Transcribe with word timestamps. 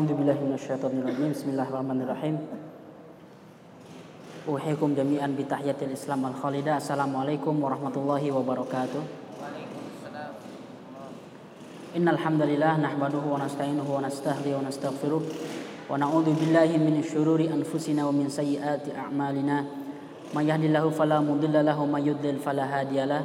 A'udzu 0.00 0.16
billahi 0.16 0.40
minasyaitonir 0.40 1.04
rajim. 1.04 1.28
Bismillahirrahmanirrahim. 1.28 2.40
Uhikum 4.48 4.96
jami'an 4.96 5.36
bi 5.36 5.44
tahiyatil 5.44 5.92
Islam 5.92 6.24
al 6.24 6.32
khalidah. 6.40 6.80
Assalamualaikum 6.80 7.60
warahmatullahi 7.60 8.32
wabarakatuh. 8.32 8.96
Innal 12.00 12.16
hamdalillah 12.16 12.80
nahmaduhu 12.80 13.28
wa 13.28 13.44
nasta'inuhu 13.44 13.84
wa 13.92 14.00
nastahdihi 14.00 14.56
wa 14.56 14.64
nastaghfiruh 14.72 15.20
wa 15.20 16.00
na'udzu 16.00 16.32
billahi 16.32 16.80
min 16.80 17.04
syururi 17.04 17.52
anfusina 17.52 18.08
wa 18.08 18.16
min 18.16 18.32
sayyiati 18.32 18.96
a'malina. 18.96 19.68
May 20.32 20.48
yahdihillahu 20.48 20.96
fala 20.96 21.20
mudilla 21.20 21.60
lahu 21.60 21.84
may 21.84 22.08
yudlil 22.08 22.40
fala 22.40 22.64
hadiyalah. 22.64 23.20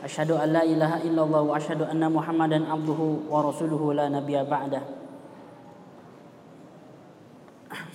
Asyhadu 0.00 0.40
an 0.40 0.48
la 0.48 0.64
ilaha 0.64 0.96
illallah 1.04 1.44
wa 1.44 1.60
asyhadu 1.60 1.84
anna 1.84 2.08
Muhammadan 2.08 2.64
abduhu 2.64 3.28
wa 3.28 3.44
rasuluhu 3.44 3.92
la 3.92 4.08
nabiyya 4.08 4.48
ba'dahu. 4.48 4.95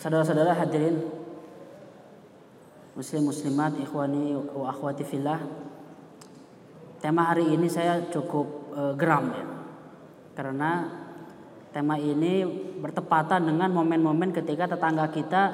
Saudara-saudara 0.02 0.58
hadirin 0.58 0.98
Muslim 2.98 3.30
muslimat 3.30 3.78
ikhwani 3.78 4.34
wa 4.34 4.74
akhwati 4.74 5.06
fillah 5.06 5.38
Tema 6.98 7.30
hari 7.30 7.54
ini 7.54 7.70
saya 7.70 8.10
cukup 8.10 8.46
e, 8.74 8.82
geram 8.98 9.30
ya. 9.30 9.46
Karena 10.34 10.90
tema 11.70 12.02
ini 12.02 12.46
bertepatan 12.82 13.46
dengan 13.46 13.70
momen-momen 13.74 14.34
ketika 14.34 14.74
tetangga 14.74 15.06
kita 15.10 15.54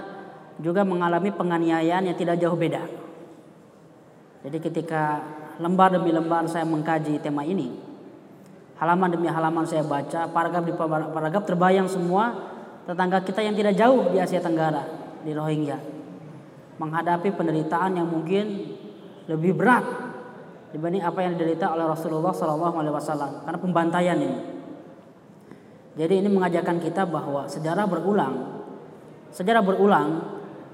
juga 0.64 0.88
mengalami 0.88 1.32
penganiayaan 1.32 2.08
yang 2.08 2.16
tidak 2.20 2.40
jauh 2.40 2.56
beda. 2.56 2.84
Jadi 4.48 4.58
ketika 4.64 5.24
lembar 5.60 5.92
demi 5.92 6.16
lembar 6.16 6.48
saya 6.48 6.64
mengkaji 6.64 7.20
tema 7.20 7.44
ini 7.44 7.74
Halaman 8.80 9.10
demi 9.10 9.26
halaman 9.26 9.66
saya 9.66 9.82
baca 9.82 10.30
Paragraf 10.30 10.62
demi 10.64 10.78
paragraf 10.78 11.44
terbayang 11.44 11.90
semua 11.90 12.56
tetangga 12.88 13.20
kita 13.20 13.44
yang 13.44 13.52
tidak 13.52 13.76
jauh 13.76 14.16
di 14.16 14.18
Asia 14.18 14.40
Tenggara 14.40 14.88
di 15.28 15.36
Rohingya 15.36 15.76
menghadapi 16.80 17.36
penderitaan 17.36 18.00
yang 18.00 18.08
mungkin 18.08 18.74
lebih 19.28 19.60
berat 19.60 19.84
dibanding 20.72 21.04
apa 21.04 21.20
yang 21.20 21.36
diderita 21.36 21.74
oleh 21.76 21.84
Rasulullah 21.84 22.32
Wasallam 22.32 23.44
karena 23.44 23.60
pembantaian 23.60 24.18
ini. 24.18 24.40
Jadi 25.98 26.14
ini 26.22 26.30
mengajarkan 26.30 26.78
kita 26.78 27.10
bahwa 27.10 27.50
sejarah 27.50 27.90
berulang, 27.90 28.62
sejarah 29.34 29.66
berulang 29.66 30.10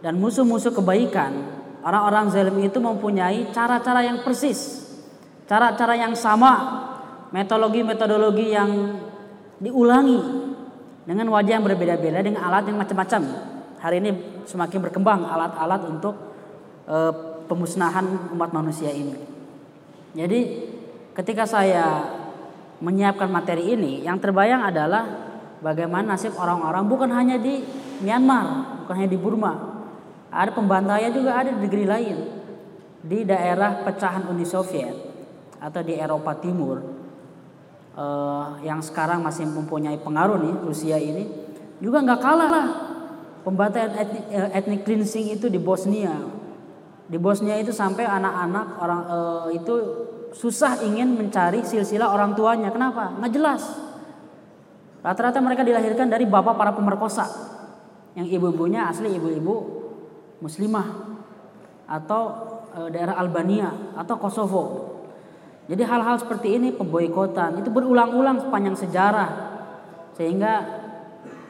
dan 0.03 0.19
musuh-musuh 0.19 0.75
kebaikan 0.75 1.31
orang-orang 1.80 2.28
zalim 2.30 2.59
itu 2.59 2.84
mempunyai 2.84 3.47
cara-cara 3.56 4.03
yang 4.03 4.19
persis, 4.28 4.91
cara-cara 5.47 5.95
yang 5.95 6.11
sama, 6.19 6.84
metodologi-metodologi 7.31 8.47
yang 8.52 8.72
diulangi 9.64 10.43
dengan 11.04 11.28
wajah 11.32 11.59
yang 11.59 11.66
berbeda-beda 11.66 12.23
dengan 12.23 12.44
alat 12.48 12.68
yang 12.68 12.80
macam-macam. 12.80 13.22
Hari 13.84 13.96
ini 14.00 14.12
semakin 14.48 14.80
berkembang 14.80 15.28
alat-alat 15.28 15.82
untuk 15.92 16.16
e, 16.88 16.98
pemusnahan 17.52 18.32
umat 18.32 18.56
manusia 18.56 18.88
ini. 18.92 19.20
Jadi 20.16 20.40
ketika 21.12 21.44
saya 21.44 22.08
menyiapkan 22.80 23.28
materi 23.28 23.76
ini, 23.76 24.04
yang 24.04 24.20
terbayang 24.20 24.64
adalah 24.64 25.04
bagaimana 25.59 26.16
nasib 26.16 26.36
orang-orang 26.40 26.88
bukan 26.88 27.12
hanya 27.12 27.36
di 27.36 27.64
Myanmar, 28.00 28.80
bukan 28.84 28.96
hanya 29.04 29.12
di 29.12 29.20
Burma. 29.20 29.54
Ada 30.31 30.56
pembantaian 30.56 31.12
juga 31.12 31.40
ada 31.44 31.52
di 31.52 31.59
negeri 31.59 31.85
lain. 31.85 32.18
Di 33.03 33.28
daerah 33.28 33.84
pecahan 33.84 34.31
Uni 34.31 34.47
Soviet 34.47 34.96
atau 35.59 35.84
di 35.84 36.00
Eropa 36.00 36.40
Timur 36.40 36.93
uh, 37.98 38.58
yang 38.66 38.81
sekarang 38.81 39.22
masih 39.22 39.46
mempunyai 39.46 39.98
pengaruh 40.02 40.38
nih 40.42 40.56
Rusia 40.66 40.98
ini 40.98 41.30
juga 41.81 42.02
nggak 42.02 42.22
kalah 42.22 42.50
lah. 42.50 42.68
Pembantaian 43.44 43.92
etnik, 43.92 44.24
uh, 44.31 44.50
ethnic 44.56 44.81
cleansing 44.88 45.36
itu 45.36 45.52
di 45.52 45.59
Bosnia. 45.59 46.16
Di 47.03 47.20
Bosnia 47.20 47.59
itu 47.59 47.76
sampai 47.76 48.08
anak-anak 48.08 48.66
orang 48.80 49.02
uh, 49.12 49.48
itu 49.52 49.76
susah 50.34 50.82
ingin 50.82 51.14
mencari 51.14 51.62
silsilah 51.62 52.09
orang 52.09 52.34
tuanya. 52.34 52.72
Kenapa? 52.72 53.14
Nggak 53.20 53.32
jelas. 53.36 53.64
Rata-rata 55.03 55.44
mereka 55.44 55.68
dilahirkan 55.68 56.08
dari 56.08 56.24
bapak 56.24 56.56
para 56.56 56.72
pemerkosa. 56.72 57.28
Yang 58.16 58.40
ibu-ibunya 58.40 58.88
asli 58.88 59.12
ibu-ibu 59.12 59.84
muslimah 60.40 60.88
atau 61.90 62.22
daerah 62.94 63.20
Albania 63.20 63.74
atau 64.00 64.16
Kosovo 64.18 64.93
jadi 65.63 65.88
hal-hal 65.88 66.19
seperti 66.19 66.59
ini 66.59 66.75
pemboikotan 66.75 67.63
itu 67.63 67.72
berulang-ulang 67.72 68.44
sepanjang 68.44 68.75
sejarah 68.75 69.29
sehingga 70.19 70.84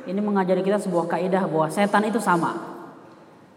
ini 0.06 0.19
mengajari 0.22 0.62
kita 0.62 0.78
sebuah 0.78 1.09
kaidah 1.09 1.50
bahwa 1.50 1.68
setan 1.74 2.06
itu 2.06 2.22
sama. 2.22 2.53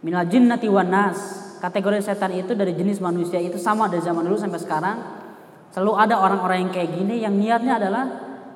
Minal 0.01 0.25
jinnati 0.31 0.71
wan 0.71 0.89
nas. 0.89 1.45
Kategori 1.61 2.05
setan 2.05 2.37
itu 2.37 2.53
dari 2.53 2.77
jenis 2.77 3.01
manusia 3.01 3.41
itu 3.41 3.59
sama 3.59 3.91
dari 3.91 4.01
zaman 4.01 4.25
dulu 4.25 4.39
sampai 4.39 4.61
sekarang. 4.61 4.97
Selalu 5.75 5.93
ada 5.99 6.15
orang-orang 6.23 6.69
yang 6.69 6.73
kayak 6.73 6.91
gini 6.95 7.15
yang 7.21 7.35
niatnya 7.37 7.77
adalah 7.77 8.05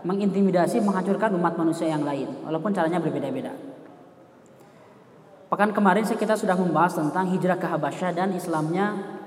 mengintimidasi, 0.06 0.80
menghancurkan 0.80 1.36
umat 1.36 1.58
manusia 1.58 1.90
yang 1.90 2.00
lain 2.00 2.32
walaupun 2.46 2.72
caranya 2.72 2.96
berbeda-beda. 3.02 3.52
Pekan 5.50 5.74
kemarin 5.74 6.06
kita 6.06 6.38
sudah 6.38 6.54
membahas 6.54 6.96
tentang 6.96 7.28
hijrah 7.34 7.58
ke 7.58 7.66
Habasyah 7.66 8.14
dan 8.14 8.30
Islamnya 8.32 9.19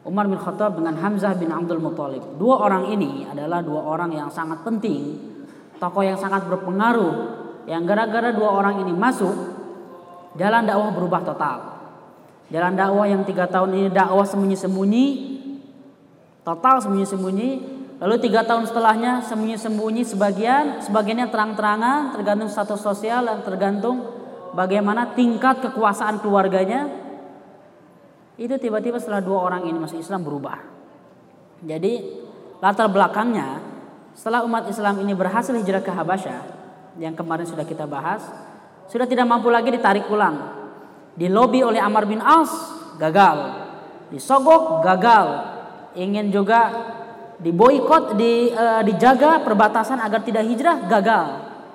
Umar 0.00 0.24
bin 0.24 0.40
Khattab 0.40 0.80
dengan 0.80 0.96
Hamzah 0.96 1.36
bin 1.36 1.52
Abdul 1.52 1.76
Muthalib. 1.76 2.40
Dua 2.40 2.64
orang 2.64 2.88
ini 2.88 3.28
adalah 3.28 3.60
dua 3.60 3.84
orang 3.84 4.16
yang 4.16 4.32
sangat 4.32 4.64
penting, 4.64 5.20
tokoh 5.76 6.00
yang 6.00 6.16
sangat 6.16 6.48
berpengaruh. 6.48 7.40
Yang 7.68 7.82
gara-gara 7.84 8.32
dua 8.32 8.50
orang 8.56 8.80
ini 8.80 8.96
masuk, 8.96 9.36
jalan 10.40 10.64
dakwah 10.64 10.90
berubah 10.96 11.20
total. 11.20 11.58
Jalan 12.48 12.72
dakwah 12.74 13.06
yang 13.06 13.22
tiga 13.28 13.44
tahun 13.46 13.76
ini 13.76 13.88
dakwah 13.92 14.24
sembunyi-sembunyi, 14.24 15.06
total 16.42 16.80
sembunyi-sembunyi. 16.80 17.50
Lalu 18.00 18.16
tiga 18.24 18.48
tahun 18.48 18.64
setelahnya 18.64 19.20
sembunyi-sembunyi 19.28 20.02
sebagian, 20.08 20.80
sebagiannya 20.80 21.28
terang-terangan, 21.28 22.16
tergantung 22.16 22.48
status 22.48 22.80
sosial 22.80 23.28
dan 23.28 23.44
tergantung 23.44 24.08
bagaimana 24.56 25.12
tingkat 25.12 25.60
kekuasaan 25.60 26.24
keluarganya 26.24 26.88
itu 28.40 28.56
tiba-tiba 28.56 28.96
setelah 28.96 29.20
dua 29.20 29.44
orang 29.52 29.68
ini 29.68 29.76
masuk 29.76 30.00
Islam 30.00 30.24
berubah. 30.24 30.56
Jadi 31.60 32.24
latar 32.56 32.88
belakangnya 32.88 33.60
setelah 34.16 34.40
umat 34.48 34.64
Islam 34.72 35.04
ini 35.04 35.12
berhasil 35.12 35.52
hijrah 35.52 35.84
ke 35.84 35.92
Habasyah 35.92 36.40
yang 36.96 37.12
kemarin 37.12 37.44
sudah 37.44 37.68
kita 37.68 37.84
bahas, 37.84 38.24
sudah 38.88 39.04
tidak 39.04 39.28
mampu 39.28 39.52
lagi 39.52 39.68
ditarik 39.68 40.08
pulang. 40.08 40.56
Di 41.12 41.28
lobi 41.28 41.60
oleh 41.60 41.84
Amr 41.84 42.08
bin 42.08 42.24
As 42.24 42.48
gagal, 42.96 43.60
disogok 44.08 44.80
gagal, 44.88 45.26
ingin 46.00 46.32
juga 46.32 46.72
diboikot, 47.36 48.16
di, 48.16 48.48
uh, 48.56 48.80
dijaga 48.80 49.44
perbatasan 49.44 50.00
agar 50.00 50.24
tidak 50.24 50.48
hijrah 50.48 50.80
gagal, 50.88 51.26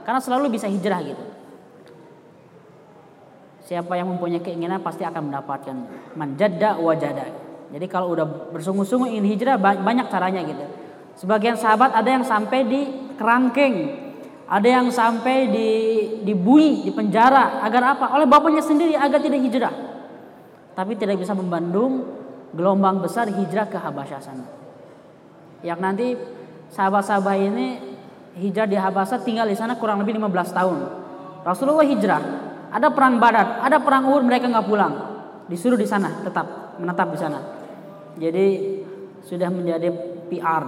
karena 0.01 0.17
selalu 0.17 0.57
bisa 0.57 0.65
hijrah 0.65 0.97
gitu. 1.05 1.34
Siapa 3.65 3.97
yang 3.97 4.13
mempunyai 4.13 4.45
keinginan 4.45 4.77
pasti 4.85 5.01
akan 5.01 5.33
mendapatkan 5.33 5.75
manjada 6.13 6.77
wajada. 6.77 7.25
Jadi 7.73 7.85
kalau 7.89 8.13
udah 8.13 8.53
bersungguh-sungguh 8.53 9.09
ingin 9.09 9.25
hijrah 9.25 9.57
banyak 9.57 10.05
caranya 10.05 10.45
gitu. 10.45 10.65
Sebagian 11.17 11.57
sahabat 11.57 11.97
ada 11.97 12.05
yang 12.05 12.21
sampai 12.21 12.61
di 12.61 12.81
kerangkeng, 13.17 13.75
ada 14.45 14.67
yang 14.69 14.93
sampai 14.93 15.49
di 15.49 15.69
dibui, 16.21 16.85
di 16.85 16.93
penjara 16.93 17.65
agar 17.65 17.97
apa? 17.97 18.13
Oleh 18.13 18.29
bapaknya 18.29 18.61
sendiri 18.61 18.93
agar 18.93 19.17
tidak 19.17 19.41
hijrah. 19.41 19.73
Tapi 20.77 20.93
tidak 20.93 21.17
bisa 21.17 21.33
membandung 21.33 22.05
gelombang 22.53 23.01
besar 23.01 23.25
hijrah 23.33 23.65
ke 23.65 23.81
Habasyah 23.81 24.21
sana. 24.21 24.45
Yang 25.65 25.79
nanti 25.81 26.07
sahabat-sahabat 26.69 27.37
ini 27.41 27.67
hijrah 28.37 28.69
di 28.69 28.77
Habasyah 28.77 29.25
tinggal 29.25 29.49
di 29.49 29.57
sana 29.57 29.73
kurang 29.73 30.05
lebih 30.05 30.21
15 30.21 30.53
tahun. 30.53 30.77
Rasulullah 31.41 31.87
hijrah 31.87 32.45
ada 32.75 32.91
perang 32.91 33.15
Badar, 33.23 33.63
ada 33.63 33.79
perang 33.79 34.03
Uhud 34.11 34.27
mereka 34.27 34.51
nggak 34.51 34.67
pulang. 34.67 34.93
Disuruh 35.47 35.79
di 35.79 35.87
sana 35.87 36.19
tetap 36.27 36.75
menetap 36.75 37.07
di 37.07 37.19
sana. 37.19 37.39
Jadi 38.19 38.45
sudah 39.23 39.47
menjadi 39.47 39.87
PR 40.27 40.63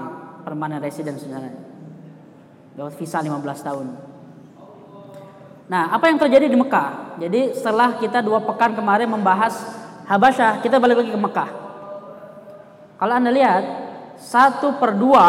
permanent 0.48 0.80
resident 0.80 1.20
sana. 1.20 1.52
Dapat 2.80 2.94
visa 2.96 3.20
15 3.20 3.68
tahun. 3.68 3.88
Nah, 5.68 5.92
apa 5.92 6.08
yang 6.08 6.16
terjadi 6.16 6.48
di 6.48 6.56
Mekah? 6.56 7.20
Jadi 7.20 7.52
setelah 7.52 8.00
kita 8.00 8.24
dua 8.24 8.40
pekan 8.40 8.72
kemarin 8.72 9.12
membahas 9.12 9.60
Habasyah, 10.08 10.64
kita 10.64 10.80
balik 10.80 11.04
lagi 11.04 11.12
ke 11.12 11.20
Mekah. 11.20 11.50
Kalau 12.96 13.14
anda 13.20 13.28
lihat 13.28 13.64
satu 14.16 14.80
per 14.80 14.96
dua 14.96 15.26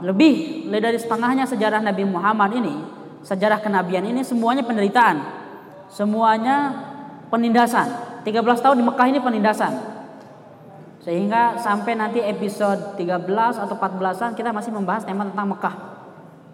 lebih 0.00 0.64
dari 0.72 0.96
setengahnya 0.96 1.44
sejarah 1.44 1.84
Nabi 1.84 2.08
Muhammad 2.08 2.56
ini, 2.56 2.74
sejarah 3.20 3.60
kenabian 3.60 4.08
ini 4.08 4.24
semuanya 4.24 4.64
penderitaan 4.64 5.45
semuanya 5.96 6.76
penindasan. 7.32 8.20
13 8.20 8.44
tahun 8.60 8.76
di 8.76 8.84
Mekah 8.84 9.06
ini 9.08 9.18
penindasan. 9.24 9.72
Sehingga 11.00 11.56
sampai 11.56 11.96
nanti 11.96 12.20
episode 12.20 12.98
13 13.00 13.56
atau 13.56 13.74
14-an 13.78 14.36
kita 14.36 14.52
masih 14.52 14.74
membahas 14.74 15.08
tema 15.08 15.24
tentang 15.24 15.48
Mekah 15.56 15.74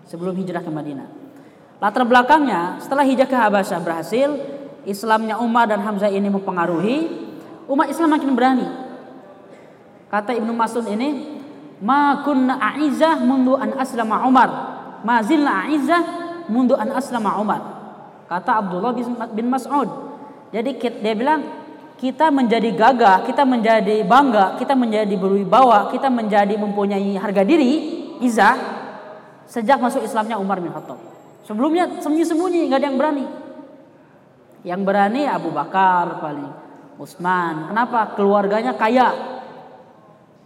sebelum 0.06 0.36
hijrah 0.38 0.62
ke 0.62 0.70
Madinah. 0.70 1.08
Latar 1.82 2.06
belakangnya 2.06 2.78
setelah 2.78 3.02
hijrah 3.02 3.26
ke 3.26 3.34
Habasyah 3.34 3.80
berhasil, 3.82 4.28
Islamnya 4.86 5.40
Umar 5.42 5.66
dan 5.66 5.82
Hamzah 5.82 6.12
ini 6.12 6.28
mempengaruhi, 6.30 6.96
umat 7.66 7.90
Islam 7.90 8.14
makin 8.14 8.30
berani. 8.36 8.68
Kata 10.12 10.36
Ibnu 10.36 10.52
Mas'ud 10.52 10.84
ini, 10.84 11.40
"Ma 11.80 12.20
kunna 12.20 12.60
a'izah 12.60 13.16
mundu 13.24 13.56
an 13.56 13.74
aslama 13.80 14.28
Umar, 14.28 14.50
ma 15.00 15.24
a'izah 15.24 16.02
mundu 16.52 16.76
an 16.76 16.92
aslama 16.92 17.40
Umar." 17.40 17.71
Kata 18.32 18.64
Abdullah 18.64 18.96
bin 19.28 19.52
Mas'ud. 19.52 19.88
Jadi 20.56 20.80
dia 20.80 21.12
bilang, 21.12 21.44
kita 22.00 22.32
menjadi 22.32 22.72
gagah, 22.72 23.28
kita 23.28 23.44
menjadi 23.44 24.00
bangga, 24.08 24.56
kita 24.56 24.72
menjadi 24.72 25.12
berwibawa, 25.20 25.92
kita 25.92 26.08
menjadi 26.08 26.56
mempunyai 26.56 27.12
harga 27.20 27.44
diri, 27.44 27.72
izah 28.24 28.56
sejak 29.44 29.76
masuk 29.76 30.00
Islamnya 30.00 30.40
Umar 30.40 30.64
bin 30.64 30.72
Khattab. 30.72 30.96
Sebelumnya 31.44 32.00
sembunyi-sembunyi, 32.00 32.72
nggak 32.72 32.80
ada 32.80 32.88
yang 32.88 32.96
berani. 32.96 33.26
Yang 34.64 34.80
berani 34.80 35.22
Abu 35.28 35.52
Bakar 35.52 36.16
paling, 36.24 36.48
Utsman. 36.96 37.68
Kenapa? 37.68 38.16
Keluarganya 38.16 38.72
kaya. 38.80 39.12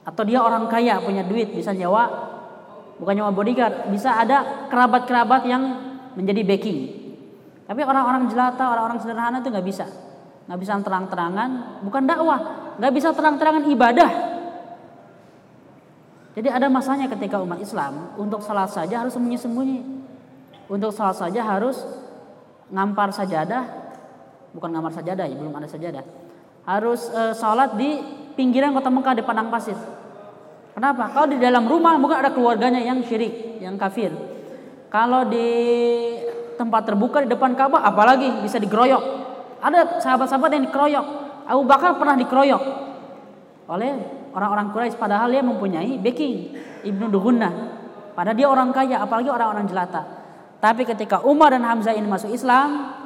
Atau 0.02 0.26
dia 0.26 0.42
orang 0.42 0.66
kaya, 0.66 0.98
punya 0.98 1.22
duit, 1.22 1.54
bisa 1.54 1.70
nyawa, 1.70 2.10
bukan 2.98 3.14
nyawa 3.14 3.30
bodyguard, 3.30 3.94
bisa 3.94 4.18
ada 4.18 4.66
kerabat-kerabat 4.74 5.46
yang 5.46 5.62
menjadi 6.18 6.42
backing. 6.42 7.05
Tapi 7.66 7.80
orang-orang 7.82 8.30
jelata, 8.30 8.64
orang-orang 8.70 8.98
sederhana 9.02 9.42
itu 9.42 9.50
nggak 9.50 9.66
bisa. 9.66 9.86
Nggak 10.46 10.58
bisa 10.62 10.72
terang-terangan, 10.78 11.82
bukan 11.82 12.02
dakwah, 12.06 12.40
nggak 12.78 12.92
bisa 12.94 13.10
terang-terangan 13.10 13.66
ibadah. 13.66 14.10
Jadi 16.36 16.48
ada 16.52 16.68
masanya 16.68 17.10
ketika 17.10 17.40
umat 17.42 17.58
Islam 17.58 18.14
untuk 18.20 18.44
salah 18.44 18.70
saja 18.70 19.02
harus 19.02 19.16
sembunyi-sembunyi. 19.16 19.96
Untuk 20.66 20.90
salat 20.90 21.14
saja 21.14 21.46
harus 21.46 21.78
ngampar 22.74 23.14
sajadah, 23.14 23.64
bukan 24.50 24.68
ngampar 24.74 24.92
sajadah 24.98 25.24
ya, 25.30 25.34
belum 25.38 25.54
ada 25.54 25.70
sajadah. 25.70 26.04
Harus 26.66 27.06
e, 27.06 27.22
salat 27.38 27.78
di 27.78 28.02
pinggiran 28.34 28.74
kota 28.74 28.90
Mekah 28.90 29.14
di 29.14 29.22
padang 29.22 29.46
pasir. 29.48 29.78
Kenapa? 30.74 31.08
Kalau 31.14 31.30
di 31.30 31.38
dalam 31.38 31.64
rumah 31.70 31.96
mungkin 31.96 32.18
ada 32.18 32.34
keluarganya 32.34 32.82
yang 32.82 33.00
syirik, 33.06 33.62
yang 33.62 33.78
kafir. 33.78 34.10
Kalau 34.90 35.24
di 35.30 35.48
tempat 36.56 36.88
terbuka 36.88 37.22
di 37.22 37.28
depan 37.30 37.54
Ka'bah 37.54 37.84
apalagi 37.84 38.42
bisa 38.42 38.56
digeroyok. 38.56 39.04
Ada 39.60 40.00
sahabat-sahabat 40.02 40.50
yang 40.52 40.64
dikeroyok. 40.68 41.06
Abu 41.46 41.62
Bakar 41.64 41.94
pernah 41.96 42.18
dikeroyok 42.18 42.62
oleh 43.66 43.92
orang-orang 44.36 44.70
Quraisy 44.70 44.96
padahal 45.00 45.32
dia 45.32 45.42
mempunyai 45.42 45.98
backing 45.98 46.34
Ibnu 46.86 47.06
Dugunna. 47.10 47.50
Padahal 48.16 48.36
dia 48.36 48.48
orang 48.48 48.72
kaya, 48.72 48.96
apalagi 49.02 49.28
orang-orang 49.28 49.68
jelata. 49.68 50.02
Tapi 50.56 50.88
ketika 50.88 51.20
Umar 51.24 51.52
dan 51.52 51.64
Hamzah 51.68 51.92
ini 51.92 52.08
masuk 52.08 52.32
Islam, 52.32 52.96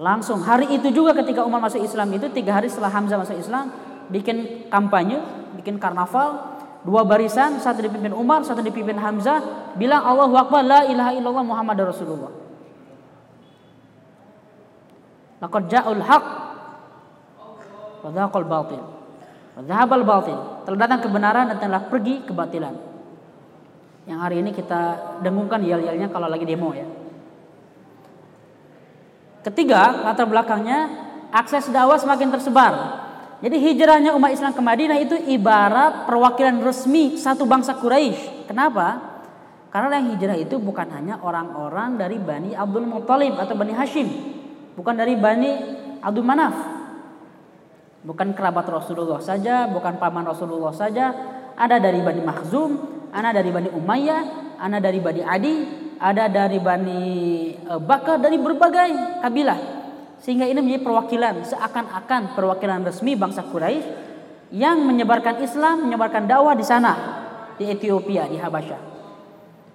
langsung 0.00 0.40
hari 0.40 0.72
itu 0.72 0.88
juga 0.88 1.12
ketika 1.12 1.44
Umar 1.44 1.60
masuk 1.60 1.84
Islam 1.84 2.08
itu 2.16 2.32
tiga 2.32 2.56
hari 2.56 2.72
setelah 2.72 2.88
Hamzah 2.88 3.20
masuk 3.20 3.36
Islam, 3.36 3.68
bikin 4.08 4.68
kampanye, 4.72 5.20
bikin 5.60 5.76
karnaval, 5.76 6.56
dua 6.88 7.04
barisan, 7.04 7.60
satu 7.60 7.84
dipimpin 7.84 8.16
Umar, 8.16 8.44
satu 8.48 8.64
dipimpin 8.64 8.96
Hamzah, 8.96 9.72
bilang 9.76 10.04
Allahu 10.04 10.34
Akbar, 10.40 10.64
la 10.64 10.88
ilaha 10.88 11.12
illallah 11.12 11.44
Muhammad 11.44 11.76
Rasulullah. 11.84 12.43
Laqad 15.42 15.62
ja'ul 15.70 16.02
haq 16.02 16.24
wa 18.04 18.10
dhaqal 18.12 18.46
batil. 18.46 18.82
Wa 19.54 19.62
dhahabal 19.64 20.04
batil. 20.04 20.38
Telah 20.66 20.78
datang 20.78 21.00
kebenaran 21.02 21.50
dan 21.50 21.58
telah 21.58 21.82
pergi 21.88 22.26
kebatilan 22.26 22.94
yang 24.04 24.20
hari 24.20 24.44
ini 24.44 24.52
kita 24.52 25.16
dengungkan 25.24 25.64
yel-yelnya 25.64 26.12
kalau 26.12 26.28
lagi 26.28 26.44
demo 26.44 26.76
ya. 26.76 26.84
Ketiga, 29.44 30.04
latar 30.04 30.28
belakangnya 30.28 30.88
akses 31.32 31.68
dakwah 31.72 31.96
semakin 32.00 32.32
tersebar. 32.32 32.72
Jadi 33.44 33.60
hijrahnya 33.60 34.16
umat 34.16 34.32
Islam 34.32 34.56
ke 34.56 34.62
Madinah 34.64 34.98
itu 35.00 35.16
ibarat 35.28 36.08
perwakilan 36.08 36.64
resmi 36.64 37.20
satu 37.20 37.44
bangsa 37.44 37.76
Quraisy. 37.76 38.48
Kenapa? 38.48 39.20
Karena 39.68 40.00
yang 40.00 40.16
hijrah 40.16 40.36
itu 40.38 40.56
bukan 40.56 40.88
hanya 40.96 41.20
orang-orang 41.20 42.00
dari 42.00 42.16
Bani 42.16 42.56
Abdul 42.56 42.88
Muthalib 42.88 43.36
atau 43.36 43.52
Bani 43.56 43.72
Hashim. 43.76 44.08
Bukan 44.74 44.94
dari 44.98 45.14
Bani 45.14 45.50
Abdul 46.02 46.26
Manaf. 46.26 46.56
Bukan 48.04 48.36
kerabat 48.36 48.68
Rasulullah 48.68 49.22
saja, 49.22 49.64
bukan 49.70 49.96
paman 49.96 50.28
Rasulullah 50.28 50.74
saja. 50.74 51.14
Ada 51.54 51.80
dari 51.80 52.02
Bani 52.02 52.20
Makhzum, 52.20 52.70
ana 53.14 53.30
dari 53.30 53.48
Bani 53.54 53.70
Umayyah, 53.70 54.22
ana 54.58 54.82
dari 54.82 54.98
Bani 54.98 55.22
Adi, 55.22 55.56
ada 56.02 56.26
dari 56.28 56.58
Bani 56.58 57.00
eh, 57.54 57.80
Bakar, 57.80 58.18
dari 58.18 58.36
berbagai 58.36 59.22
kabilah. 59.22 59.60
Sehingga 60.20 60.44
ini 60.44 60.58
menjadi 60.60 60.82
perwakilan, 60.82 61.34
seakan-akan 61.46 62.34
perwakilan 62.34 62.82
resmi 62.82 63.14
bangsa 63.14 63.46
Quraisy 63.46 63.86
yang 64.52 64.82
menyebarkan 64.84 65.40
Islam, 65.40 65.86
menyebarkan 65.88 66.26
dakwah 66.26 66.56
di 66.56 66.64
sana, 66.66 66.92
di 67.56 67.70
Ethiopia, 67.70 68.26
di 68.28 68.40
Habasyah. 68.40 68.80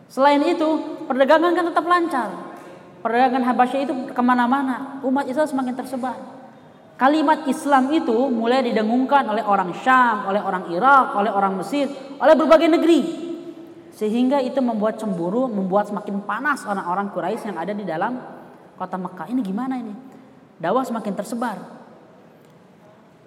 Selain 0.09 0.41
itu, 0.41 0.69
perdagangan 1.05 1.53
kan 1.53 1.65
tetap 1.69 1.85
lancar. 1.85 2.48
Perdagangan 2.99 3.43
Habasyah 3.47 3.79
itu 3.87 3.93
ke 4.11 4.21
mana-mana, 4.23 4.99
umat 5.07 5.23
Islam 5.23 5.47
semakin 5.47 5.75
tersebar. 5.75 6.19
Kalimat 6.99 7.47
Islam 7.47 7.87
itu 7.95 8.27
mulai 8.27 8.59
didengungkan 8.59 9.23
oleh 9.23 9.39
orang 9.39 9.71
Syam, 9.71 10.27
oleh 10.27 10.43
orang 10.43 10.67
Irak, 10.67 11.15
oleh 11.15 11.31
orang 11.31 11.55
Mesir, 11.55 11.87
oleh 12.19 12.35
berbagai 12.35 12.67
negeri. 12.67 13.01
Sehingga 13.95 14.43
itu 14.43 14.59
membuat 14.59 14.99
cemburu, 14.99 15.47
membuat 15.47 15.87
semakin 15.87 16.19
panas 16.27 16.67
orang-orang 16.67 17.07
Quraisy 17.15 17.55
yang 17.55 17.59
ada 17.59 17.71
di 17.71 17.87
dalam 17.87 18.19
kota 18.75 18.99
Mekah. 18.99 19.31
Ini 19.31 19.39
gimana 19.39 19.79
ini? 19.79 19.95
Dakwah 20.59 20.83
semakin 20.83 21.13
tersebar. 21.15 21.79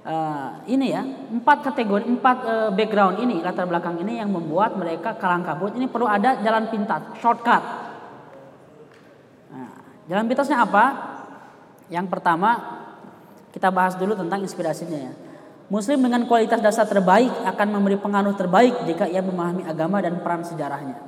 Uh, 0.03 0.59
ini 0.67 0.91
ya 0.91 1.07
empat 1.07 1.63
kategori 1.63 2.03
empat 2.03 2.37
uh, 2.43 2.71
background 2.75 3.23
ini 3.23 3.39
latar 3.39 3.71
belakang 3.71 4.03
ini 4.03 4.19
yang 4.19 4.35
membuat 4.35 4.75
mereka 4.75 5.15
kalang 5.15 5.47
kabut 5.47 5.79
ini 5.79 5.87
perlu 5.87 6.11
ada 6.11 6.43
jalan 6.43 6.67
pintas 6.75 7.23
shortcut 7.23 7.63
jalan 10.11 10.27
pintasnya 10.27 10.63
apa 10.63 10.85
yang 11.93 12.09
pertama 12.09 12.81
kita 13.53 13.69
bahas 13.69 13.95
dulu 13.99 14.17
tentang 14.17 14.41
inspirasinya 14.43 14.99
ya 14.99 15.13
Muslim 15.73 16.05
dengan 16.05 16.29
kualitas 16.29 16.61
dasar 16.61 16.85
terbaik 16.85 17.33
akan 17.49 17.69
memberi 17.73 17.97
pengaruh 17.97 18.37
terbaik 18.37 18.85
jika 18.85 19.09
ia 19.09 19.25
memahami 19.25 19.65
agama 19.65 20.05
dan 20.05 20.21
peran 20.21 20.45
sejarahnya. 20.45 21.01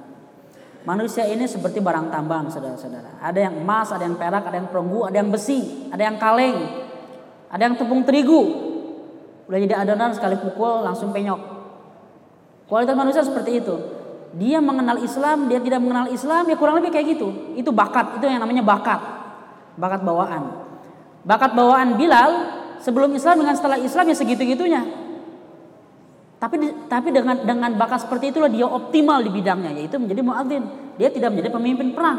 Manusia 0.89 1.29
ini 1.29 1.45
seperti 1.45 1.85
barang 1.85 2.09
tambang, 2.09 2.49
saudara-saudara. 2.49 3.21
Ada 3.21 3.45
yang 3.45 3.61
emas, 3.61 3.93
ada 3.93 4.09
yang 4.09 4.17
perak, 4.17 4.41
ada 4.49 4.57
yang 4.57 4.69
perunggu, 4.73 5.05
ada 5.05 5.17
yang 5.21 5.29
besi, 5.29 5.89
ada 5.93 6.01
yang 6.09 6.17
kaleng, 6.17 6.57
ada 7.53 7.61
yang 7.61 7.77
tepung 7.77 8.09
terigu. 8.09 8.41
Udah 9.45 9.59
jadi 9.61 9.85
adonan 9.85 10.17
sekali 10.17 10.41
pukul 10.41 10.81
langsung 10.81 11.13
penyok. 11.13 11.41
Kualitas 12.65 12.97
manusia 12.97 13.21
seperti 13.21 13.61
itu. 13.61 13.94
Dia 14.35 14.59
mengenal 14.59 14.99
Islam, 14.99 15.47
dia 15.47 15.63
tidak 15.63 15.79
mengenal 15.79 16.11
Islam, 16.11 16.43
ya 16.51 16.57
kurang 16.59 16.83
lebih 16.83 16.91
kayak 16.91 17.15
gitu. 17.15 17.55
Itu 17.55 17.71
bakat, 17.71 18.19
itu 18.19 18.27
yang 18.27 18.43
namanya 18.43 18.67
bakat. 18.67 18.99
Bakat 19.79 20.03
bawaan. 20.03 20.43
Bakat 21.23 21.55
bawaan 21.55 21.95
Bilal 21.95 22.31
sebelum 22.83 23.15
Islam 23.15 23.41
dengan 23.41 23.55
setelah 23.55 23.79
Islam 23.79 24.05
ya 24.11 24.17
segitu-gitunya. 24.19 24.83
Tapi 26.43 26.61
tapi 26.93 27.09
dengan 27.09 27.41
dengan 27.41 27.73
bakat 27.81 28.05
seperti 28.05 28.35
itulah 28.35 28.53
dia 28.53 28.69
optimal 28.69 29.25
di 29.25 29.33
bidangnya 29.33 29.73
yaitu 29.81 29.97
menjadi 29.97 30.21
muadzin. 30.21 30.65
Dia 31.01 31.09
tidak 31.09 31.33
menjadi 31.33 31.51
pemimpin 31.57 31.97
perang. 31.97 32.19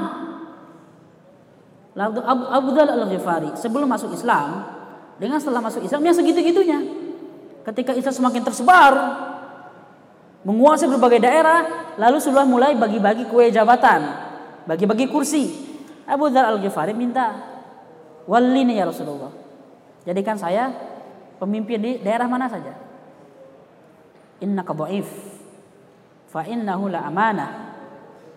Lalu 1.95 2.19
Abu, 2.27 2.69
Dhal 2.75 2.89
al-Ghifari 2.91 3.55
sebelum 3.55 3.87
masuk 3.87 4.11
Islam 4.11 4.65
dengan 5.21 5.39
setelah 5.39 5.61
masuk 5.63 5.85
Islam 5.85 6.01
ya 6.01 6.13
segitu-gitunya. 6.17 6.79
Ketika 7.63 7.93
Islam 7.93 8.13
semakin 8.17 8.41
tersebar 8.41 8.93
menguasai 10.45 10.87
berbagai 10.87 11.25
daerah, 11.25 11.91
lalu 11.97 12.21
sudah 12.21 12.45
mulai 12.45 12.77
bagi-bagi 12.77 13.25
kue 13.25 13.49
jabatan, 13.49 14.05
bagi-bagi 14.69 15.09
kursi. 15.09 15.49
Abu 16.05 16.29
Dhal 16.29 16.53
al-Ghifari 16.53 16.93
minta, 16.93 17.33
"Wallini 18.29 18.77
ya 18.77 18.85
Rasulullah." 18.85 19.33
Jadikan 20.05 20.37
saya 20.37 20.69
pemimpin 21.41 21.81
di 21.81 21.91
daerah 21.97 22.29
mana 22.29 22.45
saja. 22.45 22.77
Inna 24.45 24.61
dhaif 24.61 25.09
fa 26.29 26.45
innahu 26.45 26.93
la 26.93 27.09
amanah. 27.09 27.51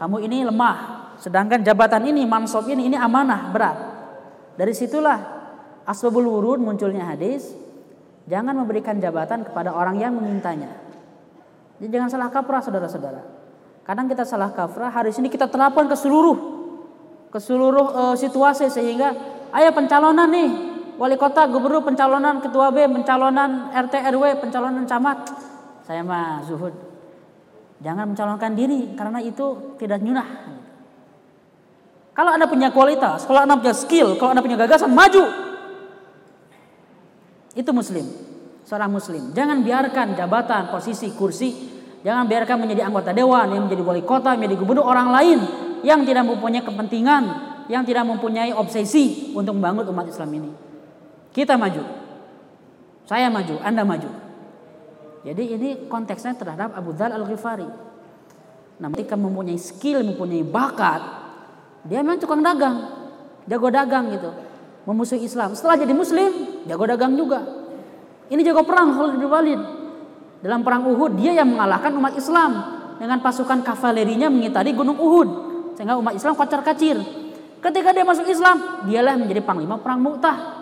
Kamu 0.00 0.16
ini 0.24 0.48
lemah, 0.48 0.76
sedangkan 1.20 1.60
jabatan 1.60 2.08
ini, 2.08 2.24
mansob 2.24 2.64
ini 2.72 2.88
ini 2.88 2.96
amanah, 2.96 3.52
berat. 3.52 3.78
Dari 4.56 4.72
situlah 4.72 5.18
asbabul 5.84 6.24
wurud 6.24 6.62
munculnya 6.64 7.04
hadis, 7.12 7.52
jangan 8.30 8.56
memberikan 8.56 8.96
jabatan 8.96 9.44
kepada 9.44 9.76
orang 9.76 10.00
yang 10.00 10.16
memintanya. 10.16 10.87
Jadi 11.78 11.90
jangan 11.94 12.10
salah 12.10 12.28
kaprah 12.30 12.62
saudara-saudara. 12.62 13.22
Kadang 13.86 14.10
kita 14.10 14.26
salah 14.26 14.50
kaprah, 14.52 14.90
hari 14.92 15.14
ini 15.14 15.30
kita 15.30 15.46
terapkan 15.48 15.86
ke 15.86 15.96
seluruh 15.96 16.58
ke 17.28 17.38
seluruh 17.40 17.86
uh, 17.92 18.16
situasi 18.16 18.72
sehingga 18.72 19.12
ayo 19.52 19.70
pencalonan 19.76 20.28
nih 20.32 20.50
wali 20.96 21.14
kota, 21.14 21.46
gubernur, 21.46 21.84
pencalonan 21.84 22.40
ketua 22.42 22.72
B, 22.74 22.88
pencalonan 22.88 23.70
RT 23.70 23.94
RW, 24.12 24.24
pencalonan 24.42 24.84
camat. 24.88 25.28
Saya 25.86 26.04
mah 26.04 26.44
zuhud. 26.44 26.74
Jangan 27.78 28.12
mencalonkan 28.12 28.52
diri 28.58 28.92
karena 28.98 29.22
itu 29.22 29.78
tidak 29.78 30.02
nyunah. 30.02 30.58
Kalau 32.18 32.34
Anda 32.34 32.50
punya 32.50 32.74
kualitas, 32.74 33.22
kalau 33.30 33.46
Anda 33.46 33.54
punya 33.54 33.72
skill, 33.78 34.18
kalau 34.18 34.34
Anda 34.34 34.42
punya 34.42 34.58
gagasan, 34.58 34.90
maju. 34.90 35.22
Itu 37.54 37.70
muslim. 37.70 38.27
Seorang 38.68 38.92
muslim. 38.92 39.32
Jangan 39.32 39.64
biarkan 39.64 40.12
jabatan, 40.12 40.68
posisi, 40.68 41.08
kursi, 41.16 41.56
jangan 42.04 42.28
biarkan 42.28 42.60
menjadi 42.60 42.84
anggota 42.84 43.16
dewan, 43.16 43.48
yang 43.48 43.64
menjadi 43.64 43.80
wali 43.80 44.04
kota, 44.04 44.36
menjadi 44.36 44.60
gubernur 44.60 44.84
orang 44.84 45.08
lain 45.08 45.38
yang 45.80 46.04
tidak 46.04 46.28
mempunyai 46.28 46.60
kepentingan, 46.60 47.22
yang 47.72 47.80
tidak 47.88 48.04
mempunyai 48.04 48.52
obsesi 48.52 49.32
untuk 49.32 49.56
membangun 49.56 49.88
umat 49.88 50.12
Islam 50.12 50.28
ini. 50.36 50.50
Kita 51.32 51.56
maju. 51.56 51.80
Saya 53.08 53.32
maju, 53.32 53.56
Anda 53.64 53.88
maju. 53.88 54.10
Jadi 55.24 55.44
ini 55.48 55.68
konteksnya 55.88 56.36
terhadap 56.36 56.76
Abu 56.76 56.92
Dhal 56.92 57.16
Al-Ghifari. 57.16 57.64
Nah, 58.84 58.88
ketika 58.92 59.16
mempunyai 59.16 59.56
skill, 59.56 60.04
mempunyai 60.04 60.44
bakat, 60.44 61.00
dia 61.88 62.04
memang 62.04 62.20
tukang 62.20 62.44
dagang, 62.44 62.84
jago 63.48 63.72
dagang 63.72 64.12
gitu, 64.12 64.28
memusuhi 64.84 65.24
Islam. 65.24 65.56
Setelah 65.56 65.80
jadi 65.80 65.96
Muslim, 65.96 66.60
jago 66.68 66.84
dagang 66.84 67.16
juga. 67.16 67.57
Ini 68.28 68.40
jago 68.44 68.62
perang 68.64 68.92
Khalid 68.92 69.16
bin 69.16 69.28
Walid. 69.28 69.60
Dalam 70.38 70.60
perang 70.62 70.86
Uhud 70.86 71.18
dia 71.18 71.34
yang 71.34 71.50
mengalahkan 71.50 71.90
umat 71.98 72.14
Islam 72.14 72.50
dengan 73.00 73.18
pasukan 73.18 73.64
kavalerinya 73.64 74.30
mengitari 74.30 74.70
gunung 74.76 75.00
Uhud 75.00 75.28
sehingga 75.74 75.98
umat 75.98 76.14
Islam 76.14 76.36
kacar 76.36 76.60
kacir. 76.62 76.98
Ketika 77.58 77.90
dia 77.90 78.06
masuk 78.06 78.26
Islam, 78.30 78.86
dialah 78.86 79.18
menjadi 79.18 79.42
panglima 79.42 79.82
perang 79.82 79.98
Mu'tah. 79.98 80.58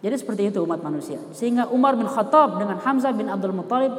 Jadi 0.00 0.16
seperti 0.16 0.54
itu 0.54 0.62
umat 0.64 0.80
manusia. 0.80 1.20
Sehingga 1.34 1.68
Umar 1.72 1.98
bin 1.98 2.06
Khattab 2.06 2.62
dengan 2.62 2.78
Hamzah 2.80 3.12
bin 3.12 3.26
Abdul 3.26 3.52
Muthalib 3.52 3.92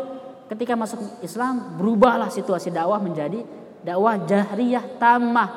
ketika 0.47 0.77
masuk 0.77 1.21
Islam 1.21 1.75
berubahlah 1.75 2.31
situasi 2.31 2.71
dakwah 2.71 3.01
menjadi 3.01 3.43
dakwah 3.83 4.15
jahriyah 4.23 4.97
tamah. 4.97 5.49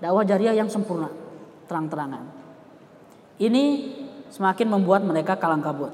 Dakwah 0.00 0.24
jahriyah 0.24 0.56
yang 0.56 0.72
sempurna, 0.72 1.12
terang-terangan. 1.68 2.39
Ini 3.40 3.64
semakin 4.28 4.68
membuat 4.68 5.00
mereka 5.00 5.40
kalang 5.40 5.64
kabut. 5.64 5.88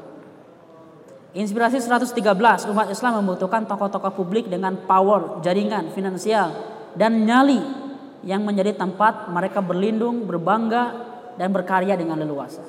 Inspirasi 1.36 1.78
113 1.78 2.16
umat 2.74 2.90
Islam 2.90 3.22
membutuhkan 3.22 3.68
tokoh-tokoh 3.70 4.18
publik 4.18 4.50
dengan 4.50 4.74
power, 4.88 5.38
jaringan, 5.46 5.94
finansial 5.94 6.50
dan 6.98 7.22
nyali 7.22 7.60
yang 8.26 8.42
menjadi 8.42 8.74
tempat 8.74 9.30
mereka 9.30 9.62
berlindung, 9.62 10.26
berbangga 10.26 10.96
dan 11.36 11.52
berkarya 11.52 11.94
dengan 11.94 12.18
leluasa. 12.18 12.64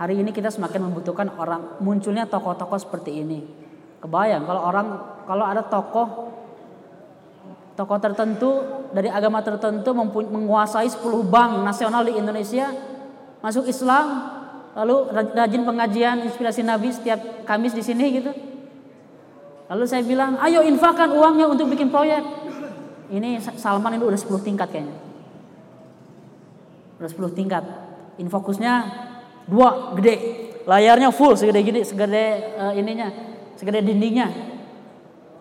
Hari 0.00 0.16
ini 0.16 0.32
kita 0.32 0.48
semakin 0.48 0.88
membutuhkan 0.88 1.28
orang 1.36 1.76
munculnya 1.84 2.24
tokoh-tokoh 2.24 2.78
seperti 2.80 3.20
ini. 3.20 3.44
Kebayang 4.00 4.48
kalau 4.48 4.62
orang 4.64 4.86
kalau 5.28 5.44
ada 5.44 5.60
tokoh 5.60 6.29
tokoh 7.80 7.96
tertentu 7.96 8.60
dari 8.92 9.08
agama 9.08 9.40
tertentu 9.40 9.96
menguasai 10.28 10.84
10 10.84 11.00
bank 11.24 11.64
nasional 11.64 12.04
di 12.04 12.12
Indonesia 12.12 12.68
masuk 13.40 13.64
Islam 13.72 14.36
lalu 14.76 15.08
rajin 15.16 15.64
pengajian 15.64 16.16
inspirasi 16.28 16.60
Nabi 16.60 16.92
setiap 16.92 17.48
Kamis 17.48 17.72
di 17.72 17.80
sini 17.80 18.20
gitu. 18.20 18.30
Lalu 19.72 19.84
saya 19.88 20.04
bilang, 20.04 20.36
"Ayo 20.44 20.60
infakkan 20.62 21.08
uangnya 21.10 21.48
untuk 21.48 21.72
bikin 21.72 21.88
proyek." 21.88 22.20
Ini 23.10 23.42
Salman 23.58 23.96
itu 23.98 24.06
udah 24.06 24.20
10 24.20 24.44
tingkat 24.44 24.68
kayaknya. 24.70 24.94
Udah 27.02 27.10
10 27.10 27.32
tingkat. 27.32 27.64
Infokusnya 28.20 28.74
dua 29.48 29.96
gede 29.98 30.14
layarnya 30.68 31.10
full 31.10 31.34
segede 31.34 31.64
gini 31.64 31.80
segede 31.82 32.54
uh, 32.54 32.70
ininya 32.76 33.08
segede 33.58 33.82
dindingnya 33.82 34.30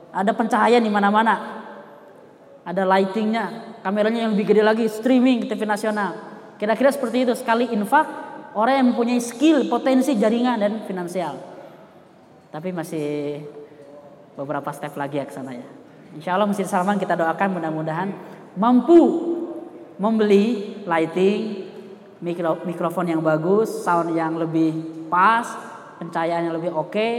ada 0.10 0.34
pencahayaan 0.34 0.82
di 0.82 0.90
mana-mana 0.90 1.59
ada 2.70 2.86
lightingnya 2.86 3.82
kameranya 3.82 4.30
yang 4.30 4.38
lebih 4.38 4.54
gede 4.54 4.62
lagi 4.62 4.86
streaming 4.86 5.50
TV 5.50 5.66
nasional. 5.66 6.14
Kira-kira 6.62 6.94
seperti 6.94 7.26
itu 7.26 7.34
sekali 7.34 7.66
infak 7.74 8.06
orang 8.54 8.78
yang 8.78 8.88
mempunyai 8.94 9.22
skill 9.24 9.66
potensi 9.66 10.14
jaringan 10.14 10.62
dan 10.62 10.74
finansial. 10.86 11.42
Tapi 12.54 12.70
masih 12.70 13.42
beberapa 14.38 14.70
step 14.70 14.94
lagi 14.96 15.20
ya 15.20 15.26
ke 15.28 15.34
sana 15.36 15.52
ya 15.52 15.68
Insya 16.16 16.34
Allah 16.34 16.50
Masjid 16.50 16.66
Salman 16.66 16.98
kita 16.98 17.14
doakan 17.14 17.60
mudah-mudahan 17.60 18.10
mampu 18.58 19.02
membeli 20.02 20.80
lighting 20.88 21.70
mikro, 22.18 22.66
mikrofon 22.66 23.14
yang 23.14 23.22
bagus, 23.22 23.70
sound 23.86 24.18
yang 24.18 24.40
lebih 24.40 25.06
pas, 25.12 25.46
pencahayaan 26.02 26.50
yang 26.50 26.56
lebih 26.58 26.72
oke, 26.74 26.90
okay, 26.90 27.14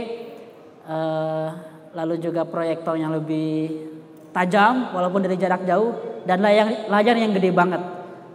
uh, 0.89 1.55
lalu 1.95 2.19
juga 2.19 2.43
proyektor 2.43 2.99
yang 2.99 3.15
lebih 3.15 3.87
tajam 4.31 4.95
walaupun 4.95 5.23
dari 5.23 5.35
jarak 5.35 5.63
jauh 5.67 6.23
dan 6.23 6.43
layar, 6.43 6.87
layar 6.87 7.15
yang 7.15 7.31
gede 7.35 7.51
banget. 7.51 7.81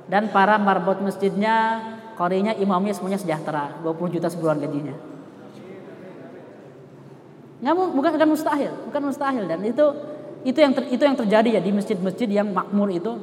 Dan 0.07 0.31
para 0.31 0.55
marbot 0.55 1.03
masjidnya, 1.03 1.83
korinya, 2.15 2.55
imamnya 2.55 2.95
semuanya 2.95 3.19
sejahtera, 3.19 3.83
20 3.83 4.15
juta 4.15 4.31
sebulan 4.31 4.63
gajinya. 4.63 4.95
Nggak, 7.57 7.75
bukan 7.97 8.11
bukan 8.21 8.29
mustahil, 8.29 8.73
bukan 8.87 9.03
mustahil 9.11 9.45
dan 9.49 9.65
itu 9.65 9.87
itu 10.47 10.59
yang 10.63 10.77
ter, 10.77 10.85
itu 10.93 11.03
yang 11.03 11.17
terjadi 11.19 11.59
ya 11.59 11.61
di 11.65 11.73
masjid-masjid 11.75 12.29
yang 12.31 12.53
makmur 12.53 12.87
itu 12.93 13.19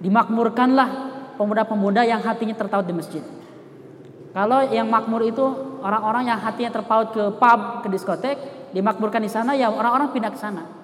dimakmurkanlah 0.00 0.88
pemuda-pemuda 1.36 2.06
yang 2.06 2.22
hatinya 2.22 2.54
tertaut 2.54 2.86
di 2.86 2.94
masjid. 2.94 3.20
Kalau 4.32 4.62
yang 4.70 4.86
makmur 4.86 5.26
itu 5.26 5.42
orang-orang 5.82 6.30
yang 6.30 6.38
hatinya 6.38 6.70
terpaut 6.70 7.10
ke 7.10 7.24
pub, 7.34 7.60
ke 7.82 7.88
diskotek, 7.90 8.36
dimakmurkan 8.70 9.20
di 9.20 9.30
sana 9.30 9.58
ya 9.58 9.68
orang-orang 9.68 10.14
pindah 10.14 10.30
ke 10.30 10.38
sana. 10.38 10.77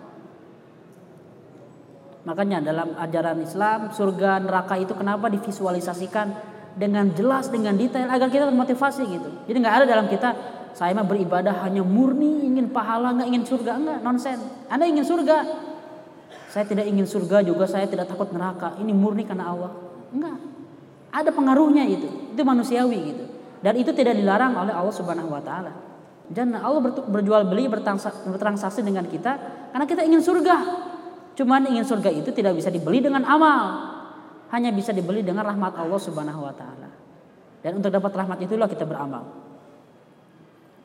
Makanya 2.25 2.64
dalam 2.64 2.97
ajaran 2.97 3.37
Islam 3.45 3.93
surga 3.93 4.40
neraka 4.40 4.81
itu 4.81 4.97
kenapa 4.97 5.28
divisualisasikan 5.28 6.33
dengan 6.75 7.12
jelas 7.12 7.52
dengan 7.52 7.76
detail 7.76 8.09
agar 8.09 8.33
kita 8.33 8.49
termotivasi 8.49 9.02
gitu. 9.07 9.28
Jadi 9.45 9.57
nggak 9.61 9.75
ada 9.83 9.87
dalam 9.87 10.07
kita 10.09 10.31
saya 10.75 10.90
mah 10.97 11.07
beribadah 11.07 11.62
hanya 11.62 11.87
murni 11.87 12.49
ingin 12.49 12.73
pahala 12.73 13.14
nggak 13.14 13.28
ingin 13.28 13.45
surga 13.45 13.73
enggak 13.76 13.99
nonsen. 14.00 14.40
Anda 14.73 14.88
ingin 14.88 15.04
surga. 15.04 15.37
Saya 16.50 16.64
tidak 16.64 16.88
ingin 16.88 17.04
surga 17.04 17.45
juga 17.45 17.69
saya 17.69 17.85
tidak 17.87 18.09
takut 18.09 18.33
neraka. 18.33 18.75
Ini 18.81 18.90
murni 18.90 19.28
karena 19.28 19.52
Allah. 19.52 19.71
Enggak. 20.11 20.38
Ada 21.14 21.31
pengaruhnya 21.31 21.85
itu. 21.87 22.09
Itu 22.35 22.43
manusiawi 22.43 22.99
gitu. 23.04 23.25
Dan 23.61 23.76
itu 23.76 23.93
tidak 23.93 24.16
dilarang 24.16 24.57
oleh 24.57 24.73
Allah 24.73 24.95
Subhanahu 24.97 25.28
wa 25.28 25.45
taala. 25.45 25.76
Dan 26.25 26.57
Allah 26.57 26.81
berjual 27.04 27.45
beli 27.45 27.69
bertransaksi 27.69 28.81
dengan 28.81 29.04
kita 29.04 29.37
karena 29.76 29.85
kita 29.85 30.02
ingin 30.09 30.25
surga. 30.25 30.57
Cuman 31.34 31.66
ingin 31.66 31.82
surga 31.82 32.14
itu 32.14 32.30
tidak 32.30 32.54
bisa 32.54 32.70
dibeli 32.70 33.02
dengan 33.02 33.26
amal. 33.26 33.92
Hanya 34.54 34.70
bisa 34.70 34.94
dibeli 34.94 35.26
dengan 35.26 35.42
rahmat 35.42 35.74
Allah 35.74 35.98
Subhanahu 35.98 36.46
wa 36.46 36.54
taala. 36.54 36.88
Dan 37.58 37.82
untuk 37.82 37.90
dapat 37.90 38.14
rahmat 38.14 38.38
itulah 38.38 38.70
kita 38.70 38.86
beramal. 38.86 39.26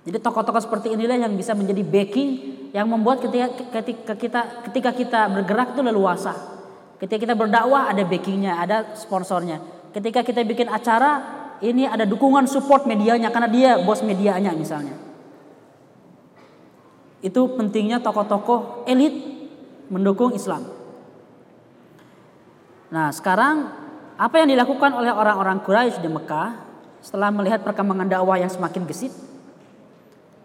Jadi 0.10 0.18
tokoh-tokoh 0.26 0.64
seperti 0.64 0.96
inilah 0.96 1.22
yang 1.22 1.38
bisa 1.38 1.54
menjadi 1.54 1.86
backing 1.86 2.30
yang 2.74 2.90
membuat 2.90 3.22
ketika, 3.22 3.48
ketika 3.82 4.14
kita 4.18 4.42
ketika 4.70 4.92
kita 4.96 5.22
bergerak 5.30 5.78
itu 5.78 5.82
leluasa. 5.86 6.34
Ketika 6.98 7.30
kita 7.30 7.36
berdakwah 7.38 7.88
ada 7.88 8.04
backingnya, 8.04 8.60
ada 8.60 8.98
sponsornya. 8.98 9.62
Ketika 9.96 10.20
kita 10.26 10.44
bikin 10.44 10.68
acara, 10.68 11.24
ini 11.64 11.88
ada 11.88 12.04
dukungan 12.04 12.44
support 12.48 12.84
medianya 12.84 13.32
karena 13.32 13.48
dia 13.48 13.72
bos 13.84 14.04
medianya 14.04 14.52
misalnya. 14.52 14.96
Itu 17.20 17.56
pentingnya 17.56 18.00
tokoh-tokoh 18.04 18.88
elit 18.88 19.39
mendukung 19.90 20.32
Islam. 20.32 20.66
Nah 22.90 23.14
sekarang 23.14 23.70
apa 24.18 24.36
yang 24.42 24.50
dilakukan 24.54 24.92
oleh 24.94 25.14
orang-orang 25.14 25.62
Quraisy 25.62 26.02
di 26.02 26.10
Mekah 26.10 26.50
setelah 27.02 27.30
melihat 27.30 27.62
perkembangan 27.62 28.10
dakwah 28.10 28.38
yang 28.38 28.50
semakin 28.50 28.86
gesit? 28.90 29.14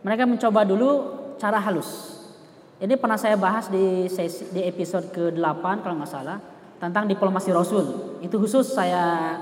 Mereka 0.05 0.29
mencoba 0.29 0.65
dulu 0.69 0.91
cara 1.41 1.57
halus. 1.61 2.21
Ini 2.79 3.01
pernah 3.01 3.17
saya 3.17 3.39
bahas 3.39 3.73
di 3.73 4.11
sesi, 4.13 4.51
di 4.53 4.61
episode 4.67 5.09
ke-8 5.15 5.65
kalau 5.81 5.95
nggak 5.97 6.11
salah 6.11 6.39
tentang 6.77 7.09
diplomasi 7.09 7.49
Rasul. 7.55 8.19
Itu 8.21 8.37
khusus 8.37 8.77
saya 8.77 9.35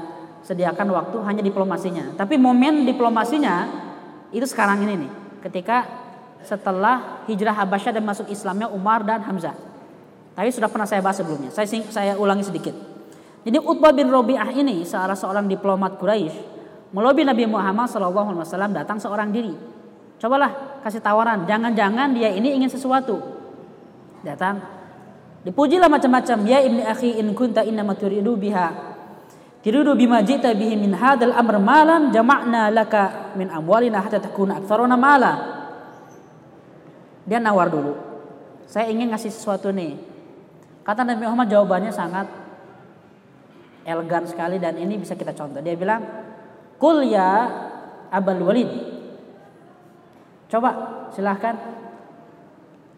sediakan 0.46 0.86
waktu 0.94 1.16
hanya 1.26 1.42
diplomasinya. 1.42 2.14
Tapi 2.14 2.38
momen 2.38 2.86
diplomasinya 2.86 3.66
itu 4.30 4.46
sekarang 4.46 4.86
ini 4.86 5.06
nih, 5.06 5.12
ketika 5.42 5.84
setelah 6.42 7.26
hijrah 7.26 7.54
Habasyah 7.54 7.98
dan 7.98 8.04
masuk 8.06 8.30
Islamnya 8.30 8.70
Umar 8.70 9.02
dan 9.06 9.22
Hamzah. 9.22 9.71
Tapi 10.32 10.48
sudah 10.48 10.68
pernah 10.72 10.88
saya 10.88 11.04
bahas 11.04 11.20
sebelumnya. 11.20 11.52
Saya 11.52 11.68
saya 11.68 12.12
ulangi 12.16 12.44
sedikit. 12.44 12.72
Jadi 13.42 13.58
Utbah 13.58 13.92
bin 13.92 14.08
Robiah 14.08 14.48
ini 14.54 14.86
seorang 14.86 15.18
seorang 15.18 15.44
diplomat 15.50 15.98
Quraisy 15.98 16.54
melobi 16.94 17.26
Nabi 17.26 17.48
Muhammad 17.48 17.90
SAW 17.90 18.70
datang 18.70 19.02
seorang 19.02 19.34
diri 19.34 19.72
Cobalah 20.22 20.78
kasih 20.86 21.02
tawaran, 21.02 21.42
jangan-jangan 21.50 22.14
dia 22.14 22.30
ini 22.30 22.54
ingin 22.54 22.70
sesuatu. 22.70 23.18
Datang, 24.22 24.62
dipujilah 25.42 25.90
macam-macam. 25.90 26.46
Ya 26.46 26.62
ibni 26.62 26.86
akhi 26.86 27.18
in 27.18 27.34
kunta 27.34 27.66
inna 27.66 27.82
turidu 27.98 28.38
biha. 28.38 28.70
Turidu 29.66 29.98
bima 29.98 30.22
jita 30.22 30.54
bihi 30.54 30.78
min 30.78 30.94
hadal 30.94 31.34
amr 31.34 31.58
malan 31.58 32.14
jama'na 32.14 32.70
laka 32.70 33.34
min 33.34 33.50
amwalina 33.50 33.98
hatta 33.98 34.22
takuna 34.22 34.62
aktsaruna 34.62 34.94
mala. 34.94 35.32
Dia 37.26 37.42
nawar 37.42 37.66
dulu. 37.66 37.98
Saya 38.70 38.94
ingin 38.94 39.10
ngasih 39.10 39.34
sesuatu 39.34 39.74
nih. 39.74 40.11
Kata 40.82 41.06
Nabi 41.06 41.22
Muhammad 41.22 41.48
jawabannya 41.50 41.92
sangat 41.94 42.26
elegan 43.86 44.26
sekali 44.26 44.58
dan 44.58 44.78
ini 44.78 44.98
bisa 44.98 45.14
kita 45.14 45.34
contoh. 45.34 45.62
Dia 45.62 45.78
bilang, 45.78 46.02
"Kul 46.78 47.06
ya 47.06 47.50
Abul 48.10 48.42
Walid." 48.42 48.70
Coba 50.50 50.70
silahkan 51.14 51.54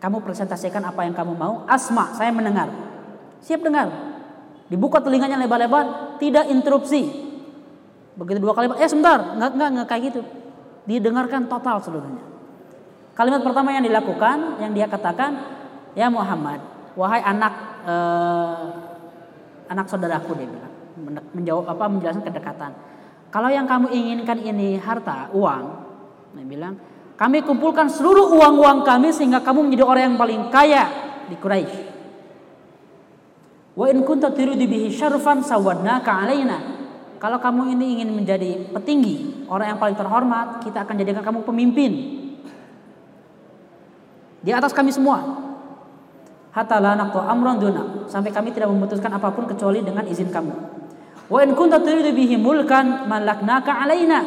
kamu 0.00 0.20
presentasikan 0.20 0.84
apa 0.84 1.06
yang 1.06 1.16
kamu 1.16 1.32
mau. 1.32 1.54
Asma, 1.64 2.12
saya 2.12 2.28
mendengar. 2.28 2.68
Siap 3.40 3.60
dengar. 3.64 3.88
Dibuka 4.68 5.00
telinganya 5.00 5.40
lebar-lebar, 5.40 6.16
tidak 6.20 6.48
interupsi. 6.48 7.08
Begitu 8.16 8.40
dua 8.40 8.52
kali, 8.56 8.68
eh 8.80 8.88
sebentar, 8.88 9.36
nggak 9.36 9.50
nggak 9.54 9.68
nggak 9.76 9.86
kayak 9.88 10.02
gitu. 10.12 10.20
Didengarkan 10.88 11.48
total 11.48 11.80
seluruhnya. 11.80 12.24
Kalimat 13.14 13.46
pertama 13.46 13.70
yang 13.70 13.86
dilakukan, 13.86 14.58
yang 14.58 14.74
dia 14.74 14.90
katakan, 14.90 15.38
ya 15.94 16.10
Muhammad, 16.10 16.73
wahai 16.94 17.20
anak 17.22 17.54
eh, 17.86 18.62
anak 19.70 19.86
saudaraku 19.90 20.38
dia 20.38 20.46
bilang 20.46 20.74
menjawab 21.34 21.74
apa 21.74 21.84
menjelaskan 21.90 22.24
kedekatan. 22.24 22.72
Kalau 23.34 23.50
yang 23.50 23.66
kamu 23.66 23.90
inginkan 23.90 24.38
ini 24.38 24.78
harta, 24.78 25.26
uang, 25.34 25.64
dia 26.38 26.46
bilang, 26.46 26.78
kami 27.18 27.42
kumpulkan 27.42 27.90
seluruh 27.90 28.30
uang-uang 28.30 28.86
kami 28.86 29.10
sehingga 29.10 29.42
kamu 29.42 29.70
menjadi 29.70 29.82
orang 29.82 30.02
yang 30.06 30.18
paling 30.18 30.42
kaya 30.54 30.84
di 31.26 31.34
Quraisy. 31.34 31.80
Wa 33.74 33.90
in 33.90 34.06
kunta 34.06 34.30
turidu 34.30 34.70
bihi 34.70 34.86
syarfan 34.94 35.42
sawadnaka 35.42 36.14
alaina. 36.14 36.58
Kalau 37.18 37.42
kamu 37.42 37.74
ini 37.74 37.98
ingin 37.98 38.14
menjadi 38.14 38.70
petinggi, 38.70 39.48
orang 39.50 39.74
yang 39.74 39.78
paling 39.82 39.98
terhormat, 39.98 40.62
kita 40.62 40.86
akan 40.86 40.94
jadikan 41.02 41.26
kamu 41.26 41.42
pemimpin. 41.42 41.92
Di 44.44 44.52
atas 44.52 44.70
kami 44.70 44.94
semua 44.94 45.43
hatta 46.54 46.78
la 46.78 46.94
naqtu 46.94 47.18
amran 47.18 47.58
sampai 48.06 48.30
kami 48.30 48.54
tidak 48.54 48.70
memutuskan 48.70 49.10
apa 49.10 49.34
pun 49.34 49.50
kecuali 49.50 49.82
dengan 49.82 50.06
izin 50.06 50.30
kamu. 50.30 50.54
Wa 51.26 51.42
in 51.42 51.52
kunta 51.58 51.82
turidu 51.82 52.14
bihi 52.14 52.38
mulkan 52.38 53.10
malaknaka 53.10 53.74
alaina. 53.74 54.22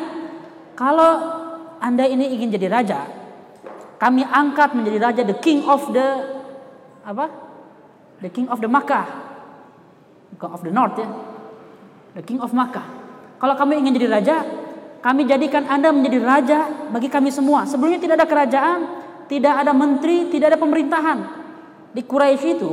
Kalau 0.76 1.40
Anda 1.78 2.06
ini 2.06 2.34
ingin 2.36 2.52
jadi 2.54 2.68
raja, 2.68 3.00
kami 3.98 4.26
angkat 4.28 4.76
menjadi 4.76 4.98
raja 5.02 5.22
the 5.24 5.38
king 5.40 5.64
of 5.66 5.88
the 5.96 6.06
apa? 7.08 7.32
The 8.20 8.30
king 8.34 8.52
of 8.52 8.60
the 8.60 8.70
Makkah. 8.70 9.06
Bukan 10.36 10.50
of 10.52 10.62
the 10.66 10.74
north 10.74 10.98
ya. 11.00 11.08
The 12.18 12.24
king 12.26 12.42
of 12.44 12.52
Makkah. 12.52 12.84
Kalau 13.38 13.54
kami 13.54 13.78
ingin 13.78 13.94
jadi 13.94 14.10
raja, 14.10 14.36
kami 15.06 15.30
jadikan 15.30 15.70
Anda 15.70 15.94
menjadi 15.94 16.20
raja 16.26 16.60
bagi 16.90 17.08
kami 17.08 17.30
semua. 17.30 17.70
Sebelumnya 17.70 18.02
tidak 18.02 18.18
ada 18.20 18.28
kerajaan, 18.28 18.80
tidak 19.30 19.54
ada 19.54 19.72
menteri, 19.72 20.34
tidak 20.34 20.58
ada 20.58 20.60
pemerintahan. 20.60 21.18
Di 21.92 22.02
Quraisy 22.04 22.48
itu, 22.60 22.72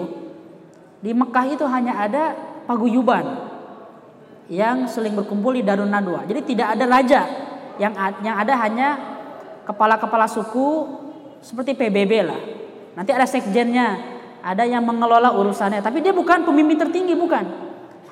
di 1.04 1.11
Mekah 1.12 1.47
itu 1.52 1.64
hanya 1.68 2.00
ada 2.00 2.33
paguyuban 2.64 3.25
yang 4.49 4.85
seling 4.88 5.16
berkumpul 5.16 5.56
di 5.56 5.64
Darun 5.64 5.88
Nadwa. 5.88 6.25
Jadi 6.28 6.40
tidak 6.54 6.76
ada 6.76 6.85
raja, 6.85 7.21
yang 7.80 7.92
yang 8.21 8.37
ada 8.37 8.54
hanya 8.61 8.88
kepala-kepala 9.64 10.28
suku 10.28 10.88
seperti 11.40 11.76
PBB 11.76 12.12
lah. 12.25 12.40
Nanti 12.94 13.11
ada 13.11 13.26
sekjennya, 13.26 13.99
ada 14.44 14.62
yang 14.64 14.85
mengelola 14.85 15.33
urusannya. 15.35 15.80
Tapi 15.80 16.04
dia 16.04 16.12
bukan 16.12 16.44
pemimpin 16.47 16.78
tertinggi, 16.78 17.16
bukan. 17.16 17.44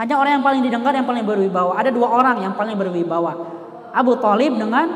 Hanya 0.01 0.17
orang 0.17 0.41
yang 0.41 0.45
paling 0.45 0.63
didengar, 0.65 0.93
yang 0.97 1.05
paling 1.05 1.23
berwibawa. 1.23 1.77
Ada 1.77 1.93
dua 1.93 2.09
orang 2.09 2.41
yang 2.41 2.57
paling 2.57 2.75
berwibawa. 2.75 3.33
Abu 3.93 4.17
Talib 4.17 4.57
dengan 4.57 4.89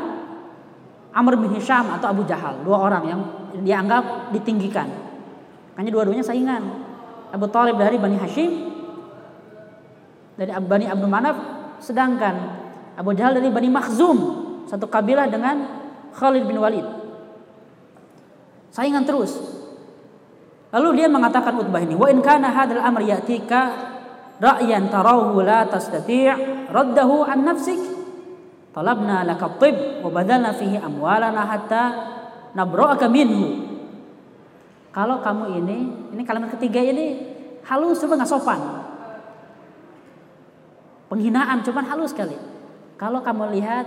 Amr 1.13 1.37
bin 1.37 1.53
Hisham 1.53 1.93
atau 1.93 2.13
Abu 2.13 2.25
Jahal. 2.25 2.65
Dua 2.65 2.81
orang 2.81 3.03
yang 3.05 3.21
dianggap 3.61 4.33
ditinggikan. 4.33 5.06
Hanya 5.77 5.91
dua-duanya 5.93 6.25
saingan. 6.25 6.63
Abu 7.33 7.47
Talib 7.53 7.77
dari 7.77 8.01
Bani 8.01 8.17
Hashim. 8.17 8.51
Dari 10.37 10.51
Bani 10.53 10.87
Abdul 10.89 11.13
Manaf. 11.13 11.37
Sedangkan 11.85 12.35
Abu 12.97 13.13
Jahal 13.13 13.37
dari 13.37 13.53
Bani 13.53 13.69
Makhzum. 13.69 14.19
Satu 14.67 14.89
kabilah 14.89 15.29
dengan 15.29 15.63
Khalid 16.17 16.49
bin 16.49 16.57
Walid. 16.57 16.85
Saingan 18.73 19.05
terus. 19.05 19.37
Lalu 20.73 21.05
dia 21.05 21.09
mengatakan 21.13 21.57
utbah 21.61 21.81
ini. 21.85 21.93
Wa 21.93 22.09
in 22.09 22.25
kana 22.25 22.53
hadal 22.53 22.81
amr 22.81 23.05
ya'tika 23.05 23.61
ra'yan 24.41 24.89
tarahu 24.93 25.41
la 25.41 25.65
tastati' 25.69 26.69
raddahu 26.69 27.25
an 27.25 27.41
nafsik 27.47 27.81
talabna 28.77 29.25
laka 29.25 29.57
tib 29.57 30.05
wa 30.05 30.13
badalna 30.13 30.53
fihi 30.53 30.77
amwalana 30.77 31.49
hatta 31.49 31.85
nabra'aka 32.53 33.09
minhu 33.09 33.76
kalau 34.97 35.21
kamu 35.21 35.61
ini 35.61 35.79
ini 36.17 36.23
kalimat 36.25 36.57
ketiga 36.57 36.81
ini 36.81 37.21
halus 37.69 38.01
cuma 38.01 38.17
nggak 38.17 38.33
sopan. 38.33 38.61
Penghinaan 41.13 41.61
cuman 41.61 41.85
halus 41.85 42.17
sekali. 42.17 42.33
Kalau 42.97 43.21
kamu 43.21 43.53
lihat 43.61 43.85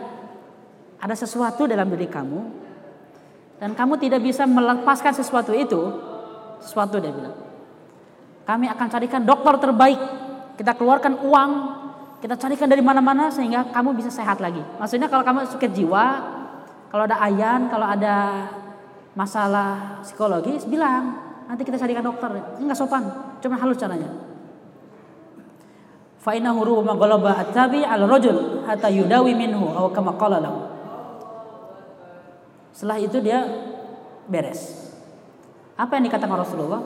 ada 1.02 1.16
sesuatu 1.18 1.66
dalam 1.66 1.90
diri 1.90 2.06
kamu 2.06 2.40
dan 3.58 3.74
kamu 3.74 3.98
tidak 3.98 4.22
bisa 4.22 4.46
melepaskan 4.46 5.18
sesuatu 5.18 5.50
itu 5.58 5.82
sesuatu 6.62 7.02
dia 7.02 7.10
bilang 7.10 7.50
kami 8.50 8.66
akan 8.66 8.88
carikan 8.90 9.22
dokter 9.26 9.70
terbaik. 9.70 10.02
Kita 10.58 10.74
keluarkan 10.74 11.22
uang, 11.22 11.52
kita 12.22 12.38
carikan 12.38 12.66
dari 12.66 12.82
mana-mana 12.82 13.30
sehingga 13.30 13.70
kamu 13.70 13.98
bisa 13.98 14.10
sehat 14.10 14.42
lagi. 14.42 14.60
Maksudnya 14.82 15.06
kalau 15.06 15.22
kamu 15.22 15.46
sakit 15.54 15.72
jiwa, 15.72 16.06
kalau 16.90 17.06
ada 17.06 17.22
ayan, 17.22 17.70
kalau 17.70 17.86
ada 17.86 18.16
masalah 19.20 20.00
psikologis, 20.00 20.64
bilang 20.64 21.20
nanti 21.52 21.68
kita 21.68 21.76
carikan 21.76 22.08
dokter. 22.08 22.32
Enggak 22.56 22.80
sopan, 22.80 23.04
cuma 23.44 23.60
halus 23.60 23.76
caranya. 23.76 24.08
Fa 26.24 26.32
rajul 28.08 28.64
hatta 28.64 28.88
yudawi 28.88 29.36
minhu. 29.36 29.76
Setelah 32.72 32.98
itu 33.04 33.20
dia 33.20 33.44
beres. 34.32 34.88
Apa 35.76 36.00
yang 36.00 36.08
dikatakan 36.08 36.40
Rasulullah? 36.40 36.80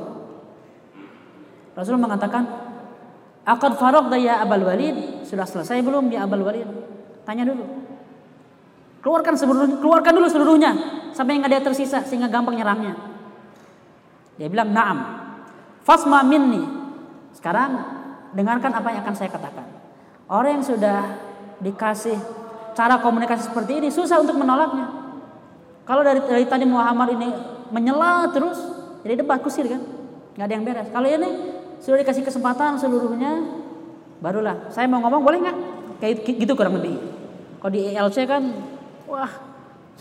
Rasulullah 1.77 2.05
mengatakan 2.09 2.45
Akad 3.43 3.75
farok 3.75 4.07
ya 4.15 4.39
Abal 4.39 4.63
Walid 4.63 5.27
sudah 5.27 5.43
selesai 5.43 5.83
belum 5.83 6.07
ya 6.13 6.23
Abal 6.23 6.41
Walid? 6.45 6.69
Tanya 7.27 7.43
dulu. 7.43 7.92
Keluarkan 9.03 9.35
seluruhnya, 9.35 9.77
keluarkan 9.83 10.13
dulu 10.15 10.27
seluruhnya 10.31 10.71
sampai 11.11 11.35
nggak 11.35 11.51
ada 11.51 11.61
tersisa 11.67 11.99
sehingga 12.07 12.31
gampang 12.31 12.55
nyerangnya. 12.55 12.95
Dia 14.39 14.47
bilang 14.47 14.71
naam. 14.71 14.97
Fasma 15.83 16.23
minni. 16.23 16.63
Sekarang 17.35 17.83
dengarkan 18.31 18.71
apa 18.71 18.87
yang 18.95 19.03
akan 19.03 19.15
saya 19.19 19.27
katakan. 19.27 19.67
Orang 20.31 20.57
yang 20.57 20.65
sudah 20.65 21.19
dikasih 21.59 22.15
cara 22.73 23.03
komunikasi 23.03 23.51
seperti 23.51 23.83
ini 23.83 23.91
susah 23.91 24.23
untuk 24.23 24.39
menolaknya. 24.39 24.87
Kalau 25.83 25.99
dari, 25.99 26.23
dari 26.23 26.47
tadi 26.47 26.63
Muhammad 26.63 27.11
ini 27.19 27.29
menyela 27.75 28.31
terus, 28.31 28.55
jadi 29.03 29.19
debat 29.19 29.43
kusir 29.43 29.67
kan, 29.67 29.83
nggak 30.39 30.45
ada 30.47 30.53
yang 30.55 30.63
beres. 30.63 30.87
Kalau 30.95 31.07
ini 31.11 31.29
sudah 31.83 31.99
dikasih 31.99 32.23
kesempatan 32.23 32.79
seluruhnya, 32.79 33.43
barulah 34.23 34.71
saya 34.71 34.87
mau 34.87 35.03
ngomong 35.03 35.21
boleh 35.27 35.39
nggak? 35.43 35.57
Kayak 35.99 36.23
gitu 36.23 36.55
kurang 36.55 36.79
lebih. 36.79 36.95
Kalau 37.59 37.71
di 37.75 37.91
ELC 37.91 38.23
kan, 38.23 38.43
wah 39.13 39.31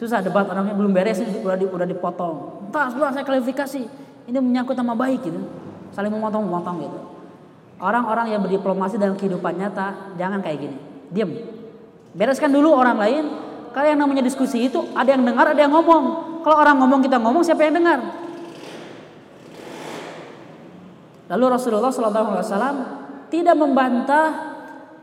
susah 0.01 0.25
debat 0.25 0.49
orangnya 0.49 0.73
belum 0.73 0.93
beres 0.97 1.21
udah 1.21 1.57
di, 1.61 1.69
udah 1.69 1.87
dipotong. 1.87 2.67
Entar 2.73 2.89
sebentar 2.89 3.13
saya 3.13 3.25
klarifikasi. 3.29 3.83
Ini 4.23 4.39
menyangkut 4.41 4.75
nama 4.79 4.97
baik 4.97 5.21
gitu. 5.29 5.41
Saling 5.93 6.09
memotong-memotong 6.09 6.77
gitu. 6.81 6.99
Orang-orang 7.83 8.33
yang 8.33 8.41
berdiplomasi 8.41 8.97
dalam 8.97 9.19
kehidupan 9.19 9.59
nyata 9.59 10.17
jangan 10.17 10.41
kayak 10.41 10.59
gini. 10.65 10.77
Diam. 11.13 11.31
Bereskan 12.17 12.55
dulu 12.55 12.73
orang 12.73 12.97
lain. 12.97 13.25
Kalau 13.73 13.89
yang 13.89 14.01
namanya 14.01 14.23
diskusi 14.25 14.69
itu 14.69 14.81
ada 14.93 15.13
yang 15.13 15.25
dengar, 15.25 15.49
ada 15.53 15.61
yang 15.61 15.73
ngomong. 15.73 16.05
Kalau 16.45 16.57
orang 16.61 16.77
ngomong 16.77 17.01
kita 17.01 17.17
ngomong, 17.17 17.41
siapa 17.41 17.65
yang 17.65 17.81
dengar? 17.81 17.99
Lalu 21.33 21.45
Rasulullah 21.57 21.89
SAW 21.89 22.77
tidak 23.33 23.57
membantah, 23.57 24.52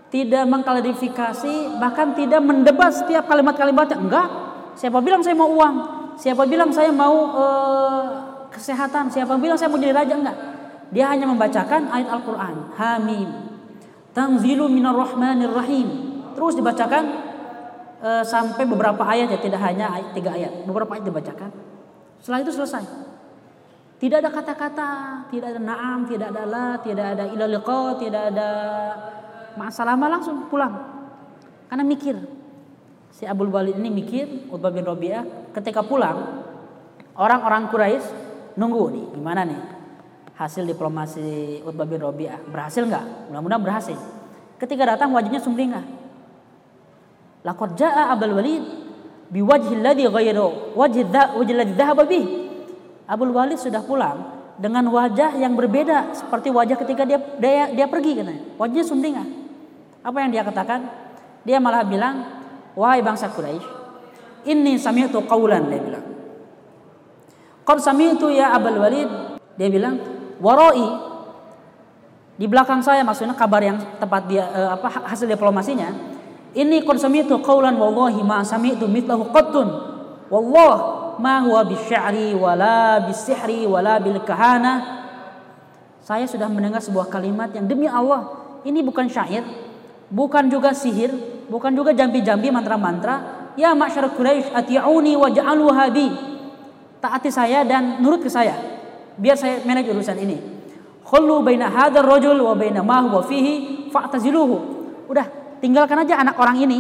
tidak 0.09 0.43
mengklarifikasi, 0.49 1.77
bahkan 1.77 2.17
tidak 2.17 2.41
mendebat 2.41 2.89
setiap 2.97 3.29
kalimat-kalimatnya. 3.29 3.97
Enggak. 4.01 4.27
Siapa 4.73 4.97
bilang 5.05 5.21
saya 5.21 5.37
mau 5.37 5.49
uang? 5.53 5.75
Siapa 6.17 6.43
bilang 6.49 6.73
saya 6.73 6.89
mau 6.89 7.29
uh, 7.37 8.03
kesehatan? 8.49 9.13
Siapa 9.13 9.37
bilang 9.37 9.55
saya 9.55 9.69
mau 9.69 9.77
jadi 9.77 9.93
raja? 9.93 10.17
Enggak. 10.17 10.37
Dia 10.89 11.13
hanya 11.13 11.29
membacakan 11.29 11.93
ayat 11.93 12.09
Al-Quran. 12.09 12.55
Hamim. 12.73 13.29
Tanzilu 14.09 14.65
minar 14.65 14.97
rahmanir 14.97 15.53
rahim. 15.53 15.87
Terus 16.33 16.57
dibacakan 16.57 17.03
uh, 18.01 18.25
sampai 18.25 18.65
beberapa 18.65 19.05
ayat 19.05 19.29
ya, 19.29 19.37
tidak 19.37 19.61
hanya 19.61 19.93
ayat, 19.93 20.09
tiga 20.17 20.33
ayat. 20.33 20.65
Beberapa 20.65 20.97
ayat 20.97 21.05
dibacakan. 21.05 21.53
Setelah 22.17 22.41
itu 22.41 22.51
selesai. 22.57 22.83
Tidak 23.99 24.17
ada 24.25 24.31
kata-kata, 24.31 24.91
tidak 25.29 25.53
ada 25.53 25.61
naam, 25.61 26.07
tidak 26.07 26.31
ada 26.31 26.43
la, 26.47 26.67
tidak 26.79 27.05
ada 27.13 27.23
ilaliqa, 27.29 27.99
tidak 27.99 28.31
ada 28.31 28.49
masalah 29.57 29.97
langsung 29.97 30.49
pulang. 30.51 30.75
Karena 31.69 31.85
mikir. 31.85 32.17
Si 33.09 33.25
Abdul 33.25 33.49
Walid 33.49 33.77
ini 33.77 33.89
mikir, 33.89 34.49
Utbah 34.53 34.69
bin 34.69 34.85
Rabi'ah 34.85 35.53
ketika 35.55 35.81
pulang, 35.81 36.45
orang-orang 37.17 37.67
Quraisy 37.67 38.05
nunggu 38.55 38.83
nih, 38.93 39.05
gimana 39.17 39.41
nih? 39.43 39.62
hasil 40.39 40.63
diplomasi 40.63 41.59
Utbah 41.67 41.83
bin 41.83 41.99
Robi'ah. 41.99 42.39
Berhasil 42.47 42.88
nggak? 42.88 43.27
Mudah-mudahan 43.27 43.59
berhasil. 43.59 43.99
Ketika 44.55 44.95
datang 44.95 45.12
wajahnya 45.12 45.43
sumringah. 45.43 45.83
Laqad 47.43 47.75
jaa 47.75 48.15
Abdul 48.15 48.39
Walid 48.39 48.63
biwajhi 49.31 49.75
alladhi 49.83 50.07
ghayru 50.07 50.75
wajhi 50.79 51.03
alladhi 51.12 51.75
dhahaba 51.75 52.07
bih. 52.07 52.23
Abdul 53.03 53.35
Walid 53.35 53.59
sudah 53.59 53.83
pulang 53.83 54.38
dengan 54.59 54.83
wajah 54.91 55.39
yang 55.39 55.55
berbeda 55.55 56.11
seperti 56.11 56.51
wajah 56.51 56.75
ketika 56.75 57.07
dia 57.07 57.19
dia, 57.39 57.71
dia 57.71 57.87
pergi 57.87 58.19
katanya. 58.19 58.43
Wajahnya 58.59 58.85
sumringah. 58.85 59.27
Apa 60.03 60.17
yang 60.19 60.29
dia 60.35 60.43
katakan? 60.43 60.79
Dia 61.47 61.63
malah 61.63 61.87
bilang, 61.87 62.27
"Wahai 62.75 62.99
bangsa 62.99 63.31
Quraisy, 63.31 63.63
ini 64.51 64.75
sami'tu 64.75 65.23
qaulan," 65.23 65.71
dia 65.71 65.79
bilang. 65.79 66.05
Qad 67.63 67.79
sami'tu 67.79 68.27
ya 68.27 68.51
Abdul 68.51 68.79
Walid, 68.83 69.09
dia 69.55 69.69
bilang, 69.71 69.95
waroi 70.39 70.87
di 72.39 72.47
belakang 72.47 72.79
saya 72.79 73.03
maksudnya 73.03 73.35
kabar 73.35 73.59
yang 73.59 73.77
tepat 73.99 74.31
dia 74.31 74.47
eh, 74.47 74.69
apa 74.71 74.87
hasil 75.11 75.27
diplomasinya 75.27 75.91
ini 76.55 76.81
konsumi 76.87 77.27
itu 77.27 77.35
kaulan 77.43 77.75
wallahi 77.75 78.23
ma 78.23 78.41
sami'tu 78.41 78.87
mithlahu 78.87 79.27
qattun 79.35 79.67
wallah 80.31 80.98
ma 81.19 81.43
huwa 81.43 81.67
bisya'ri 81.67 82.34
wala 82.34 83.03
bisihri 83.03 83.67
wala 83.67 83.99
bil 83.99 84.23
kahana 84.23 85.03
saya 86.01 86.25
sudah 86.25 86.47
mendengar 86.47 86.79
sebuah 86.79 87.12
kalimat 87.12 87.51
yang 87.51 87.67
demi 87.67 87.86
Allah 87.86 88.25
ini 88.63 88.79
bukan 88.79 89.12
syair 89.12 89.43
bukan 90.10 90.47
juga 90.47 90.71
sihir 90.71 91.12
bukan 91.51 91.75
juga 91.75 91.91
jampi-jampi 91.91 92.49
mantra-mantra 92.49 93.51
ya 93.60 93.75
masyarakat 93.75 94.15
Quraisy 94.15 94.55
ati'uni 94.55 95.13
wa 95.19 95.27
ja'alu 95.27 95.65
habi 95.75 96.08
taati 97.03 97.29
saya 97.29 97.67
dan 97.67 97.99
nurut 97.99 98.23
ke 98.23 98.32
saya 98.32 98.79
biar 99.19 99.36
saya 99.36 99.60
manage 99.67 99.91
urusan 99.91 100.17
ini. 100.23 100.38
Khullu 101.03 101.43
baina 101.43 101.67
hadzal 101.67 102.08
rajul 102.08 102.39
wa 102.39 102.55
baina 102.55 102.79
ma 102.79 103.03
huwa 103.03 103.19
fihi 103.27 103.91
fa'taziluhu. 103.91 104.55
Udah, 105.12 105.27
tinggalkan 105.60 106.08
aja 106.08 106.23
anak 106.23 106.39
orang 106.39 106.58
ini 106.63 106.79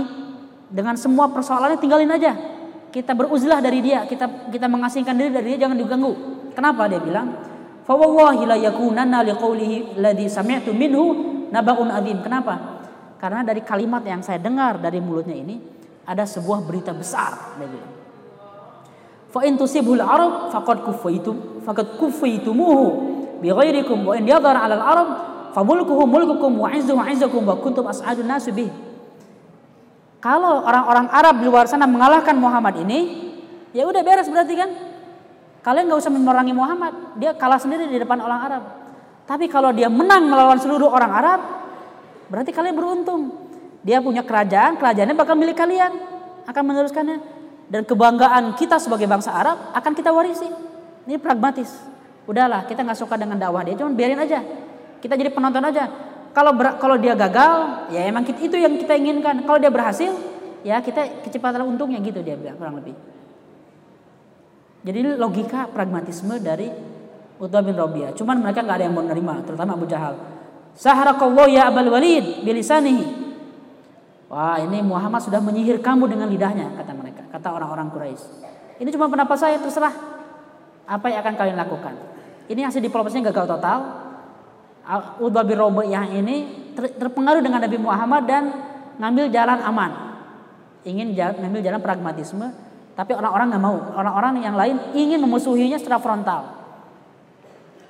dengan 0.71 0.95
semua 0.95 1.27
persoalannya 1.27 1.77
tinggalin 1.77 2.09
aja. 2.09 2.31
Kita 2.89 3.13
beruzlah 3.13 3.61
dari 3.61 3.85
dia, 3.85 4.09
kita 4.09 4.49
kita 4.49 4.65
mengasingkan 4.65 5.13
diri 5.13 5.29
dari 5.29 5.47
dia 5.53 5.69
jangan 5.69 5.77
diganggu. 5.77 6.13
Kenapa 6.57 6.89
dia 6.89 6.97
bilang? 6.97 7.37
Fa 7.85 7.93
wallahi 7.93 8.49
la 8.49 8.57
yakunanna 8.57 9.21
liqaulihi 9.25 9.97
alladhi 9.97 10.25
sami'tu 10.25 10.73
minhu 10.73 11.03
nabaun 11.53 11.93
adzim. 11.93 12.21
Kenapa? 12.25 12.81
Karena 13.21 13.45
dari 13.45 13.61
kalimat 13.61 14.01
yang 14.01 14.25
saya 14.25 14.41
dengar 14.41 14.81
dari 14.81 14.97
mulutnya 14.97 15.37
ini 15.37 15.61
ada 16.05 16.25
sebuah 16.25 16.65
berita 16.65 16.89
besar 16.89 17.61
dia 17.61 17.69
bilang. 17.69 17.93
Fa 19.29 19.45
in 19.45 19.53
tusibul 19.53 20.01
arab 20.01 20.49
faqad 20.49 20.81
kufaitum 20.81 21.61
faqad 21.61 22.01
kufaitumuhu 22.01 22.85
bi 23.37 23.53
ghairikum 23.53 24.01
wa 24.01 24.17
in 24.17 24.25
yadhar 24.25 24.57
'ala 24.57 24.73
al 24.73 24.85
arab 24.85 25.09
fa 25.53 25.61
mulkuhu 25.61 26.09
mulkukum 26.09 26.65
wa 26.65 26.73
'izzuhu 26.73 26.97
'izzukum 27.05 27.45
wa 27.45 27.53
kuntum 27.61 27.85
as'adun 27.85 28.25
nas 28.25 28.49
bih. 28.49 28.73
Kalau 30.19 30.67
orang-orang 30.67 31.07
Arab 31.15 31.35
di 31.39 31.47
luar 31.47 31.65
sana 31.71 31.87
mengalahkan 31.87 32.35
Muhammad 32.35 32.83
ini, 32.83 33.31
ya 33.71 33.87
udah 33.87 34.03
beres 34.03 34.27
berarti 34.27 34.53
kan? 34.55 34.69
Kalian 35.63 35.87
nggak 35.87 35.99
usah 35.99 36.11
memerangi 36.11 36.51
Muhammad, 36.51 37.15
dia 37.15 37.31
kalah 37.35 37.59
sendiri 37.59 37.87
di 37.87 37.99
depan 37.99 38.19
orang 38.19 38.39
Arab. 38.43 38.63
Tapi 39.23 39.47
kalau 39.47 39.71
dia 39.71 39.87
menang 39.87 40.27
melawan 40.27 40.59
seluruh 40.59 40.91
orang 40.91 41.11
Arab, 41.11 41.39
berarti 42.27 42.51
kalian 42.51 42.75
beruntung. 42.75 43.31
Dia 43.79 44.03
punya 44.03 44.27
kerajaan, 44.27 44.75
kerajaannya 44.75 45.15
bakal 45.15 45.39
milik 45.39 45.55
kalian, 45.55 45.91
akan 46.43 46.63
meneruskannya 46.67 47.17
dan 47.69 47.85
kebanggaan 47.85 48.57
kita 48.57 48.81
sebagai 48.81 49.05
bangsa 49.05 49.29
Arab 49.29 49.71
akan 49.71 49.91
kita 49.93 50.09
warisi. 50.09 50.49
Ini 51.05 51.21
pragmatis. 51.21 51.69
Udahlah, 52.25 52.65
kita 52.65 52.83
nggak 52.83 52.97
suka 52.97 53.15
dengan 53.15 53.37
dakwah 53.37 53.63
dia, 53.63 53.77
cuma 53.77 53.93
biarin 53.93 54.19
aja. 54.19 54.41
Kita 54.99 55.15
jadi 55.15 55.31
penonton 55.31 55.63
aja. 55.63 55.87
Kalau 56.31 56.51
ber, 56.53 56.77
kalau 56.77 56.95
dia 56.95 57.17
gagal, 57.17 57.85
ya 57.89 58.05
emang 58.05 58.23
kita, 58.23 58.39
itu 58.45 58.55
yang 58.55 58.77
kita 58.77 58.93
inginkan. 58.95 59.43
Kalau 59.43 59.57
dia 59.57 59.73
berhasil, 59.73 60.13
ya 60.61 60.79
kita 60.79 61.25
kecepatan 61.25 61.65
untungnya 61.65 61.97
gitu 62.03 62.21
dia 62.21 62.37
bilang 62.37 62.57
kurang 62.59 62.79
lebih. 62.79 62.93
Jadi 64.85 65.19
logika 65.19 65.67
pragmatisme 65.67 66.39
dari 66.39 66.71
Utbah 67.39 67.63
bin 67.63 67.75
Rabi'ah. 67.75 68.15
Cuman 68.15 68.39
mereka 68.39 68.63
nggak 68.63 68.77
ada 68.79 68.85
yang 68.87 68.95
mau 68.95 69.03
menerima, 69.03 69.43
terutama 69.43 69.75
Abu 69.75 69.87
Jahal. 69.89 70.15
Saharakallahu 70.79 71.49
ya 71.51 71.67
Abul 71.67 71.91
Walid 71.91 72.45
bilisanihi 72.45 73.29
Wah 74.29 74.61
ini 74.61 74.85
Muhammad 74.85 75.25
sudah 75.25 75.41
menyihir 75.41 75.81
kamu 75.81 76.05
dengan 76.05 76.29
lidahnya 76.29 76.77
kata 76.77 76.93
mereka, 76.93 77.25
kata 77.33 77.49
orang-orang 77.49 77.89
Quraisy. 77.89 78.45
Ini 78.77 78.89
cuma 78.93 79.09
pendapat 79.09 79.35
saya 79.41 79.57
terserah 79.57 79.89
apa 80.85 81.05
yang 81.09 81.25
akan 81.25 81.33
kalian 81.33 81.57
lakukan. 81.57 81.97
Ini 82.45 82.61
hasil 82.69 82.77
diplomasinya 82.77 83.33
gagal 83.33 83.57
total. 83.57 83.79
Utbah 85.21 85.45
bin 85.45 85.61
yang 85.85 86.09
ini 86.09 86.49
terpengaruh 86.73 87.45
dengan 87.45 87.61
Nabi 87.61 87.77
Muhammad 87.77 88.25
dan 88.25 88.43
ngambil 88.97 89.29
jalan 89.29 89.61
aman. 89.61 89.91
Ingin 90.81 91.13
ngambil 91.13 91.61
jalan 91.61 91.77
pragmatisme, 91.77 92.49
tapi 92.97 93.13
orang-orang 93.13 93.53
nggak 93.53 93.63
mau. 93.63 93.77
Orang-orang 93.93 94.41
yang 94.41 94.57
lain 94.57 94.75
ingin 94.97 95.21
memusuhinya 95.21 95.77
secara 95.77 96.01
frontal. 96.01 96.57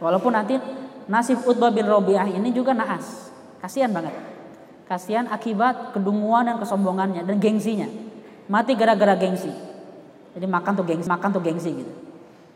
Walaupun 0.03 0.35
nanti 0.35 0.59
nasib 1.07 1.39
Utbah 1.47 1.71
bin 1.71 1.87
Robiah 1.87 2.27
ini 2.27 2.51
juga 2.51 2.75
naas. 2.75 3.31
Kasihan 3.63 3.95
banget. 3.95 4.15
Kasihan 4.89 5.31
akibat 5.31 5.95
kedunguan 5.95 6.51
dan 6.51 6.59
kesombongannya 6.59 7.23
dan 7.23 7.39
gengsinya. 7.39 7.87
Mati 8.49 8.75
gara-gara 8.75 9.15
gengsi. 9.15 9.53
Jadi 10.35 10.45
makan 10.49 10.71
tuh 10.75 10.85
gengsi, 10.85 11.07
makan 11.07 11.29
tuh 11.31 11.43
gengsi 11.43 11.69
gitu. 11.73 11.93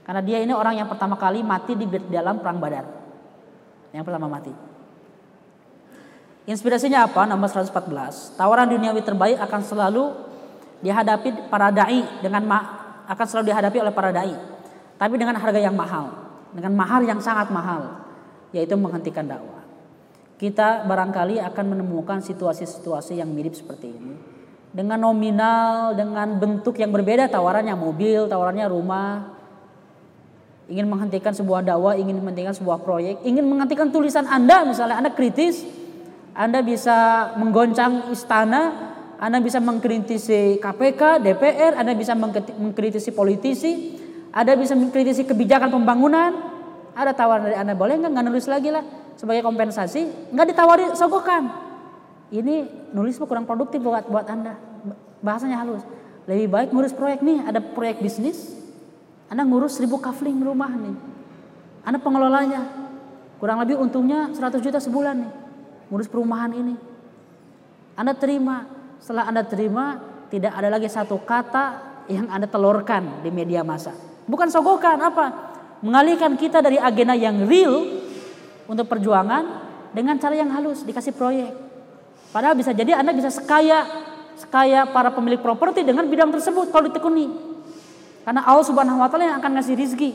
Karena 0.04 0.20
dia 0.20 0.44
ini 0.44 0.52
orang 0.52 0.76
yang 0.76 0.90
pertama 0.92 1.16
kali 1.16 1.40
mati 1.46 1.80
di 1.80 1.88
dalam 2.12 2.44
perang 2.44 2.60
Badar. 2.60 3.03
Yang 3.94 4.04
pertama 4.10 4.28
mati. 4.28 4.52
Inspirasinya 6.50 7.08
apa? 7.08 7.24
Nomor 7.24 7.48
114. 7.48 8.36
Tawaran 8.36 8.68
duniawi 8.68 9.00
terbaik 9.06 9.40
akan 9.40 9.62
selalu 9.64 10.04
dihadapi 10.84 11.48
para 11.48 11.72
dai 11.72 12.04
dengan 12.20 12.44
akan 13.08 13.26
selalu 13.30 13.54
dihadapi 13.54 13.78
oleh 13.80 13.94
para 13.96 14.12
dai. 14.12 14.36
Tapi 15.00 15.16
dengan 15.16 15.40
harga 15.40 15.62
yang 15.62 15.78
mahal, 15.78 16.12
dengan 16.52 16.76
mahar 16.76 17.00
yang 17.08 17.24
sangat 17.24 17.48
mahal, 17.48 18.04
yaitu 18.52 18.76
menghentikan 18.76 19.24
dakwah 19.24 19.64
kita 20.44 20.84
barangkali 20.84 21.40
akan 21.40 21.66
menemukan 21.72 22.20
situasi-situasi 22.20 23.16
yang 23.16 23.32
mirip 23.32 23.56
seperti 23.56 23.96
ini. 23.96 24.14
Dengan 24.76 25.00
nominal, 25.00 25.96
dengan 25.96 26.36
bentuk 26.36 26.76
yang 26.82 26.92
berbeda, 26.92 27.32
tawarannya 27.32 27.72
mobil, 27.80 28.28
tawarannya 28.28 28.68
rumah. 28.68 29.40
Ingin 30.72 30.88
menghentikan 30.88 31.36
sebuah 31.36 31.60
dakwah, 31.60 32.00
ingin 32.00 32.24
menghentikan 32.24 32.56
sebuah 32.56 32.80
proyek, 32.88 33.20
ingin 33.28 33.44
menghentikan 33.44 33.92
tulisan 33.92 34.24
Anda, 34.24 34.64
misalnya 34.64 34.96
Anda 34.96 35.12
kritis, 35.12 35.68
Anda 36.32 36.64
bisa 36.64 37.32
menggoncang 37.36 38.08
istana, 38.16 38.96
Anda 39.20 39.44
bisa 39.44 39.60
mengkritisi 39.60 40.64
KPK, 40.64 41.20
DPR, 41.20 41.76
Anda 41.76 41.92
bisa 41.92 42.16
mengkritisi 42.16 43.12
politisi, 43.12 44.00
Anda 44.32 44.56
bisa 44.56 44.72
mengkritisi 44.80 45.28
kebijakan 45.28 45.68
pembangunan, 45.68 46.32
ada 46.96 47.12
tawaran 47.12 47.52
dari 47.52 47.58
Anda, 47.60 47.76
boleh 47.76 48.00
nggak? 48.00 48.12
Nggak 48.16 48.26
nulis 48.32 48.48
lagi 48.48 48.72
lah. 48.72 48.84
Sebagai 49.20 49.44
kompensasi 49.46 50.32
nggak 50.32 50.48
ditawari 50.56 50.86
sogokan. 50.96 51.44
Ini 52.34 52.90
nulis 52.98 53.20
kurang 53.22 53.46
produktif 53.46 53.78
buat 53.78 54.10
buat 54.10 54.26
anda. 54.26 54.58
Bahasanya 55.22 55.62
halus. 55.62 55.86
Lebih 56.26 56.50
baik 56.50 56.70
ngurus 56.74 56.96
proyek 56.98 57.22
nih 57.22 57.46
ada 57.46 57.62
proyek 57.62 58.02
bisnis 58.02 58.63
anda 59.34 59.42
ngurus 59.42 59.82
seribu 59.82 59.98
kafling 59.98 60.38
rumah 60.46 60.70
nih 60.70 60.94
anda 61.82 61.98
pengelolanya 61.98 62.62
kurang 63.42 63.58
lebih 63.66 63.82
untungnya 63.82 64.30
100 64.30 64.62
juta 64.62 64.78
sebulan 64.78 65.26
nih 65.26 65.32
ngurus 65.90 66.06
perumahan 66.06 66.54
ini 66.54 66.78
anda 67.98 68.14
terima 68.14 68.70
setelah 69.02 69.26
anda 69.26 69.42
terima 69.42 69.98
tidak 70.30 70.54
ada 70.54 70.70
lagi 70.70 70.86
satu 70.86 71.18
kata 71.26 71.66
yang 72.14 72.30
anda 72.30 72.46
telurkan 72.46 73.26
di 73.26 73.34
media 73.34 73.66
massa 73.66 73.98
bukan 74.30 74.54
sogokan 74.54 75.02
apa 75.02 75.26
mengalihkan 75.82 76.38
kita 76.38 76.62
dari 76.62 76.78
agenda 76.78 77.18
yang 77.18 77.44
real 77.50 77.84
untuk 78.68 78.88
perjuangan 78.88 79.44
dengan 79.94 80.18
cara 80.18 80.34
yang 80.34 80.50
halus 80.50 80.82
dikasih 80.88 81.14
proyek. 81.14 81.52
Padahal 82.34 82.58
bisa 82.58 82.74
jadi 82.74 82.98
Anda 82.98 83.14
bisa 83.14 83.30
sekaya 83.30 83.86
sekaya 84.34 84.90
para 84.90 85.14
pemilik 85.14 85.38
properti 85.38 85.86
dengan 85.86 86.10
bidang 86.10 86.34
tersebut 86.34 86.74
kalau 86.74 86.90
ditekuni. 86.90 87.53
Karena 88.24 88.42
Allah 88.48 88.66
Subhanahu 88.66 89.04
wa 89.04 89.08
taala 89.12 89.30
yang 89.32 89.38
akan 89.40 89.52
ngasih 89.60 89.76
rizki 89.76 90.12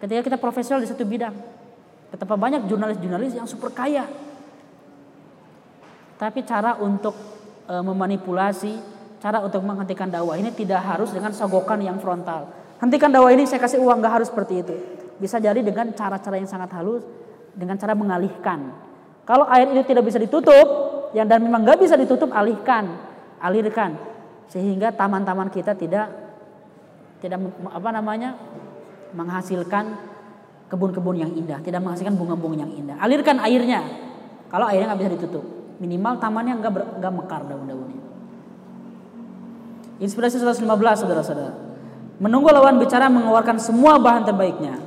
ketika 0.00 0.20
kita 0.20 0.36
profesional 0.36 0.84
di 0.84 0.88
satu 0.88 1.02
bidang. 1.08 1.32
Betapa 2.12 2.36
banyak 2.36 2.68
jurnalis-jurnalis 2.68 3.34
yang 3.34 3.48
super 3.48 3.72
kaya. 3.72 4.04
Tapi 6.16 6.40
cara 6.48 6.76
untuk 6.80 7.16
e, 7.68 7.74
memanipulasi, 7.76 8.72
cara 9.20 9.40
untuk 9.44 9.60
menghentikan 9.64 10.08
dakwah 10.08 10.36
ini 10.36 10.52
tidak 10.52 10.80
harus 10.84 11.12
dengan 11.12 11.32
sogokan 11.32 11.80
yang 11.80 12.00
frontal. 12.00 12.48
Hentikan 12.80 13.12
dakwah 13.12 13.32
ini 13.32 13.48
saya 13.48 13.60
kasih 13.60 13.80
uang 13.80 14.00
nggak 14.00 14.14
harus 14.20 14.28
seperti 14.28 14.54
itu. 14.64 14.74
Bisa 15.16 15.40
jadi 15.40 15.60
dengan 15.60 15.92
cara-cara 15.96 16.36
yang 16.36 16.48
sangat 16.48 16.72
halus 16.76 17.04
dengan 17.56 17.80
cara 17.80 17.96
mengalihkan. 17.96 18.72
Kalau 19.24 19.48
air 19.48 19.72
itu 19.72 19.82
tidak 19.88 20.04
bisa 20.06 20.20
ditutup, 20.20 20.86
yang 21.16 21.26
dan 21.26 21.40
memang 21.40 21.64
nggak 21.64 21.80
bisa 21.80 21.96
ditutup, 21.96 22.30
alihkan, 22.30 22.96
alirkan, 23.40 23.96
sehingga 24.52 24.92
taman-taman 24.92 25.48
kita 25.48 25.72
tidak 25.72 26.25
tidak 27.20 27.40
apa 27.72 27.88
namanya 27.92 28.36
menghasilkan 29.16 29.96
kebun-kebun 30.66 31.16
yang 31.16 31.32
indah, 31.32 31.62
tidak 31.62 31.80
menghasilkan 31.82 32.18
bunga-bunga 32.18 32.66
yang 32.66 32.72
indah. 32.74 32.96
Alirkan 32.98 33.38
airnya. 33.40 33.80
Kalau 34.46 34.66
airnya 34.70 34.94
nggak 34.94 35.00
bisa 35.02 35.12
ditutup, 35.18 35.44
minimal 35.82 36.18
tamannya 36.18 36.54
nggak 36.58 36.72
nggak 37.02 37.12
mekar 37.14 37.42
daun-daunnya. 37.46 38.02
Inspirasi 39.96 40.42
115 40.42 40.66
saudara-saudara. 41.02 41.54
Menunggu 42.16 42.48
lawan 42.48 42.80
bicara 42.80 43.12
mengeluarkan 43.12 43.60
semua 43.60 44.00
bahan 44.00 44.24
terbaiknya 44.24 44.80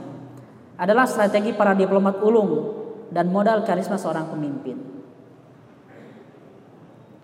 adalah 0.79 1.05
strategi 1.05 1.53
para 1.53 1.77
diplomat 1.77 2.21
ulung 2.25 2.77
dan 3.13 3.29
modal 3.29 3.65
karisma 3.65 3.97
seorang 3.97 4.29
pemimpin. 4.29 4.77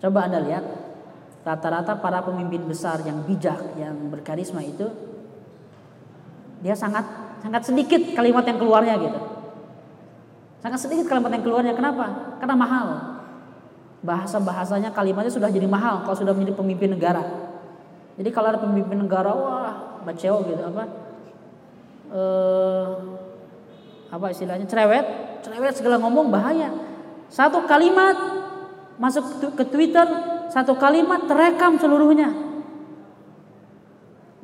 Coba 0.02 0.28
Anda 0.28 0.38
lihat 0.44 0.64
rata-rata 1.46 1.94
para 2.02 2.26
pemimpin 2.26 2.66
besar 2.66 2.98
yang 3.06 3.22
bijak, 3.22 3.78
yang 3.78 3.94
berkarisma 4.10 4.66
itu 4.66 4.90
dia 6.58 6.74
sangat 6.74 7.06
sangat 7.38 7.62
sedikit 7.70 8.02
kalimat 8.18 8.42
yang 8.42 8.58
keluarnya 8.58 8.98
gitu. 8.98 9.20
Sangat 10.58 10.82
sedikit 10.82 11.06
kalimat 11.06 11.30
yang 11.30 11.46
keluarnya. 11.46 11.78
Kenapa? 11.78 12.34
Karena 12.42 12.58
mahal. 12.58 12.86
Bahasa-bahasanya 14.02 14.90
kalimatnya 14.90 15.30
sudah 15.30 15.46
jadi 15.46 15.70
mahal 15.70 16.02
kalau 16.02 16.18
sudah 16.18 16.34
menjadi 16.34 16.58
pemimpin 16.58 16.90
negara. 16.98 17.22
Jadi 18.18 18.28
kalau 18.34 18.50
ada 18.50 18.58
pemimpin 18.58 18.98
negara, 18.98 19.30
wah, 19.30 20.02
baceo 20.02 20.42
gitu 20.50 20.62
apa? 20.66 20.84
Eh, 22.10 22.90
apa 24.10 24.26
istilahnya 24.32 24.66
cerewet, 24.66 25.06
cerewet 25.46 25.78
segala 25.78 26.02
ngomong 26.02 26.34
bahaya. 26.34 26.72
Satu 27.30 27.62
kalimat 27.68 28.16
masuk 28.98 29.54
ke 29.54 29.64
Twitter, 29.68 30.06
satu 30.50 30.78
kalimat 30.78 31.26
terekam 31.26 31.78
seluruhnya. 31.78 32.30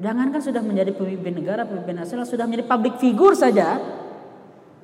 Jangankan 0.03 0.43
sudah 0.43 0.63
menjadi 0.65 0.91
pemimpin 0.91 1.31
negara, 1.31 1.63
pemimpin 1.63 1.95
nasional, 1.95 2.27
sudah 2.27 2.43
menjadi 2.49 2.67
public 2.67 2.99
figure 2.99 3.39
saja, 3.39 3.79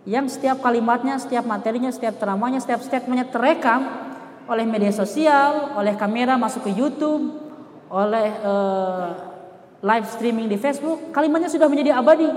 yang 0.07 0.31
setiap 0.31 0.63
kalimatnya, 0.63 1.19
setiap 1.19 1.43
materinya, 1.43 1.91
setiap 1.91 2.17
ceramahnya, 2.17 2.63
setiap 2.63 2.81
statementnya 2.81 3.27
terekam 3.27 3.83
oleh 4.49 4.65
media 4.65 4.95
sosial, 4.95 5.77
oleh 5.77 5.99
kamera 5.99 6.39
masuk 6.39 6.65
ke 6.65 6.73
YouTube, 6.73 7.35
oleh 7.91 8.31
uh, 8.41 9.09
live 9.85 10.07
streaming 10.09 10.49
di 10.49 10.57
Facebook, 10.57 11.13
kalimatnya 11.13 11.53
sudah 11.53 11.69
menjadi 11.69 11.99
abadi. 11.99 12.31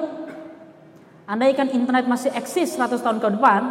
Andaikan 1.30 1.72
internet 1.72 2.10
masih 2.12 2.34
eksis 2.36 2.76
100 2.76 3.00
tahun 3.00 3.18
ke 3.24 3.28
depan, 3.40 3.62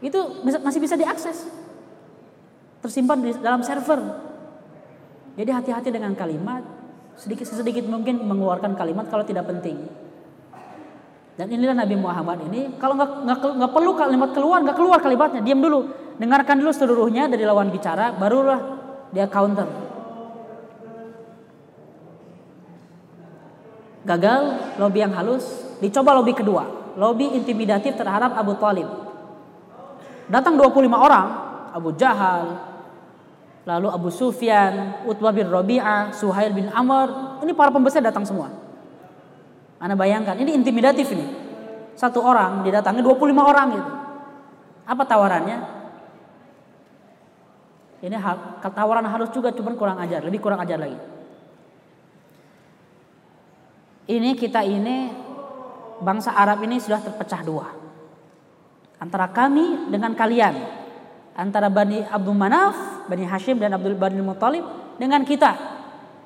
itu 0.00 0.20
masih 0.62 0.80
bisa 0.80 0.94
diakses. 0.94 1.67
Tersimpan 2.78 3.18
di 3.18 3.30
dalam 3.42 3.62
server. 3.66 4.00
Jadi 5.38 5.50
hati-hati 5.54 5.88
dengan 5.94 6.14
kalimat, 6.18 6.62
sedikit 7.18 7.46
sedikit 7.46 7.86
mungkin 7.86 8.22
mengeluarkan 8.22 8.74
kalimat 8.78 9.06
kalau 9.10 9.22
tidak 9.26 9.46
penting. 9.46 9.86
Dan 11.38 11.54
inilah 11.54 11.78
Nabi 11.78 11.94
Muhammad 11.94 12.50
ini, 12.50 12.74
kalau 12.82 12.98
nggak 12.98 13.10
nggak 13.30 13.70
perlu 13.70 13.94
kalimat 13.94 14.30
keluar, 14.34 14.58
nggak 14.66 14.74
keluar 14.74 14.98
kalimatnya, 14.98 15.38
diam 15.38 15.62
dulu, 15.62 15.86
dengarkan 16.18 16.58
dulu 16.58 16.74
seluruhnya 16.74 17.30
dari 17.30 17.46
lawan 17.46 17.70
bicara, 17.70 18.10
barulah 18.18 18.58
dia 19.14 19.30
counter. 19.30 19.70
Gagal, 24.02 24.42
lobby 24.82 24.98
yang 24.98 25.14
halus, 25.14 25.46
dicoba 25.78 26.18
lobby 26.18 26.34
kedua, 26.34 26.94
lobby 26.98 27.30
intimidatif 27.30 27.94
terhadap 27.94 28.34
Abu 28.34 28.58
Talib. 28.58 28.90
Datang 30.26 30.58
25 30.58 30.90
orang, 30.90 31.47
Abu 31.74 31.94
Jahal, 31.96 32.56
lalu 33.64 33.88
Abu 33.88 34.08
Sufyan, 34.08 35.04
Utbah 35.04 35.32
bin 35.32 35.48
Rabi'ah, 35.48 36.14
Suhail 36.14 36.52
bin 36.52 36.68
Amr, 36.72 37.40
ini 37.44 37.52
para 37.52 37.72
pembesar 37.72 38.04
datang 38.04 38.24
semua. 38.24 38.50
Anda 39.78 39.94
bayangkan, 39.94 40.38
ini 40.40 40.54
intimidatif 40.54 41.10
ini. 41.14 41.26
Satu 41.94 42.22
orang 42.22 42.62
didatangi 42.62 43.02
25 43.02 43.34
orang 43.38 43.66
gitu. 43.74 43.90
Apa 44.88 45.02
tawarannya? 45.04 45.58
Ini 47.98 48.14
tawaran 48.62 49.06
harus 49.10 49.28
juga 49.34 49.50
cuma 49.50 49.74
kurang 49.74 49.98
ajar, 49.98 50.22
lebih 50.22 50.38
kurang 50.38 50.62
ajar 50.62 50.78
lagi 50.78 51.18
ini 54.08 54.32
kita 54.34 54.64
ini 54.64 55.12
bangsa 56.00 56.32
Arab 56.32 56.64
ini 56.64 56.80
sudah 56.80 57.04
terpecah 57.04 57.42
dua. 57.44 57.66
Antara 58.98 59.30
kami 59.30 59.92
dengan 59.92 60.16
kalian. 60.16 60.87
Antara 61.38 61.70
Bani 61.70 62.02
Abdul 62.02 62.34
Manaf, 62.34 63.06
Bani 63.06 63.22
Hashim 63.22 63.62
dan 63.62 63.70
Abdul 63.78 63.94
Bani 63.94 64.18
Muttalib 64.18 64.66
dengan 64.98 65.22
kita 65.22 65.54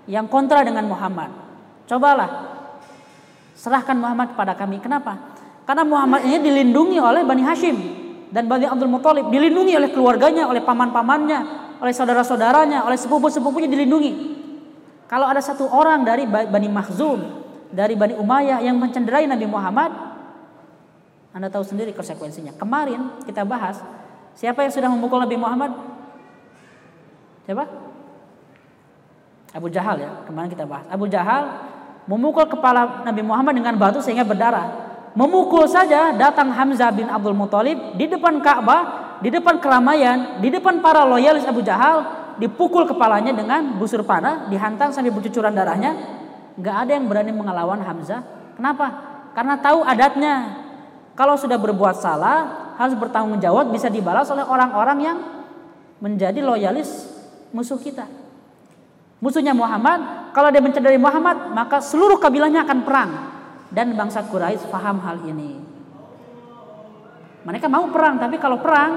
yang 0.09 0.25
kontra 0.25 0.64
dengan 0.64 0.88
Muhammad. 0.88 1.29
Cobalah 1.85 2.31
serahkan 3.53 3.92
Muhammad 3.92 4.33
kepada 4.33 4.57
kami. 4.57 4.81
Kenapa? 4.81 5.37
Karena 5.68 5.85
Muhammad 5.85 6.25
ini 6.25 6.40
dilindungi 6.40 6.96
oleh 6.96 7.29
Bani 7.29 7.44
Hashim 7.44 7.77
dan 8.33 8.48
Bani 8.48 8.64
Abdul 8.64 8.88
Muttalib, 8.88 9.29
dilindungi 9.29 9.77
oleh 9.77 9.92
keluarganya, 9.92 10.48
oleh 10.48 10.64
paman-pamannya, 10.64 11.40
oleh 11.85 11.92
saudara-saudaranya, 11.92 12.88
oleh 12.88 12.96
sepupu-sepupunya 12.96 13.68
dilindungi. 13.68 14.40
Kalau 15.12 15.29
ada 15.29 15.44
satu 15.44 15.68
orang 15.68 16.09
dari 16.09 16.25
Bani 16.25 16.72
Makhzum 16.72 17.20
dari 17.68 17.92
Bani 18.01 18.16
Umayyah 18.16 18.64
yang 18.64 18.81
mencenderai 18.81 19.29
Nabi 19.29 19.44
Muhammad, 19.44 19.92
Anda 21.37 21.53
tahu 21.53 21.68
sendiri 21.68 21.92
konsekuensinya. 21.92 22.57
Kemarin 22.57 23.20
kita 23.29 23.44
bahas 23.44 23.81
siapa 24.37 24.64
yang 24.64 24.73
sudah 24.73 24.88
memukul 24.90 25.21
Nabi 25.21 25.37
Muhammad? 25.37 25.73
Siapa? 27.47 27.64
Abu 29.53 29.68
Jahal 29.68 30.01
ya, 30.01 30.11
kemarin 30.25 30.49
kita 30.49 30.64
bahas. 30.64 30.88
Abu 30.88 31.05
Jahal 31.11 31.68
memukul 32.09 32.49
kepala 32.49 33.05
Nabi 33.05 33.21
Muhammad 33.21 33.53
dengan 33.53 33.77
batu 33.77 34.01
sehingga 34.01 34.25
berdarah. 34.25 34.90
Memukul 35.12 35.68
saja 35.68 36.16
datang 36.16 36.49
Hamzah 36.49 36.88
bin 36.88 37.05
Abdul 37.05 37.37
Muthalib 37.37 38.01
di 38.01 38.09
depan 38.09 38.40
Ka'bah, 38.40 39.18
di 39.21 39.29
depan 39.29 39.61
keramaian, 39.61 40.40
di 40.40 40.49
depan 40.49 40.81
para 40.81 41.05
loyalis 41.05 41.45
Abu 41.45 41.61
Jahal, 41.61 42.01
dipukul 42.40 42.88
kepalanya 42.88 43.37
dengan 43.37 43.77
busur 43.77 44.01
panah, 44.09 44.49
dihantam 44.49 44.88
sampai 44.88 45.12
bercucuran 45.12 45.53
darahnya, 45.53 45.92
nggak 46.57 46.77
ada 46.88 46.90
yang 46.97 47.05
berani 47.12 47.33
mengelawan 47.37 47.85
Hamzah. 47.85 48.25
Kenapa? 48.57 48.87
Karena 49.37 49.61
tahu 49.61 49.85
adatnya. 49.85 50.64
Kalau 51.12 51.37
sudah 51.37 51.61
berbuat 51.61 52.01
salah, 52.01 52.62
harus 52.83 52.99
bertanggung 52.99 53.38
jawab 53.38 53.71
bisa 53.71 53.87
dibalas 53.87 54.27
oleh 54.35 54.42
orang-orang 54.42 54.99
yang 54.99 55.18
menjadi 56.03 56.42
loyalis 56.42 57.07
musuh 57.55 57.79
kita. 57.79 58.11
Musuhnya 59.23 59.55
Muhammad, 59.55 60.35
kalau 60.35 60.51
dia 60.51 60.59
mencederai 60.59 60.99
Muhammad, 60.99 61.55
maka 61.55 61.79
seluruh 61.79 62.18
kabilahnya 62.18 62.66
akan 62.66 62.79
perang. 62.83 63.11
Dan 63.71 63.95
bangsa 63.95 64.27
Quraisy 64.27 64.66
paham 64.68 64.99
hal 65.01 65.23
ini. 65.25 65.62
Mereka 67.47 67.71
mau 67.71 67.87
perang, 67.88 68.18
tapi 68.18 68.37
kalau 68.42 68.59
perang, 68.59 68.92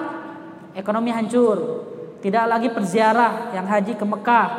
ekonomi 0.74 1.14
hancur. 1.14 1.88
Tidak 2.20 2.46
lagi 2.50 2.74
perziarah 2.74 3.54
yang 3.54 3.70
haji 3.70 3.94
ke 3.94 4.02
Mekah, 4.02 4.50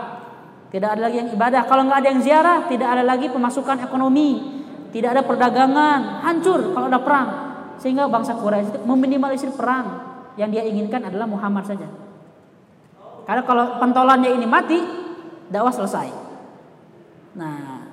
tidak 0.71 0.99
ada 0.99 1.09
lagi 1.09 1.17
yang 1.23 1.31
ibadah. 1.31 1.63
Kalau 1.65 1.83
nggak 1.87 1.99
ada 2.03 2.09
yang 2.11 2.21
ziarah, 2.23 2.59
tidak 2.67 2.89
ada 2.91 3.03
lagi 3.07 3.31
pemasukan 3.31 3.87
ekonomi. 3.87 4.61
Tidak 4.91 5.09
ada 5.13 5.23
perdagangan, 5.23 6.25
hancur 6.25 6.73
kalau 6.73 6.87
ada 6.89 7.01
perang. 7.03 7.29
Sehingga 7.79 8.09
bangsa 8.09 8.37
Quraisy 8.37 8.73
itu 8.73 8.81
meminimalisir 8.85 9.51
perang. 9.53 10.17
Yang 10.37 10.49
dia 10.59 10.63
inginkan 10.69 11.01
adalah 11.05 11.25
Muhammad 11.25 11.65
saja. 11.65 11.89
Karena 13.27 13.43
kalau 13.43 13.83
pentolannya 13.83 14.31
ini 14.37 14.47
mati, 14.47 14.79
dakwah 15.51 15.75
selesai. 15.75 16.09
Nah, 17.37 17.85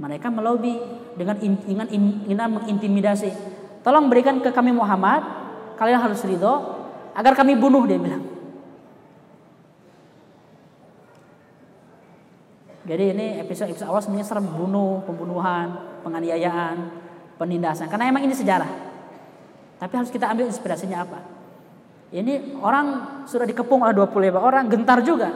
mereka 0.00 0.32
melobi 0.32 0.80
dengan 1.14 1.36
dengan 1.38 1.86
ingin 1.92 2.38
mengintimidasi. 2.38 3.30
Tolong 3.84 4.08
berikan 4.08 4.40
ke 4.40 4.48
kami 4.50 4.72
Muhammad, 4.72 5.20
kalian 5.76 6.00
harus 6.00 6.24
ridho 6.24 6.80
agar 7.12 7.36
kami 7.36 7.56
bunuh 7.60 7.84
dia 7.84 8.00
bilang. 8.00 8.24
Jadi 12.90 13.04
ini 13.14 13.26
episode-episode 13.38 13.86
awal 13.86 14.02
sebenarnya 14.02 14.26
serem 14.26 14.50
bunuh, 14.50 15.04
pembunuhan, 15.06 16.00
penganiayaan, 16.02 16.76
penindasan. 17.38 17.86
Karena 17.86 18.10
emang 18.10 18.26
ini 18.26 18.34
sejarah. 18.34 18.89
Tapi 19.80 19.92
harus 19.96 20.12
kita 20.12 20.28
ambil 20.28 20.52
inspirasinya 20.52 21.08
apa? 21.08 21.18
Ini 22.12 22.60
orang 22.60 22.86
sudah 23.24 23.48
dikepung 23.48 23.80
oleh 23.80 23.96
25 23.96 24.36
orang, 24.36 24.68
gentar 24.68 25.00
juga. 25.00 25.32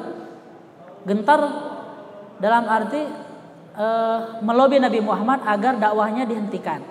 Gentar 1.08 1.40
dalam 2.36 2.68
arti 2.68 3.00
e, 3.72 3.86
melobi 4.44 4.76
Nabi 4.76 5.00
Muhammad 5.00 5.48
agar 5.48 5.80
dakwahnya 5.80 6.28
dihentikan. 6.28 6.84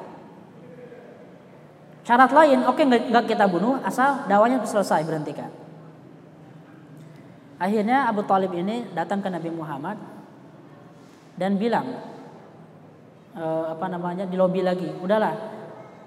Syarat 2.03 2.31
lain, 2.33 2.65
oke 2.65 2.83
okay, 2.83 2.85
nggak 2.89 3.25
kita 3.29 3.45
bunuh, 3.45 3.77
asal 3.85 4.25
dakwahnya 4.25 4.63
selesai 4.65 5.05
berhentikan. 5.05 5.53
Akhirnya 7.61 8.09
Abu 8.09 8.25
Talib 8.25 8.51
ini 8.57 8.91
datang 8.97 9.21
ke 9.21 9.29
Nabi 9.29 9.53
Muhammad 9.53 10.01
dan 11.37 11.59
bilang 11.61 12.01
e, 13.37 13.45
apa 13.77 13.85
namanya 13.93 14.25
di 14.25 14.39
lobi 14.39 14.65
lagi 14.65 14.89
udahlah 15.03 15.62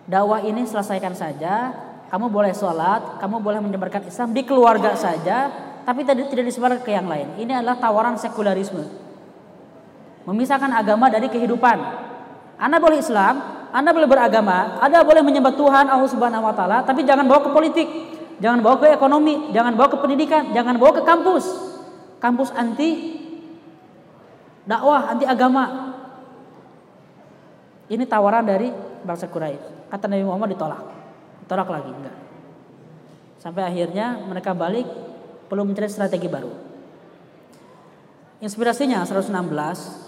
dakwah 0.07 0.42
ini 0.42 0.62
selesaikan 0.66 1.12
saja 1.12 1.75
kamu 2.11 2.31
boleh 2.31 2.55
sholat 2.55 3.19
kamu 3.19 3.42
boleh 3.42 3.61
menyebarkan 3.62 4.07
Islam 4.07 4.31
di 4.31 4.47
keluarga 4.47 4.95
saja 4.95 5.51
tapi 5.83 6.03
tidak 6.07 6.31
tidak 6.31 6.45
disebar 6.47 6.79
ke 6.83 6.90
yang 6.95 7.07
lain 7.11 7.35
ini 7.38 7.51
adalah 7.55 7.79
tawaran 7.79 8.14
sekularisme 8.19 8.87
memisahkan 10.27 10.71
agama 10.71 11.11
dari 11.11 11.27
kehidupan 11.27 12.07
anda 12.57 12.81
boleh 12.81 13.01
Islam 13.01 13.57
Anda 13.77 13.92
boleh 13.92 14.09
beragama, 14.09 14.81
Anda 14.81 15.05
boleh 15.05 15.21
menyembah 15.21 15.53
Tuhan 15.53 15.92
Allah 15.92 16.09
Subhanahu 16.09 16.49
wa 16.49 16.55
taala, 16.57 16.81
tapi 16.81 17.05
jangan 17.05 17.29
bawa 17.29 17.45
ke 17.45 17.51
politik, 17.53 17.88
jangan 18.40 18.64
bawa 18.64 18.81
ke 18.81 18.88
ekonomi, 18.88 19.53
jangan 19.53 19.77
bawa 19.77 19.92
ke 19.92 20.01
pendidikan, 20.01 20.49
jangan 20.57 20.81
bawa 20.81 20.97
ke 20.97 21.03
kampus. 21.05 21.45
Kampus 22.16 22.57
anti 22.57 23.21
dakwah, 24.64 25.12
anti 25.12 25.29
agama. 25.29 25.92
Ini 27.92 28.09
tawaran 28.09 28.49
dari 28.49 28.73
bangsa 29.05 29.29
Quraisy. 29.29 29.76
Kata 29.87 30.11
Nabi 30.11 30.25
Muhammad 30.27 30.55
ditolak. 30.55 30.83
Ditolak 31.46 31.68
lagi, 31.70 31.90
enggak. 31.90 32.16
Sampai 33.38 33.62
akhirnya 33.62 34.18
mereka 34.27 34.51
balik 34.57 34.87
perlu 35.46 35.62
mencari 35.62 35.87
strategi 35.87 36.27
baru. 36.27 36.51
Inspirasinya 38.42 39.07
116 39.07 40.07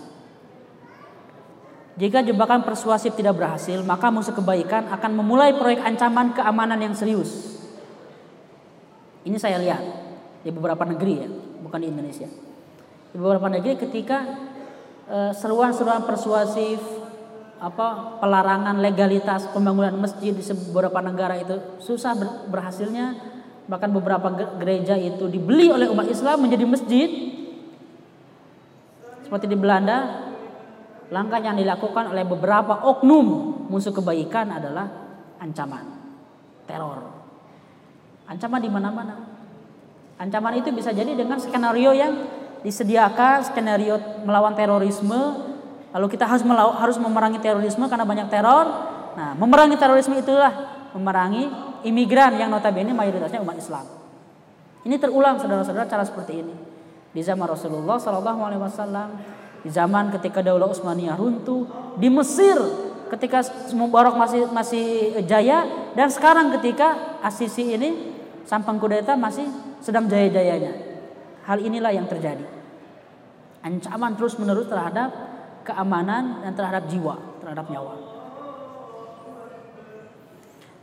jika 1.98 2.22
jebakan 2.22 2.62
persuasif 2.62 3.18
tidak 3.18 3.42
berhasil, 3.42 3.82
maka 3.82 4.06
musuh 4.14 4.30
kebaikan 4.30 4.86
akan 4.86 5.18
memulai 5.18 5.50
proyek 5.58 5.82
ancaman 5.82 6.30
keamanan 6.30 6.78
yang 6.78 6.94
serius. 6.94 7.58
Ini 9.26 9.34
saya 9.34 9.58
lihat 9.58 9.82
di 10.46 10.54
beberapa 10.54 10.86
negeri 10.86 11.14
ya, 11.18 11.28
bukan 11.58 11.82
di 11.82 11.90
Indonesia. 11.90 12.30
Di 13.10 13.16
beberapa 13.18 13.50
negeri 13.50 13.74
ketika 13.82 14.30
eh, 15.10 15.34
seruan-seruan 15.34 16.06
persuasif 16.06 16.78
apa 17.58 18.18
pelarangan 18.22 18.78
legalitas 18.78 19.50
pembangunan 19.50 19.98
masjid 19.98 20.30
di 20.30 20.42
beberapa 20.70 21.02
negara 21.02 21.34
itu 21.38 21.78
susah 21.82 22.14
berhasilnya. 22.46 23.36
Bahkan 23.68 23.90
beberapa 23.92 24.32
gereja 24.56 24.96
itu 24.96 25.28
dibeli 25.28 25.68
oleh 25.68 25.92
umat 25.92 26.08
Islam 26.08 26.40
menjadi 26.40 26.64
masjid. 26.64 27.10
Seperti 29.26 29.44
di 29.44 29.58
Belanda 29.60 30.24
langkah 31.12 31.36
yang 31.36 31.58
dilakukan 31.58 32.16
oleh 32.16 32.24
beberapa 32.24 32.80
oknum 32.88 33.26
musuh 33.68 33.92
kebaikan 33.92 34.48
adalah 34.56 34.88
ancaman 35.36 35.84
teror. 36.64 37.00
Ancaman 38.28 38.60
di 38.60 38.70
mana-mana. 38.72 39.16
Ancaman 40.16 40.56
itu 40.60 40.72
bisa 40.72 40.92
jadi 40.92 41.12
dengan 41.12 41.36
skenario 41.36 41.92
yang 41.92 42.12
disediakan 42.60 43.46
skenario 43.46 44.24
melawan 44.26 44.56
terorisme 44.56 45.47
lalu 45.94 46.06
kita 46.12 46.28
harus 46.28 46.44
melaw, 46.44 46.76
harus 46.76 46.96
memerangi 47.00 47.40
terorisme 47.40 47.84
karena 47.88 48.04
banyak 48.04 48.28
teror 48.28 48.66
nah 49.18 49.34
memerangi 49.34 49.76
terorisme 49.80 50.14
itulah 50.20 50.52
memerangi 50.94 51.48
imigran 51.86 52.38
yang 52.38 52.52
notabene 52.52 52.92
mayoritasnya 52.92 53.40
umat 53.42 53.56
Islam 53.58 53.84
ini 54.86 54.96
terulang 54.96 55.36
saudara-saudara 55.40 55.90
cara 55.90 56.04
seperti 56.06 56.44
ini 56.44 56.54
di 57.12 57.20
zaman 57.24 57.48
Rasulullah 57.48 57.98
Shallallahu 57.98 58.40
Alaihi 58.44 58.62
Wasallam 58.62 59.08
di 59.62 59.70
zaman 59.74 60.14
ketika 60.14 60.38
Daulah 60.38 60.70
Utsmaniyah 60.70 61.18
runtuh, 61.18 61.66
di 61.98 62.06
Mesir 62.06 62.56
ketika 63.10 63.42
Mubarak 63.74 64.14
masih 64.14 64.46
masih 64.52 65.18
jaya 65.26 65.66
dan 65.96 66.08
sekarang 66.12 66.54
ketika 66.60 67.18
Asisi 67.24 67.74
ini 67.74 68.14
Sampang 68.46 68.80
Kudeta 68.80 69.12
masih 69.12 69.44
sedang 69.84 70.08
jaya-jayanya. 70.08 70.72
Hal 71.44 71.60
inilah 71.60 71.92
yang 71.92 72.08
terjadi. 72.08 72.44
Ancaman 73.60 74.16
terus-menerus 74.16 74.70
terhadap 74.72 75.12
keamanan 75.68 76.40
dan 76.40 76.52
terhadap 76.56 76.88
jiwa, 76.88 77.20
terhadap 77.44 77.68
nyawa. 77.68 77.94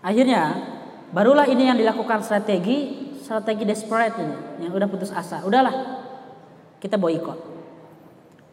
Akhirnya 0.05 0.43
barulah 1.09 1.49
ini 1.49 1.65
yang 1.65 1.77
dilakukan 1.81 2.21
strategi 2.21 3.05
strategi 3.25 3.65
desperate 3.65 4.21
ini 4.21 4.69
yang 4.69 4.71
udah 4.77 4.85
putus 4.85 5.09
asa. 5.09 5.41
Udahlah. 5.41 6.05
Kita 6.77 7.01
boikot. 7.01 7.57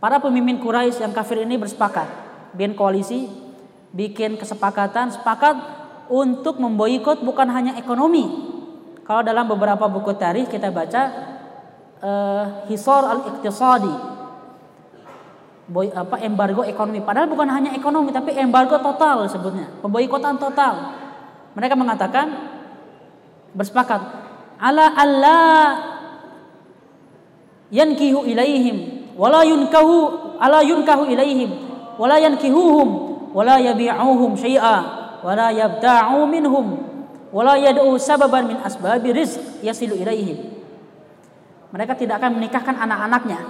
Para 0.00 0.16
pemimpin 0.16 0.56
Quraisy 0.56 1.04
yang 1.04 1.12
kafir 1.12 1.44
ini 1.44 1.60
bersepakat, 1.60 2.08
bikin 2.56 2.72
koalisi, 2.72 3.28
bikin 3.92 4.40
kesepakatan, 4.40 5.12
sepakat 5.12 5.54
untuk 6.08 6.56
memboikot 6.58 7.20
bukan 7.20 7.46
hanya 7.52 7.76
ekonomi. 7.76 8.24
Kalau 9.04 9.20
dalam 9.20 9.46
beberapa 9.46 9.86
buku 9.86 10.16
tarikh 10.16 10.48
kita 10.48 10.72
baca 10.72 11.02
uh, 12.00 12.44
Hisor 12.66 13.04
al-Iqtisadi, 13.04 14.11
Boy, 15.70 15.94
apa 15.94 16.18
embargo 16.18 16.66
ekonomi. 16.66 16.98
Padahal 17.06 17.30
bukan 17.30 17.46
hanya 17.46 17.70
ekonomi, 17.78 18.10
tapi 18.10 18.34
embargo 18.34 18.82
total 18.82 19.30
sebutnya, 19.30 19.70
pemboikotan 19.78 20.34
total. 20.34 20.98
Mereka 21.54 21.78
mengatakan 21.78 22.26
bersepakat 23.54 24.00
ala 24.58 24.90
Allah 24.96 25.92
yankihu 27.68 28.24
ilaihim 28.24 29.08
wala 29.16 29.44
yunkahu 29.44 29.96
ala 30.40 30.64
yunkahu 30.64 31.08
ilaihim 31.08 31.50
wala 32.00 32.16
yankihuhum 32.16 32.88
wala 33.32 33.60
yabi'uhum 33.60 34.36
syai'a 34.36 34.76
wala 35.20 35.52
yabta'u 35.52 36.24
minhum 36.28 36.80
wala 37.32 37.56
yad'u 37.56 37.96
sababan 37.96 38.48
min 38.48 38.58
asbabi 38.60 39.12
rizq 39.12 39.64
yasilu 39.64 39.96
ilaihim 39.96 40.52
mereka 41.72 41.96
tidak 41.96 42.20
akan 42.20 42.40
menikahkan 42.40 42.76
anak-anaknya 42.76 43.40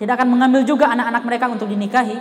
tidak 0.00 0.20
akan 0.20 0.28
mengambil 0.32 0.62
juga 0.64 0.88
anak-anak 0.92 1.22
mereka 1.24 1.44
untuk 1.52 1.68
dinikahi. 1.68 2.16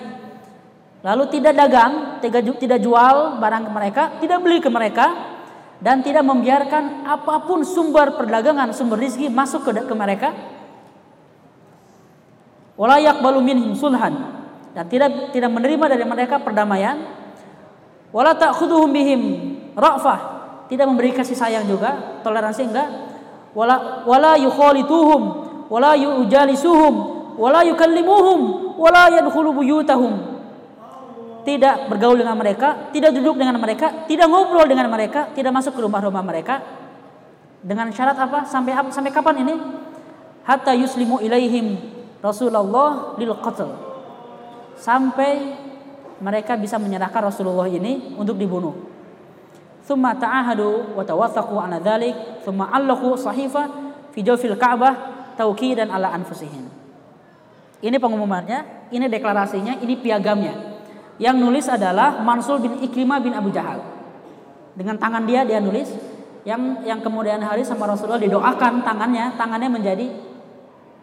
Lalu 1.01 1.23
tidak 1.33 1.57
dagang 1.57 2.21
tidak 2.21 2.77
jual 2.77 3.41
barang 3.41 3.63
ke 3.65 3.71
mereka 3.73 4.03
tidak 4.21 4.37
beli 4.45 4.61
ke 4.61 4.69
mereka 4.69 5.09
dan 5.81 6.05
tidak 6.05 6.21
membiarkan 6.21 7.09
apa 7.09 7.41
pun 7.41 7.65
sumber 7.65 8.13
perdagangan 8.13 8.69
sumber 8.69 9.01
rizki 9.01 9.33
masuk 9.33 9.65
ke, 9.65 9.81
ke 9.81 9.95
mereka. 9.97 10.29
Walayak 12.77 13.21
balu 13.25 13.41
minhum 13.41 13.73
sulhan. 13.73 14.41
Dan 14.71 14.87
tidak 14.87 15.33
tidak 15.35 15.51
menerima 15.51 15.85
dari 15.97 16.05
mereka 16.05 16.39
perdamaian. 16.39 17.01
Wala 18.13 18.37
ta'khudhuhum 18.37 18.89
bihim 18.93 19.21
ra'fah. 19.73 20.19
Tidak 20.69 20.85
memberi 20.87 21.11
kasih 21.11 21.35
sayang 21.35 21.65
juga 21.67 22.21
toleransi 22.23 22.61
enggak. 22.63 22.89
Wala 23.51 24.05
wala 24.07 24.39
yukhalituhum 24.39 25.21
wala 25.67 25.97
yujalisuhum 25.97 27.20
wala 27.37 27.63
yukallimuhum 27.67 28.39
wala 28.79 29.11
yadkhulu 29.11 29.55
buyutahum 29.61 30.31
tidak 31.41 31.89
bergaul 31.89 32.17
dengan 32.17 32.37
mereka, 32.37 32.93
tidak 32.93 33.17
duduk 33.17 33.33
dengan 33.37 33.57
mereka, 33.57 34.05
tidak 34.05 34.29
ngobrol 34.29 34.65
dengan 34.69 34.85
mereka, 34.93 35.33
tidak 35.33 35.49
masuk 35.49 35.73
ke 35.73 35.81
rumah-rumah 35.81 36.21
mereka. 36.21 36.61
Dengan 37.61 37.89
syarat 37.93 38.17
apa? 38.17 38.45
Sampai 38.45 38.73
sampai 38.93 39.09
kapan 39.13 39.45
ini? 39.45 39.55
Hatta 40.45 40.73
yuslimu 40.73 41.21
ilaihim 41.21 41.77
Rasulullah 42.21 43.13
lil 43.17 43.33
qatl 43.37 43.69
sampai 44.77 45.53
mereka 46.21 46.57
bisa 46.57 46.81
menyerahkan 46.81 47.29
Rasulullah 47.29 47.69
ini 47.69 48.17
untuk 48.17 48.37
dibunuh. 48.37 48.73
Thumma 49.85 50.17
ta'ahadu 50.17 50.97
wa 50.97 51.01
tawathaqu 51.05 51.53
ala 51.57 51.77
dhalik 51.81 52.45
thumma 52.45 52.69
allaqu 52.69 53.17
sahifa 53.17 53.69
fi 54.13 54.21
jawfil 54.21 54.57
Ka'bah 54.57 54.93
tauqidan 55.37 55.89
ala 55.89 56.13
anfusihim. 56.13 56.80
Ini 57.81 57.97
pengumumannya, 57.97 58.89
ini 58.93 59.09
deklarasinya, 59.09 59.81
ini 59.81 59.97
piagamnya. 59.97 60.53
Yang 61.17 61.35
nulis 61.41 61.65
adalah 61.65 62.21
Mansur 62.21 62.61
bin 62.61 62.77
Ikrimah 62.81 63.17
bin 63.21 63.33
Abu 63.33 63.49
Jahal. 63.49 63.81
Dengan 64.77 65.01
tangan 65.01 65.25
dia 65.25 65.41
dia 65.43 65.57
nulis 65.57 65.89
yang 66.45 66.81
yang 66.85 67.01
kemudian 67.01 67.41
hari 67.41 67.65
sama 67.65 67.89
Rasulullah 67.89 68.21
didoakan 68.21 68.85
tangannya, 68.85 69.33
tangannya 69.37 69.69
menjadi 69.69 70.05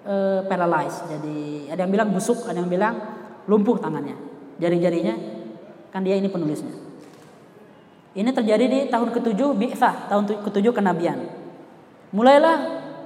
uh, 0.06 0.40
paralyzed. 0.46 1.06
Jadi 1.06 1.66
ada 1.70 1.82
yang 1.82 1.92
bilang 1.92 2.10
busuk, 2.14 2.46
ada 2.46 2.58
yang 2.58 2.70
bilang 2.70 2.94
lumpuh 3.50 3.78
tangannya. 3.78 4.14
Jari-jarinya 4.58 5.14
kan 5.90 6.02
dia 6.06 6.14
ini 6.14 6.30
penulisnya. 6.30 6.74
Ini 8.18 8.30
terjadi 8.34 8.64
di 8.66 8.80
tahun 8.90 9.14
ke-7 9.14 9.40
Bi'thah, 9.54 10.10
tahun 10.10 10.24
ke-7 10.46 10.66
kenabian. 10.74 11.28
Mulailah 12.10 12.56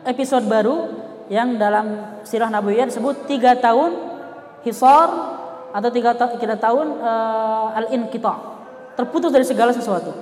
episode 0.08 0.48
baru 0.48 1.01
yang 1.32 1.56
dalam 1.56 2.20
sirah 2.28 2.52
Nabawiyah 2.52 2.92
disebut 2.92 3.24
tiga 3.24 3.56
tahun 3.56 3.96
hisar 4.68 5.08
atau 5.72 5.88
tiga, 5.88 6.12
ta 6.12 6.28
tiga 6.36 6.60
tahun 6.60 7.00
uh, 7.00 7.78
al-inqita 7.80 8.36
terputus 8.92 9.32
dari 9.32 9.48
segala 9.48 9.72
sesuatu. 9.72 10.12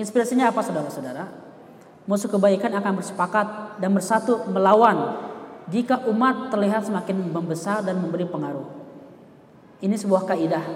Inspirasinya 0.00 0.48
apa 0.48 0.64
saudara-saudara? 0.64 1.46
musuh 2.06 2.30
kebaikan 2.30 2.70
akan 2.70 3.02
bersepakat 3.02 3.78
dan 3.82 3.90
bersatu 3.90 4.46
melawan 4.46 5.18
jika 5.66 6.06
umat 6.06 6.54
terlihat 6.54 6.86
semakin 6.86 7.34
membesar 7.34 7.82
dan 7.82 7.98
memberi 7.98 8.22
pengaruh. 8.22 8.62
Ini 9.82 9.98
sebuah 9.98 10.22
kaidah. 10.30 10.66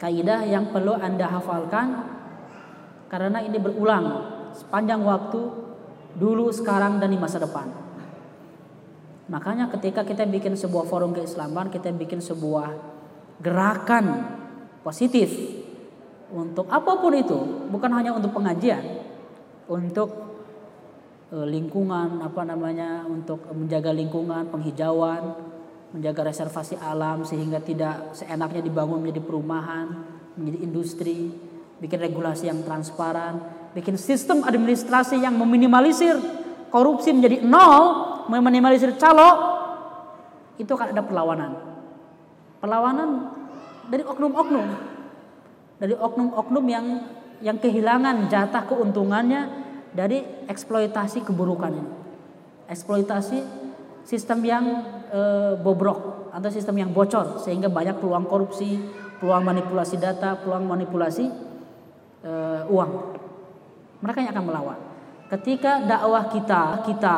Kaidah 0.00 0.48
yang 0.48 0.72
perlu 0.72 0.96
Anda 0.96 1.28
hafalkan 1.28 2.08
karena 3.12 3.44
ini 3.44 3.60
berulang 3.60 4.04
sepanjang 4.56 5.04
waktu 5.04 5.40
dulu, 6.16 6.48
sekarang 6.50 6.98
dan 6.98 7.12
di 7.12 7.20
masa 7.20 7.38
depan. 7.38 7.68
Makanya 9.28 9.68
ketika 9.76 10.02
kita 10.06 10.24
bikin 10.24 10.54
sebuah 10.56 10.86
forum 10.86 11.12
keislaman, 11.12 11.68
kita 11.68 11.90
bikin 11.92 12.22
sebuah 12.22 12.72
gerakan 13.42 14.36
positif 14.80 15.34
untuk 16.30 16.66
apa 16.72 16.98
pun 16.98 17.12
itu, 17.14 17.68
bukan 17.68 17.90
hanya 17.94 18.14
untuk 18.14 18.32
pengajian, 18.32 18.82
untuk 19.66 20.08
e, 21.30 21.36
lingkungan 21.42 22.22
apa 22.22 22.42
namanya 22.46 23.02
untuk 23.06 23.50
menjaga 23.50 23.90
lingkungan 23.90 24.46
penghijauan 24.50 25.54
menjaga 25.96 26.28
reservasi 26.28 26.76
alam 26.76 27.22
sehingga 27.22 27.62
tidak 27.62 28.12
seenaknya 28.16 28.60
dibangun 28.60 29.00
menjadi 29.00 29.22
perumahan, 29.24 29.86
menjadi 30.36 30.58
industri, 30.60 31.32
bikin 31.80 31.98
regulasi 32.04 32.52
yang 32.52 32.60
transparan, 32.66 33.40
bikin 33.76 34.00
sistem 34.00 34.40
administrasi 34.40 35.20
yang 35.20 35.36
meminimalisir 35.36 36.16
korupsi 36.72 37.12
menjadi 37.12 37.44
nol, 37.44 37.84
meminimalisir 38.32 38.96
calo, 38.96 39.52
itu 40.56 40.72
akan 40.72 40.96
ada 40.96 41.04
perlawanan. 41.04 41.52
Perlawanan 42.64 43.08
dari 43.92 44.00
oknum-oknum, 44.00 44.66
dari 45.76 45.92
oknum-oknum 45.92 46.64
yang 46.64 46.86
yang 47.44 47.60
kehilangan 47.60 48.32
jatah 48.32 48.64
keuntungannya 48.64 49.44
dari 49.92 50.24
eksploitasi 50.48 51.20
keburukan. 51.28 51.76
Eksploitasi 52.72 53.44
sistem 54.08 54.40
yang 54.40 54.64
e, 55.12 55.20
bobrok 55.60 56.32
atau 56.32 56.48
sistem 56.48 56.80
yang 56.80 56.90
bocor 56.96 57.44
sehingga 57.44 57.68
banyak 57.68 58.00
peluang 58.00 58.24
korupsi, 58.24 58.80
peluang 59.20 59.44
manipulasi 59.44 60.00
data, 60.00 60.40
peluang 60.40 60.64
manipulasi 60.64 61.28
e, 62.24 62.32
uang. 62.72 63.20
Mereka 64.00 64.18
yang 64.24 64.32
akan 64.36 64.44
melawan. 64.44 64.78
Ketika 65.26 65.82
dakwah 65.82 66.30
kita, 66.30 66.86
kita, 66.86 67.16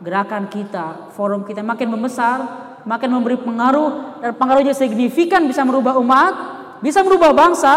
gerakan 0.00 0.48
kita, 0.48 1.12
forum 1.12 1.44
kita 1.44 1.60
makin 1.60 1.92
membesar, 1.92 2.38
makin 2.88 3.10
memberi 3.12 3.40
pengaruh 3.40 4.20
dan 4.20 4.32
pengaruhnya 4.36 4.72
signifikan 4.76 5.44
bisa 5.44 5.64
merubah 5.64 5.96
umat, 6.00 6.34
bisa 6.80 7.00
merubah 7.00 7.32
bangsa, 7.32 7.74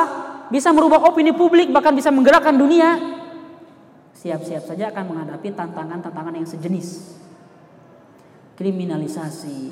bisa 0.48 0.72
merubah 0.72 1.04
opini 1.08 1.36
publik, 1.36 1.72
bahkan 1.72 1.96
bisa 1.96 2.12
menggerakkan 2.12 2.56
dunia. 2.56 2.96
Siap-siap 4.18 4.64
saja 4.66 4.90
akan 4.92 5.04
menghadapi 5.14 5.54
tantangan-tantangan 5.54 6.34
yang 6.36 6.48
sejenis. 6.48 7.20
Kriminalisasi, 8.58 9.72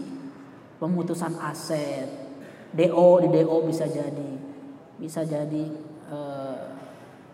pemutusan 0.77 1.33
aset, 1.41 2.05
DO 2.75 3.09
di 3.25 3.27
DO 3.31 3.57
bisa 3.65 3.89
jadi, 3.89 4.31
bisa 4.99 5.25
jadi 5.25 5.65
e, 6.11 6.17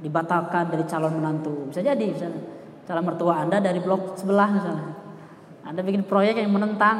dibatalkan 0.01 0.73
dari 0.73 0.83
calon 0.89 1.21
menantu, 1.21 1.69
bisa 1.69 1.85
jadi 1.85 2.05
misalnya 2.09 2.41
calon 2.89 3.05
mertua 3.05 3.45
Anda 3.45 3.61
dari 3.61 3.79
blok 3.79 4.17
sebelah 4.17 4.49
misalnya. 4.51 4.87
Anda 5.61 5.81
bikin 5.85 6.03
proyek 6.03 6.41
yang 6.41 6.51
menentang 6.51 6.97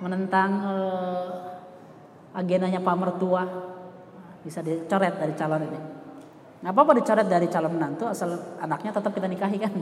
menentang 0.00 0.50
uh, 0.64 1.28
agendanya 2.32 2.80
Pak 2.80 2.96
Mertua 2.96 3.44
bisa 4.40 4.64
dicoret 4.64 5.20
dari 5.20 5.34
calon 5.36 5.62
ini. 5.66 5.80
Nggak 6.64 6.72
apa-apa 6.72 6.92
dicoret 6.96 7.26
dari 7.28 7.46
calon 7.52 7.76
menantu 7.76 8.08
asal 8.08 8.56
anaknya 8.62 8.96
tetap 8.96 9.12
kita 9.12 9.28
nikahi 9.28 9.58
kan. 9.60 9.74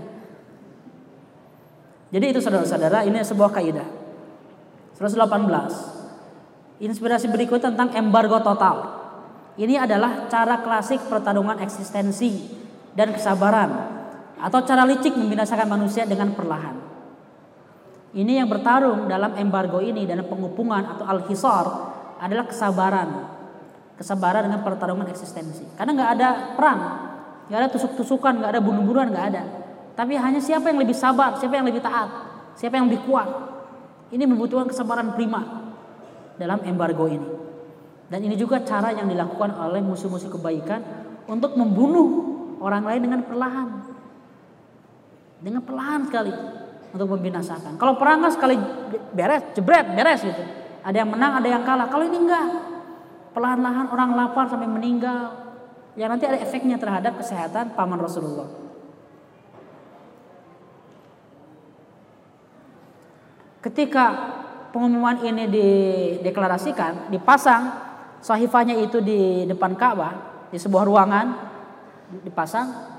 Jadi 2.09 2.25
itu 2.33 2.41
saudara-saudara 2.41 3.05
ini 3.05 3.21
sebuah 3.23 3.53
kaidah. 3.53 3.87
118. 4.99 6.83
Inspirasi 6.83 7.31
berikut 7.31 7.63
tentang 7.63 7.95
embargo 7.95 8.43
total. 8.43 8.98
Ini 9.59 9.75
adalah 9.75 10.31
cara 10.31 10.63
klasik 10.63 11.11
pertarungan 11.11 11.59
eksistensi 11.59 12.47
dan 12.95 13.11
kesabaran 13.11 13.71
atau 14.39 14.63
cara 14.63 14.87
licik 14.87 15.19
membinasakan 15.19 15.67
manusia 15.67 16.07
dengan 16.07 16.31
perlahan. 16.31 16.79
Ini 18.15 18.39
yang 18.39 18.47
bertarung 18.47 19.11
dalam 19.11 19.35
embargo 19.35 19.83
ini 19.83 20.07
dan 20.07 20.23
pengupungan 20.31 20.95
atau 20.95 21.05
al-hisar 21.11 21.67
adalah 22.23 22.47
kesabaran. 22.47 23.35
Kesabaran 23.99 24.47
dengan 24.47 24.63
pertarungan 24.63 25.11
eksistensi. 25.11 25.67
Karena 25.75 25.91
nggak 25.91 26.11
ada 26.15 26.29
perang, 26.55 26.81
nggak 27.51 27.59
ada 27.59 27.69
tusuk-tusukan, 27.75 28.39
nggak 28.39 28.51
ada 28.55 28.63
bunuh-bunuhan, 28.63 29.11
nggak 29.11 29.27
ada. 29.35 29.43
Tapi 29.99 30.15
hanya 30.15 30.39
siapa 30.39 30.71
yang 30.71 30.79
lebih 30.79 30.95
sabar, 30.95 31.35
siapa 31.35 31.59
yang 31.59 31.67
lebih 31.67 31.83
taat, 31.83 32.07
siapa 32.55 32.79
yang 32.79 32.87
lebih 32.87 33.03
kuat. 33.11 33.27
Ini 34.15 34.23
membutuhkan 34.23 34.71
kesabaran 34.71 35.19
prima 35.19 35.43
dalam 36.39 36.63
embargo 36.63 37.11
ini. 37.11 37.48
Dan 38.09 38.25
ini 38.25 38.41
juga 38.41 38.65
cara 38.65 38.89
yang 38.97 39.05
dilakukan 39.05 39.53
oleh 39.53 39.85
musuh-musuh 39.85 40.33
kebaikan 40.33 40.81
untuk 41.29 41.53
membunuh 41.61 42.09
orang 42.57 42.85
lain 42.89 43.05
dengan 43.05 43.21
perlahan. 43.21 43.69
Dengan 45.45 45.63
perlahan 45.63 46.09
sekali 46.09 46.33
untuk 46.89 47.09
membinasakan. 47.15 47.77
Kalau 47.77 48.01
perang 48.01 48.25
kan 48.25 48.33
sekali 48.33 48.57
beres, 49.13 49.53
jebret, 49.53 49.87
beres 49.93 50.25
gitu. 50.25 50.43
Ada 50.81 51.05
yang 51.05 51.11
menang, 51.13 51.37
ada 51.37 51.49
yang 51.53 51.63
kalah. 51.69 51.93
Kalau 51.93 52.05
ini 52.09 52.17
enggak. 52.17 52.49
Perlahan-lahan 53.37 53.93
orang 53.93 54.17
lapar 54.17 54.49
sampai 54.49 54.67
meninggal. 54.67 55.37
Ya 55.95 56.09
nanti 56.09 56.25
ada 56.25 56.41
efeknya 56.41 56.81
terhadap 56.81 57.21
kesehatan 57.21 57.77
paman 57.77 58.01
Rasulullah. 58.01 58.49
Ketika 63.61 64.07
pengumuman 64.71 65.21
ini 65.21 65.45
dideklarasikan, 65.51 67.13
dipasang 67.13 67.88
sahifahnya 68.21 68.79
itu 68.79 68.99
di 69.03 69.45
depan 69.47 69.75
Ka'bah, 69.79 70.15
di 70.51 70.59
sebuah 70.59 70.85
ruangan 70.87 71.27
dipasang 72.25 72.97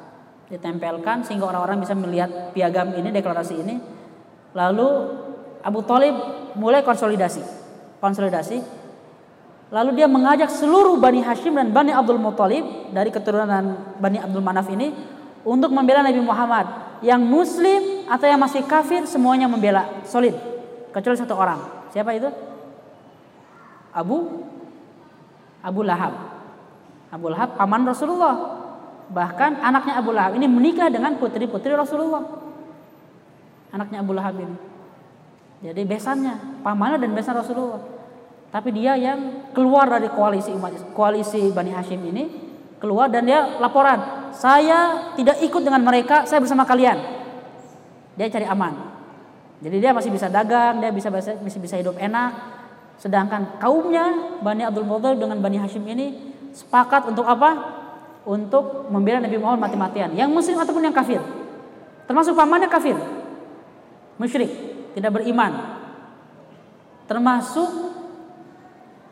ditempelkan 0.50 1.26
sehingga 1.26 1.50
orang-orang 1.50 1.82
bisa 1.82 1.94
melihat 1.94 2.54
piagam 2.54 2.94
ini, 2.98 3.14
deklarasi 3.14 3.56
ini. 3.62 3.76
Lalu 4.58 4.90
Abu 5.62 5.86
Talib 5.86 6.16
mulai 6.58 6.82
konsolidasi, 6.82 7.42
konsolidasi. 8.02 8.58
Lalu 9.70 10.02
dia 10.02 10.10
mengajak 10.10 10.50
seluruh 10.50 10.98
Bani 10.98 11.22
Hashim 11.22 11.54
dan 11.54 11.70
Bani 11.70 11.94
Abdul 11.94 12.18
Muttalib 12.18 12.90
dari 12.90 13.14
keturunan 13.14 13.94
Bani 14.02 14.18
Abdul 14.18 14.42
Manaf 14.42 14.66
ini 14.74 14.90
untuk 15.46 15.70
membela 15.70 16.02
Nabi 16.02 16.18
Muhammad. 16.26 16.66
Yang 17.06 17.22
Muslim 17.22 17.82
atau 18.10 18.26
yang 18.28 18.42
masih 18.42 18.66
kafir 18.66 19.06
semuanya 19.06 19.46
membela, 19.46 20.04
solid. 20.04 20.34
Kecuali 20.90 21.16
satu 21.16 21.38
orang. 21.38 21.62
Siapa 21.94 22.12
itu? 22.18 22.28
Abu 23.94 24.42
Abu 25.64 25.82
Lahab. 25.84 26.14
Abu 27.10 27.28
Lahab 27.32 27.56
paman 27.60 27.84
Rasulullah. 27.88 28.36
Bahkan 29.10 29.60
anaknya 29.66 29.98
Abu 29.98 30.14
Lahab 30.14 30.38
ini 30.38 30.46
menikah 30.46 30.88
dengan 30.94 31.18
putri-putri 31.18 31.74
Rasulullah. 31.74 32.24
Anaknya 33.74 34.02
Abu 34.02 34.14
Lahab 34.14 34.38
ini. 34.38 34.58
Jadi 35.60 35.82
besannya, 35.84 36.64
pamannya 36.64 37.04
dan 37.04 37.12
besan 37.12 37.36
Rasulullah. 37.36 37.84
Tapi 38.50 38.74
dia 38.74 38.98
yang 38.98 39.52
keluar 39.54 39.86
dari 39.86 40.10
koalisi 40.10 40.50
umat 40.56 40.96
koalisi 40.98 41.54
Bani 41.54 41.70
Hashim 41.70 42.02
ini 42.02 42.50
keluar 42.80 43.12
dan 43.12 43.28
dia 43.28 43.60
laporan, 43.60 44.32
saya 44.32 45.12
tidak 45.20 45.38
ikut 45.44 45.62
dengan 45.62 45.84
mereka, 45.84 46.24
saya 46.24 46.40
bersama 46.40 46.64
kalian. 46.64 46.98
Dia 48.16 48.32
cari 48.32 48.48
aman. 48.48 48.74
Jadi 49.60 49.78
dia 49.84 49.92
masih 49.92 50.10
bisa 50.10 50.32
dagang, 50.32 50.80
dia 50.80 50.90
bisa 50.90 51.12
bisa 51.12 51.36
bisa 51.60 51.76
hidup 51.76 52.00
enak. 52.00 52.32
Sedangkan 53.00 53.58
kaumnya 53.64 54.38
Bani 54.44 54.68
Abdul 54.68 54.84
Muthalib 54.84 55.24
dengan 55.24 55.40
Bani 55.40 55.58
Hashim 55.58 55.88
ini 55.88 56.36
sepakat 56.52 57.08
untuk 57.08 57.24
apa? 57.24 57.80
untuk 58.30 58.92
membela 58.94 59.26
Nabi 59.26 59.42
Muhammad 59.42 59.74
mati-matian, 59.74 60.14
yang 60.14 60.30
muslim 60.30 60.60
ataupun 60.62 60.86
yang 60.86 60.94
kafir. 60.94 61.18
Termasuk 62.06 62.38
pamannya 62.38 62.70
kafir. 62.70 62.94
Musyrik, 64.22 64.52
tidak 64.94 65.18
beriman. 65.18 65.82
Termasuk 67.10 67.70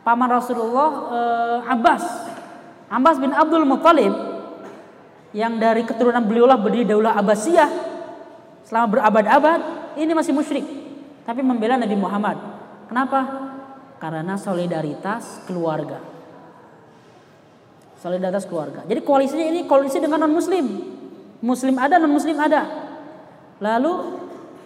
paman 0.06 0.30
Rasulullah 0.30 0.90
eh, 1.10 1.58
Abbas. 1.72 2.04
Abbas 2.86 3.16
bin 3.18 3.34
Abdul 3.34 3.66
Muthalib 3.66 4.14
yang 5.34 5.58
dari 5.58 5.82
keturunan 5.82 6.22
beliaulah 6.22 6.56
berdiri 6.56 6.88
daulah 6.88 7.18
Abbasiyah 7.18 7.68
selama 8.64 8.86
berabad-abad, 8.96 9.60
ini 9.98 10.12
masih 10.14 10.30
musyrik 10.30 10.64
tapi 11.26 11.42
membela 11.42 11.74
Nabi 11.74 11.96
Muhammad. 11.98 12.38
Kenapa? 12.86 13.47
Karena 13.98 14.38
solidaritas 14.38 15.42
keluarga 15.44 16.18
solidaritas 17.98 18.46
keluarga. 18.46 18.86
Jadi 18.86 19.00
koalisinya 19.02 19.46
ini 19.46 19.66
koalisi 19.66 19.98
dengan 19.98 20.22
non 20.24 20.32
muslim. 20.32 20.64
Muslim 21.42 21.74
ada, 21.78 21.98
non 21.98 22.10
muslim 22.10 22.38
ada. 22.38 22.66
Lalu 23.58 23.92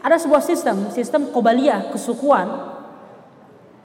ada 0.04 0.16
sebuah 0.20 0.44
sistem, 0.44 0.92
sistem 0.92 1.32
kobaliyah, 1.32 1.92
kesukuan. 1.92 2.76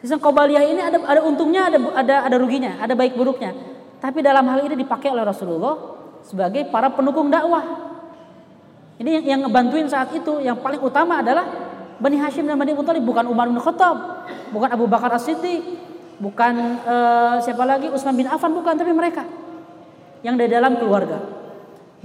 Sistem 0.03 0.19
kobaliyah 0.19 0.63
ini 0.67 0.81
ada 0.83 0.99
ada 0.99 1.21
untungnya, 1.23 1.71
ada 1.71 1.79
ada 1.95 2.15
ada 2.27 2.35
ruginya, 2.37 2.77
ada 2.83 2.93
baik 2.93 3.15
buruknya. 3.15 3.55
Tapi 3.97 4.21
dalam 4.21 4.45
hal 4.45 4.67
ini 4.67 4.75
dipakai 4.77 5.09
oleh 5.09 5.25
Rasulullah 5.25 5.75
sebagai 6.21 6.67
para 6.69 6.91
pendukung 6.91 7.31
dakwah. 7.31 7.87
Ini 8.97 9.21
yang, 9.21 9.25
yang 9.25 9.39
ngebantuin 9.47 9.87
saat 9.89 10.11
itu, 10.13 10.41
yang 10.41 10.59
paling 10.59 10.81
utama 10.81 11.21
adalah 11.21 11.66
Bani 11.97 12.17
Hashim 12.21 12.45
dan 12.45 12.57
Bani 12.61 12.77
Muthalib, 12.77 13.01
bukan 13.01 13.25
Umar 13.25 13.49
bin 13.49 13.57
Khattab, 13.57 14.29
bukan 14.53 14.69
Abu 14.69 14.85
Bakar 14.85 15.09
As-Siddiq, 15.17 15.65
bukan 16.21 16.77
uh, 16.85 17.41
siapa 17.41 17.65
lagi? 17.65 17.89
Utsman 17.89 18.13
bin 18.13 18.29
Affan 18.29 18.53
bukan 18.53 18.77
tapi 18.77 18.93
mereka 18.93 19.25
yang 20.21 20.37
dari 20.37 20.53
dalam 20.53 20.77
keluarga. 20.77 21.17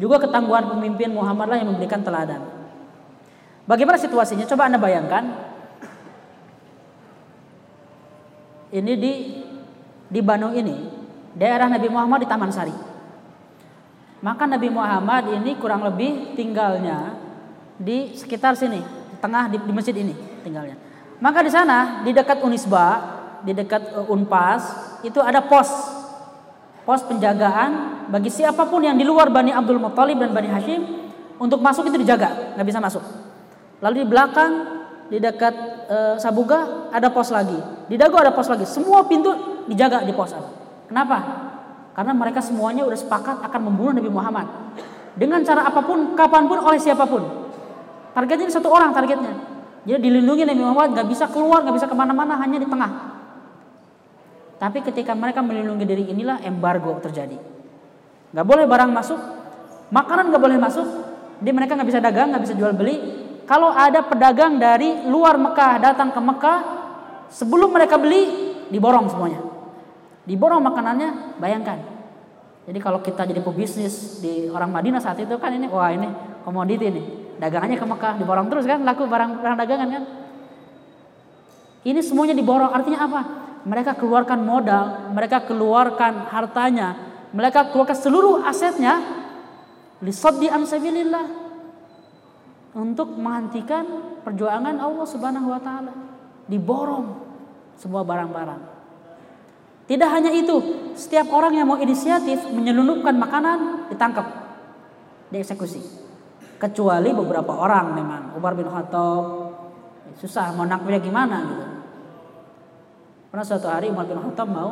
Juga 0.00 0.24
ketangguhan 0.24 0.72
pemimpin 0.72 1.12
Muhammad 1.12 1.52
lah 1.52 1.58
yang 1.60 1.68
memberikan 1.76 2.00
teladan. 2.00 2.40
Bagaimana 3.68 4.00
situasinya? 4.00 4.48
Coba 4.48 4.72
anda 4.72 4.80
bayangkan. 4.80 5.52
Ini 8.72 8.92
di 8.96 9.12
di 10.08 10.20
Bandung 10.24 10.56
ini 10.56 10.88
daerah 11.36 11.68
Nabi 11.68 11.92
Muhammad 11.92 12.24
di 12.24 12.28
Taman 12.28 12.48
Sari. 12.48 12.72
Maka 14.24 14.48
Nabi 14.48 14.72
Muhammad 14.72 15.28
ini 15.36 15.52
kurang 15.60 15.84
lebih 15.84 16.32
tinggalnya 16.32 17.20
di 17.76 18.16
sekitar 18.16 18.56
sini 18.56 19.01
tengah 19.22 19.46
di, 19.46 19.56
di 19.62 19.72
masjid 19.72 19.94
ini 19.94 20.12
tinggalnya 20.42 20.74
Maka 21.22 21.38
di 21.38 21.54
sana 21.54 22.02
di 22.02 22.10
dekat 22.10 22.42
Unisba, 22.42 22.86
di 23.46 23.54
dekat 23.54 23.94
uh, 23.94 24.10
Unpas 24.10 24.98
itu 25.06 25.22
ada 25.22 25.38
pos 25.38 25.70
pos 26.82 26.98
penjagaan 27.06 28.02
bagi 28.10 28.26
siapa 28.26 28.66
pun 28.66 28.82
yang 28.82 28.98
di 28.98 29.06
luar 29.06 29.30
Bani 29.30 29.54
Abdul 29.54 29.78
Muthalib 29.78 30.18
dan 30.18 30.34
Bani 30.34 30.50
Hashim 30.50 30.82
untuk 31.38 31.62
masuk 31.62 31.86
itu 31.86 31.94
dijaga, 32.02 32.58
nggak 32.58 32.66
bisa 32.66 32.82
masuk. 32.82 33.02
Lalu 33.78 34.02
di 34.02 34.06
belakang 34.10 34.52
di 35.06 35.22
dekat 35.22 35.54
uh, 35.86 36.14
Sabuga 36.18 36.90
ada 36.90 37.06
pos 37.14 37.30
lagi, 37.30 37.58
di 37.86 37.94
Dago 37.94 38.18
ada 38.18 38.34
pos 38.34 38.50
lagi. 38.50 38.66
Semua 38.66 39.06
pintu 39.06 39.30
dijaga 39.70 40.02
di 40.02 40.10
pos. 40.10 40.34
Kenapa? 40.90 41.18
Karena 41.94 42.10
mereka 42.10 42.42
semuanya 42.42 42.82
udah 42.82 42.98
sepakat 42.98 43.46
akan 43.46 43.60
membunuh 43.70 43.94
Nabi 43.94 44.10
Muhammad 44.10 44.46
dengan 45.14 45.38
cara 45.46 45.70
apa 45.70 45.86
pun, 45.86 46.18
kapan 46.18 46.50
pun, 46.50 46.58
oleh 46.66 46.82
siapa 46.82 47.06
pun. 47.06 47.41
Targetnya 48.12 48.52
satu 48.52 48.68
orang 48.68 48.92
targetnya. 48.92 49.32
Jadi 49.82 49.98
dilindungi 49.98 50.46
Nabi 50.46 50.60
Muhammad 50.62 50.88
nggak 50.94 51.08
bisa 51.08 51.24
keluar, 51.32 51.64
nggak 51.64 51.74
bisa 51.74 51.88
ke 51.88 51.96
mana-mana, 51.96 52.38
hanya 52.38 52.60
di 52.60 52.68
tengah. 52.68 52.90
Tapi 54.62 54.78
ketika 54.84 55.16
mereka 55.16 55.42
melindungi 55.42 55.82
diri 55.82 56.04
inilah 56.12 56.38
embargo 56.46 57.02
terjadi. 57.02 57.34
Nggak 58.30 58.46
boleh 58.46 58.64
barang 58.68 58.90
masuk, 58.94 59.18
makanan 59.90 60.30
nggak 60.30 60.42
boleh 60.44 60.58
masuk, 60.60 60.86
di 61.42 61.50
mereka 61.50 61.74
nggak 61.74 61.88
bisa 61.88 61.98
dagang, 61.98 62.30
nggak 62.30 62.44
bisa 62.46 62.54
jual 62.54 62.70
beli. 62.76 62.96
Kalau 63.42 63.74
ada 63.74 64.06
pedagang 64.06 64.62
dari 64.62 65.02
luar 65.10 65.34
Mekah 65.34 65.82
datang 65.82 66.14
ke 66.14 66.20
Mekah, 66.22 66.58
sebelum 67.32 67.74
mereka 67.74 67.98
beli 67.98 68.54
diborong 68.70 69.10
semuanya. 69.10 69.42
Diborong 70.22 70.62
makanannya, 70.62 71.42
bayangkan. 71.42 71.82
Jadi 72.70 72.78
kalau 72.78 73.02
kita 73.02 73.26
jadi 73.26 73.42
pebisnis 73.42 74.22
di 74.22 74.46
orang 74.46 74.70
Madinah 74.70 75.02
saat 75.02 75.18
itu 75.18 75.34
kan 75.42 75.50
ini, 75.50 75.66
wah 75.66 75.90
ini 75.90 76.06
komoditi 76.46 76.86
nih 76.86 77.21
dagangannya 77.42 77.74
ke 77.74 77.82
Mekah 77.82 78.14
diborong 78.22 78.46
terus 78.46 78.70
kan 78.70 78.86
laku 78.86 79.10
barang 79.10 79.42
barang 79.42 79.58
dagangan 79.58 79.88
kan. 79.90 80.04
Ini 81.82 81.98
semuanya 81.98 82.38
diborong 82.38 82.70
artinya 82.70 83.02
apa? 83.02 83.20
Mereka 83.66 83.98
keluarkan 83.98 84.46
modal 84.46 85.10
mereka 85.10 85.42
keluarkan 85.42 86.30
hartanya 86.30 86.94
mereka 87.34 87.74
keluarkan 87.74 87.98
seluruh 87.98 88.46
asetnya 88.46 89.02
lisaddi 89.98 90.46
an 90.46 90.62
sabilillah 90.62 91.26
untuk 92.78 93.18
menghentikan 93.18 93.84
perjuangan 94.22 94.78
Allah 94.78 95.06
Subhanahu 95.06 95.50
wa 95.50 95.58
taala. 95.58 95.92
Diborong 96.46 97.06
semua 97.74 98.06
barang-barang. 98.06 98.70
Tidak 99.90 100.08
hanya 100.14 100.30
itu 100.30 100.62
setiap 100.94 101.26
orang 101.34 101.58
yang 101.58 101.66
mau 101.66 101.78
inisiatif 101.78 102.38
menyelundupkan 102.54 103.18
makanan 103.18 103.90
ditangkap 103.90 104.30
dieksekusi 105.34 106.01
kecuali 106.62 107.10
beberapa 107.10 107.58
orang 107.58 107.98
memang. 107.98 108.22
Umar 108.38 108.54
bin 108.54 108.70
Khattab. 108.70 109.50
Susah 110.14 110.54
mau 110.54 110.62
nakbirnya 110.62 111.02
gimana 111.02 111.36
gitu. 111.42 111.64
Pernah 113.34 113.44
suatu 113.48 113.66
hari 113.66 113.90
Umar 113.90 114.06
bin 114.06 114.22
Khattab 114.22 114.46
mau 114.46 114.70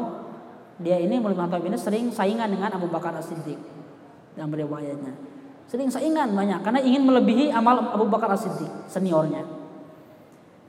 dia 0.78 1.02
ini 1.02 1.18
Umar 1.18 1.34
bin 1.34 1.42
Khattab 1.42 1.66
ini 1.66 1.74
sering 1.74 2.14
saingan 2.14 2.46
dengan 2.46 2.70
Abu 2.70 2.86
Bakar 2.86 3.18
As-Siddiq 3.18 3.58
dalam 4.38 4.54
riwayatnya. 4.54 5.18
Sering 5.66 5.90
saingan 5.90 6.30
banyak 6.30 6.62
karena 6.62 6.78
ingin 6.78 7.02
melebihi 7.02 7.50
amal 7.50 7.90
Abu 7.90 8.06
Bakar 8.06 8.30
As-Siddiq 8.38 8.70
seniornya. 8.86 9.42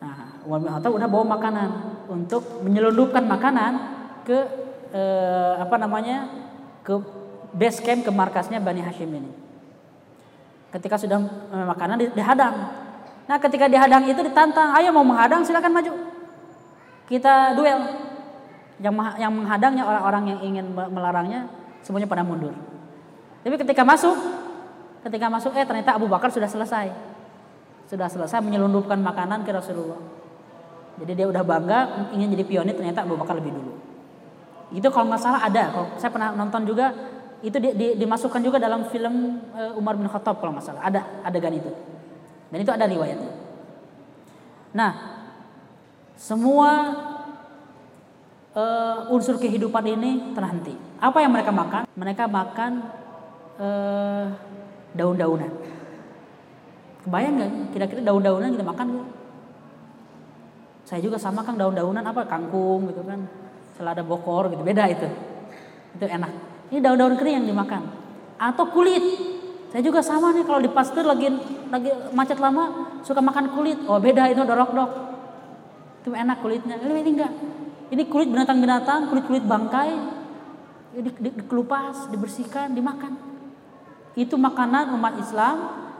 Nah 0.01 0.41
Umar 0.49 0.65
bin 0.65 0.73
Khattab 0.73 0.97
udah 0.97 1.05
bawa 1.05 1.37
makanan 1.37 1.69
untuk 2.09 2.65
menyelundupkan 2.65 3.29
makanan 3.29 3.71
ke 4.25 4.39
eh, 4.89 5.53
apa 5.61 5.75
namanya 5.77 6.31
ke 6.81 6.97
base 7.53 7.83
camp 7.85 8.07
ke 8.07 8.09
markasnya 8.09 8.57
Bani 8.57 8.81
Hashim 8.81 9.11
ini 9.11 9.50
Ketika 10.71 10.95
sudah 10.95 11.19
eh, 11.51 11.65
makanan 11.67 11.99
dihadang. 12.15 12.55
Nah, 13.27 13.37
ketika 13.39 13.67
dihadang 13.67 14.07
itu 14.07 14.19
ditantang, 14.23 14.75
ayo 14.79 14.91
mau 14.95 15.03
menghadang 15.03 15.43
silakan 15.43 15.71
maju. 15.71 15.91
Kita 17.07 17.55
duel. 17.55 17.79
Yang 18.81 18.95
yang 19.21 19.31
menghadangnya 19.35 19.83
orang-orang 19.85 20.23
yang 20.35 20.39
ingin 20.41 20.65
melarangnya 20.73 21.45
semuanya 21.85 22.09
pada 22.09 22.25
mundur. 22.25 22.55
Tapi 23.45 23.55
ketika 23.61 23.85
masuk, 23.85 24.15
ketika 25.05 25.27
masuk 25.29 25.53
eh 25.53 25.65
ternyata 25.65 25.97
Abu 25.97 26.09
Bakar 26.09 26.33
sudah 26.33 26.49
selesai. 26.49 26.89
Sudah 27.85 28.07
selesai 28.07 28.39
menyelundupkan 28.41 28.97
makanan 28.97 29.43
ke 29.43 29.51
Rasulullah. 29.53 29.99
Jadi 31.01 31.11
dia 31.17 31.27
udah 31.27 31.43
bangga 31.43 31.79
ingin 32.15 32.31
jadi 32.31 32.43
pionir 32.45 32.75
ternyata 32.77 33.03
Abu 33.03 33.17
Bakar 33.17 33.37
lebih 33.37 33.53
dulu. 33.53 33.73
Itu 34.71 34.87
kalau 34.87 35.11
nggak 35.11 35.21
salah 35.21 35.41
ada. 35.43 35.63
Kalau 35.73 35.87
saya 35.99 36.11
pernah 36.13 36.29
nonton 36.31 36.63
juga 36.63 36.93
itu 37.41 37.57
di, 37.57 37.69
di, 37.73 37.87
dimasukkan 37.97 38.41
juga 38.41 38.61
dalam 38.61 38.85
film 38.93 39.41
uh, 39.57 39.73
Umar 39.73 39.97
bin 39.97 40.05
Khattab 40.05 40.37
kalau 40.37 40.53
nggak 40.53 40.65
salah. 40.65 40.85
Ada 40.85 41.01
adegan 41.25 41.53
itu. 41.57 41.69
Dan 42.53 42.57
itu 42.61 42.71
ada 42.71 42.85
riwayatnya. 42.85 43.33
Nah 44.77 44.91
semua 46.13 46.69
uh, 48.53 49.09
unsur 49.09 49.41
kehidupan 49.41 49.83
ini 49.89 50.37
terhenti. 50.37 50.77
Apa 51.01 51.25
yang 51.25 51.33
mereka 51.33 51.49
makan? 51.49 51.89
Mereka 51.97 52.29
makan 52.29 52.71
uh, 53.57 54.25
daun-daunan. 54.93 55.49
Kebayang 57.01 57.33
nggak? 57.41 57.51
Kira-kira 57.73 58.01
daun-daunan 58.05 58.53
kita 58.53 58.65
makan 58.65 58.87
saya 60.85 60.99
juga 61.01 61.17
sama 61.17 61.41
kang 61.41 61.57
daun-daunan 61.57 62.05
apa? 62.05 62.21
Kangkung 62.29 62.85
gitu 62.93 63.01
kan. 63.01 63.25
Selada 63.73 64.05
bokor 64.05 64.53
gitu. 64.53 64.61
Beda 64.61 64.85
itu. 64.85 65.09
Itu 65.97 66.05
enak 66.05 66.50
ini 66.71 66.79
daun-daun 66.79 67.19
kering 67.19 67.43
yang 67.43 67.47
dimakan. 67.51 67.83
Atau 68.39 68.71
kulit. 68.71 69.03
Saya 69.75 69.83
juga 69.83 69.99
sama 69.99 70.31
nih 70.31 70.47
kalau 70.47 70.63
di 70.63 70.71
pasteur 70.71 71.03
lagi 71.03 71.27
lagi 71.67 71.91
macet 72.15 72.39
lama 72.39 72.95
suka 73.03 73.19
makan 73.19 73.51
kulit. 73.51 73.79
Oh 73.91 73.99
beda 73.99 74.31
itu 74.31 74.39
dorok 74.47 74.71
dok. 74.71 74.91
Itu 76.01 76.15
enak 76.15 76.39
kulitnya. 76.39 76.79
Ini, 76.79 76.91
ini 77.03 77.11
enggak. 77.19 77.33
Ini 77.91 78.03
kulit 78.07 78.31
binatang-binatang, 78.31 79.11
kulit-kulit 79.11 79.43
bangkai. 79.43 79.91
Di, 80.91 81.11
di, 81.11 81.29
dikelupas, 81.43 82.07
dibersihkan, 82.11 82.71
dimakan. 82.71 83.19
Itu 84.15 84.39
makanan 84.39 84.95
umat 84.95 85.19
Islam 85.19 85.55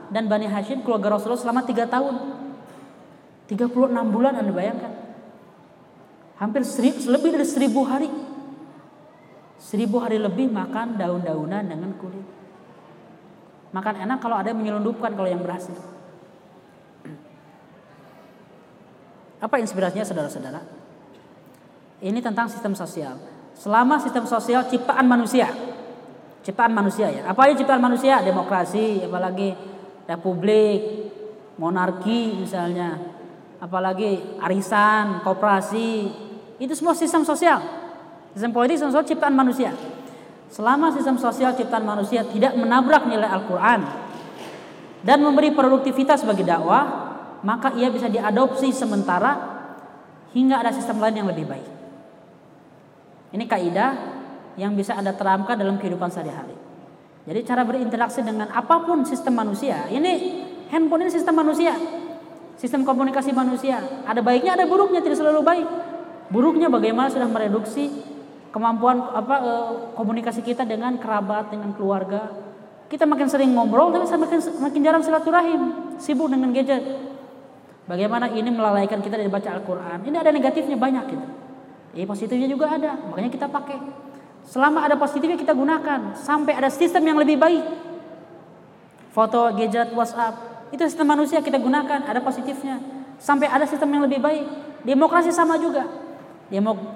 dan 0.08 0.28
Bani 0.28 0.48
Hashim 0.48 0.84
keluarga 0.84 1.16
Rasulullah 1.16 1.40
selama 1.40 1.64
3 1.64 1.84
tahun. 1.88 2.14
36 3.48 3.72
bulan 4.12 4.40
Anda 4.40 4.52
bayangkan. 4.52 4.92
Hampir 6.40 6.64
serib, 6.64 6.96
lebih 7.08 7.36
dari 7.36 7.46
seribu 7.46 7.84
hari 7.84 8.08
Seribu 9.62 10.02
hari 10.02 10.18
lebih 10.18 10.50
makan 10.50 10.98
daun-daunan 10.98 11.62
dengan 11.62 11.94
kulit. 11.94 12.26
Makan 13.70 13.94
enak 14.02 14.18
kalau 14.18 14.34
ada 14.34 14.50
yang 14.50 14.58
menyelundupkan 14.58 15.14
kalau 15.14 15.30
yang 15.30 15.38
berhasil. 15.38 15.78
Apa 19.38 19.62
inspirasinya 19.62 20.02
saudara-saudara? 20.02 20.60
Ini 22.02 22.18
tentang 22.18 22.50
sistem 22.50 22.74
sosial. 22.74 23.14
Selama 23.54 24.02
sistem 24.02 24.26
sosial 24.26 24.66
ciptaan 24.66 25.06
manusia. 25.06 25.46
Ciptaan 26.42 26.74
manusia 26.74 27.06
ya. 27.14 27.30
Apa 27.30 27.46
aja 27.46 27.62
ciptaan 27.62 27.78
manusia? 27.78 28.18
Demokrasi, 28.18 29.06
apalagi 29.06 29.54
republik, 30.10 30.82
monarki 31.54 32.42
misalnya. 32.42 32.98
Apalagi 33.62 34.42
arisan, 34.42 35.22
koperasi. 35.22 36.10
Itu 36.58 36.74
semua 36.74 36.98
sistem 36.98 37.22
sosial. 37.22 37.81
Sistem 38.32 38.50
politik 38.56 38.80
sistem 38.80 38.92
sosial 38.96 39.08
ciptaan 39.12 39.34
manusia. 39.36 39.70
Selama 40.48 40.92
sistem 40.92 41.16
sosial 41.20 41.52
ciptaan 41.52 41.84
manusia 41.84 42.24
tidak 42.24 42.56
menabrak 42.56 43.04
nilai 43.08 43.28
Al-Quran 43.28 43.80
dan 45.04 45.18
memberi 45.20 45.52
produktivitas 45.52 46.24
bagi 46.24 46.44
dakwah, 46.44 46.84
maka 47.44 47.76
ia 47.76 47.92
bisa 47.92 48.08
diadopsi 48.08 48.72
sementara 48.72 49.36
hingga 50.32 50.60
ada 50.64 50.72
sistem 50.72 51.00
lain 51.00 51.24
yang 51.24 51.28
lebih 51.28 51.44
baik. 51.44 51.68
Ini 53.32 53.44
kaidah 53.48 53.90
yang 54.56 54.76
bisa 54.76 54.96
Anda 54.96 55.16
terapkan 55.16 55.56
dalam 55.56 55.76
kehidupan 55.80 56.08
sehari-hari. 56.12 56.56
Jadi 57.28 57.40
cara 57.48 57.64
berinteraksi 57.64 58.20
dengan 58.24 58.48
apa 58.52 58.84
pun 58.84 59.04
sistem 59.04 59.36
manusia, 59.40 59.88
ini 59.92 60.44
handphone 60.72 61.08
ini 61.08 61.12
sistem 61.12 61.36
manusia. 61.36 61.76
Sistem 62.56 62.84
komunikasi 62.84 63.32
manusia, 63.32 63.80
ada 64.04 64.20
baiknya 64.20 64.54
ada 64.54 64.68
buruknya, 64.68 65.00
tidak 65.00 65.18
selalu 65.18 65.40
baik. 65.40 65.68
Buruknya 66.28 66.68
bagaimana 66.68 67.08
sudah 67.10 67.26
mereduksi 67.26 68.11
kemampuan 68.52 69.00
apa 69.16 69.34
eh, 69.40 69.68
komunikasi 69.96 70.44
kita 70.44 70.68
dengan 70.68 71.00
kerabat, 71.00 71.50
dengan 71.50 71.72
keluarga. 71.72 72.30
Kita 72.92 73.08
makin 73.08 73.24
sering 73.24 73.56
ngobrol 73.56 73.88
tapi 73.88 74.04
makin 74.04 74.38
makin 74.60 74.80
jarang 74.84 75.00
silaturahim, 75.00 75.96
sibuk 75.96 76.28
dengan 76.28 76.52
gadget. 76.52 76.84
Bagaimana 77.88 78.28
ini 78.30 78.52
melalaikan 78.52 79.00
kita 79.00 79.16
dari 79.16 79.32
baca 79.32 79.48
Al-Qur'an? 79.58 80.04
Ini 80.04 80.16
ada 80.20 80.30
negatifnya 80.30 80.76
banyak 80.76 81.04
gitu. 81.08 81.26
Eh 81.96 82.04
positifnya 82.04 82.46
juga 82.46 82.68
ada, 82.68 82.94
makanya 83.08 83.32
kita 83.32 83.48
pakai. 83.48 83.80
Selama 84.44 84.84
ada 84.84 84.94
positifnya 85.00 85.40
kita 85.40 85.56
gunakan 85.56 86.14
sampai 86.14 86.52
ada 86.52 86.68
sistem 86.68 87.02
yang 87.08 87.18
lebih 87.18 87.40
baik. 87.40 87.64
Foto, 89.12 89.52
gadget, 89.56 89.92
WhatsApp, 89.92 90.68
itu 90.72 90.80
sistem 90.88 91.08
manusia 91.08 91.40
kita 91.40 91.56
gunakan, 91.60 92.04
ada 92.04 92.20
positifnya. 92.20 92.80
Sampai 93.16 93.48
ada 93.48 93.64
sistem 93.64 93.88
yang 93.92 94.04
lebih 94.04 94.20
baik. 94.20 94.44
Demokrasi 94.84 95.32
sama 95.32 95.60
juga 95.60 96.01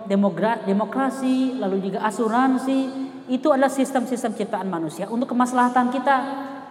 demogra, 0.04 0.60
demokrasi, 0.68 1.56
lalu 1.56 1.88
juga 1.88 2.04
asuransi, 2.04 3.08
itu 3.32 3.48
adalah 3.48 3.72
sistem-sistem 3.72 4.36
ciptaan 4.36 4.68
manusia 4.68 5.08
untuk 5.08 5.32
kemaslahatan 5.32 5.88
kita. 5.88 6.16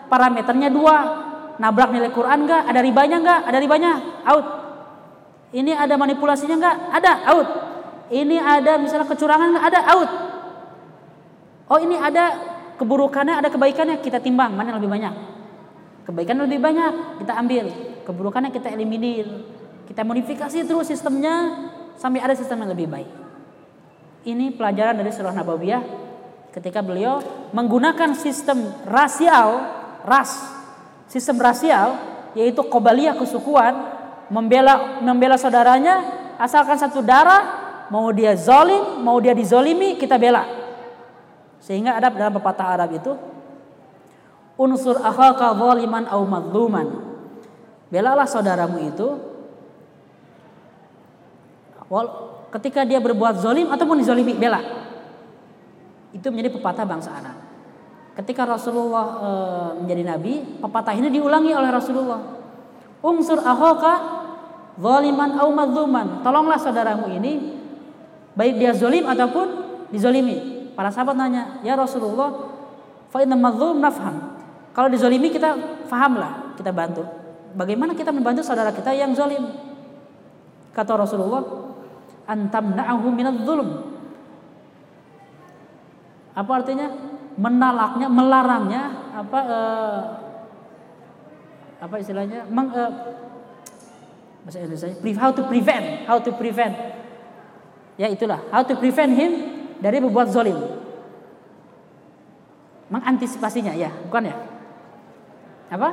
Parameternya 0.06 0.70
dua, 0.70 0.96
nabrak 1.58 1.90
nilai 1.90 2.14
Quran 2.14 2.46
enggak? 2.46 2.62
Ada 2.70 2.80
ribanya 2.86 3.18
enggak? 3.18 3.40
Ada 3.50 3.58
ribanya? 3.58 3.92
Out. 4.30 4.46
Ini 5.56 5.72
ada 5.74 5.96
manipulasinya 5.98 6.56
nggak? 6.62 6.78
Ada, 7.02 7.12
out. 7.32 7.48
Ini 8.14 8.38
ada 8.38 8.78
misalnya 8.78 9.08
kecurangan 9.10 9.48
nggak? 9.56 9.66
Ada, 9.66 9.80
out. 9.98 10.10
Oh 11.66 11.80
ini 11.82 11.98
ada 11.98 12.38
keburukannya, 12.78 13.42
ada 13.42 13.50
kebaikannya, 13.50 13.98
kita 14.04 14.22
timbang 14.22 14.54
mana 14.54 14.70
yang 14.70 14.78
lebih 14.78 14.94
banyak. 14.94 15.14
Kebaikan 16.06 16.38
lebih 16.46 16.62
banyak, 16.62 17.24
kita 17.26 17.34
ambil. 17.34 17.66
Keburukannya 18.06 18.54
kita 18.54 18.70
eliminir. 18.70 19.26
Kita 19.90 20.06
modifikasi 20.06 20.66
terus 20.70 20.86
sistemnya 20.86 21.66
sampai 21.96 22.24
ada 22.24 22.36
sistem 22.38 22.66
yang 22.66 22.72
lebih 22.72 22.88
baik. 22.88 23.10
Ini 24.26 24.58
pelajaran 24.58 24.98
dari 24.98 25.12
surah 25.14 25.34
Nabawiyah 25.34 25.84
ketika 26.56 26.82
beliau 26.82 27.22
menggunakan 27.54 28.16
sistem 28.18 28.74
rasial, 28.90 29.62
ras, 30.08 30.40
sistem 31.06 31.38
rasial 31.38 31.96
yaitu 32.34 32.64
kobaliyah 32.66 33.16
kesukuan 33.16 33.74
membela 34.28 35.00
membela 35.00 35.38
saudaranya 35.38 36.04
asalkan 36.42 36.76
satu 36.76 37.00
darah 37.00 37.64
mau 37.94 38.10
dia 38.12 38.34
zolim 38.36 39.06
mau 39.06 39.22
dia 39.22 39.32
dizolimi 39.32 39.96
kita 39.96 40.18
bela 40.18 40.44
sehingga 41.62 41.96
ada 41.96 42.12
dalam 42.12 42.36
pepatah 42.36 42.68
Arab 42.76 42.98
itu 42.98 43.14
unsur 44.56 45.00
akhaka 45.00 45.52
zaliman 45.56 46.08
au 46.14 46.24
madluman. 46.24 46.88
Belalah 47.92 48.28
saudaramu 48.28 48.82
itu 48.86 49.08
ketika 52.60 52.88
dia 52.88 52.98
berbuat 53.04 53.42
zolim 53.42 53.70
ataupun 53.70 54.02
dizolimi 54.02 54.34
bela. 54.34 54.62
Itu 56.16 56.32
menjadi 56.32 56.56
pepatah 56.56 56.86
bangsa 56.88 57.12
Arab. 57.12 57.38
Ketika 58.16 58.48
Rasulullah 58.48 59.06
e, 59.20 59.30
menjadi 59.84 60.04
nabi, 60.08 60.34
pepatah 60.64 60.96
ini 60.96 61.12
diulangi 61.12 61.52
oleh 61.52 61.68
Rasulullah. 61.68 62.22
Unsur 63.04 63.44
akhaka 63.44 63.94
zaliman 64.80 65.36
au 65.36 65.52
madluman. 65.52 66.24
Tolonglah 66.24 66.56
saudaramu 66.56 67.12
ini 67.12 67.60
baik 68.40 68.56
dia 68.56 68.72
zolim 68.72 69.04
ataupun 69.04 69.48
dizolimi. 69.92 70.72
Para 70.80 70.92
sahabat 70.92 71.16
nanya, 71.20 71.60
"Ya 71.60 71.76
Rasulullah, 71.76 72.56
fa 73.12 73.20
inna 73.20 73.36
madlum 73.36 73.84
nafham." 73.84 74.40
Kalau 74.72 74.88
dizolimi 74.88 75.32
kita 75.32 75.84
fahamlah, 75.92 76.56
kita 76.56 76.72
bantu. 76.72 77.04
Bagaimana 77.56 77.96
kita 77.96 78.12
membantu 78.12 78.44
saudara 78.44 78.72
kita 78.76 78.92
yang 78.92 79.16
zolim? 79.16 79.44
Kata 80.76 81.00
Rasulullah, 81.00 81.65
antam 82.26 82.74
na'ahu 82.74 83.08
minadz 83.14 83.46
zulm. 83.46 83.70
Apa 86.36 86.52
artinya? 86.62 86.92
Menalaknya, 87.36 88.08
melarangnya, 88.08 88.84
apa 89.12 89.40
uh, 89.44 90.00
apa 91.84 91.96
istilahnya? 92.00 92.48
Meng, 92.48 92.72
uh, 92.72 92.92
bahasa 94.48 94.64
Indonesia, 94.64 94.88
how 95.20 95.32
to 95.36 95.44
prevent, 95.48 95.86
how 96.08 96.18
to 96.20 96.32
prevent. 96.36 96.76
Ya 98.00 98.08
itulah, 98.12 98.40
how 98.52 98.64
to 98.64 98.76
prevent 98.80 99.16
him 99.16 99.32
dari 99.84 100.00
berbuat 100.00 100.32
zolim. 100.32 100.56
Mengantisipasinya 102.88 103.76
ya, 103.76 103.92
bukan 104.08 104.32
ya? 104.32 104.36
apa? 105.72 105.90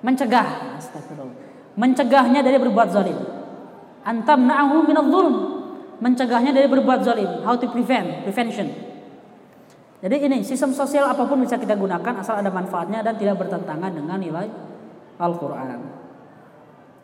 Mencegah. 0.00 0.80
Astagfirullah. 0.80 1.36
Mencegahnya 1.76 2.40
dari 2.40 2.56
berbuat 2.56 2.88
zalim. 2.92 3.18
Antam 4.04 4.48
na'ahu 4.48 4.84
minadh 4.88 5.08
zulm. 5.08 5.34
Mencegahnya 6.00 6.56
dari 6.56 6.68
berbuat 6.68 7.04
zalim. 7.04 7.44
How 7.44 7.60
to 7.60 7.68
prevent, 7.68 8.24
prevention. 8.24 8.90
Jadi 10.00 10.16
ini 10.16 10.40
sistem 10.40 10.72
sosial 10.72 11.04
apa 11.04 11.28
pun 11.28 11.44
bisa 11.44 11.60
kita 11.60 11.76
gunakan 11.76 12.24
asal 12.24 12.40
ada 12.40 12.48
manfaatnya 12.48 13.04
dan 13.04 13.20
tidak 13.20 13.36
bertentangan 13.36 13.92
dengan 13.92 14.16
nilai 14.16 14.48
Al-Qur'an. 15.20 15.76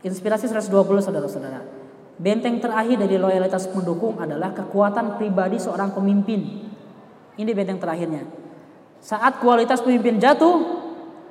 Inspirasi 0.01 0.49
120 0.49 0.73
saudara-saudara. 1.05 1.61
Benteng 2.17 2.57
terakhir 2.57 2.97
dari 2.97 3.21
loyalitas 3.21 3.69
pendukung 3.69 4.17
adalah 4.17 4.57
kekuatan 4.57 5.21
pribadi 5.21 5.61
seorang 5.61 5.93
pemimpin. 5.93 6.73
Ini 7.37 7.51
benteng 7.53 7.77
terakhirnya. 7.77 8.25
Saat 9.05 9.45
kualitas 9.45 9.85
pemimpin 9.85 10.17
jatuh, 10.17 10.57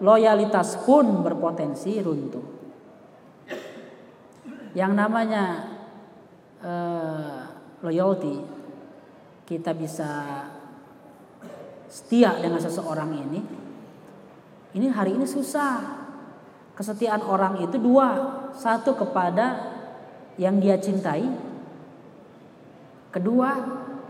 loyalitas 0.05 0.77
pun 0.85 1.25
berpotensi 1.25 1.97
runtuh. 1.97 2.54
Yang 4.75 4.91
namanya 4.91 5.43
uh, 6.59 7.47
loyalty, 7.79 8.43
kita 9.47 9.71
bisa 9.71 10.43
setia 11.87 12.35
dengan 12.37 12.59
seseorang 12.59 13.15
ini. 13.15 13.39
Ini 14.75 14.91
hari 14.91 15.15
ini 15.15 15.23
susah. 15.23 16.03
Kesetiaan 16.75 17.23
orang 17.23 17.63
itu 17.63 17.79
dua, 17.79 18.35
satu 18.51 18.99
kepada 18.99 19.71
yang 20.35 20.59
dia 20.59 20.75
cintai, 20.75 21.23
kedua 23.15 23.55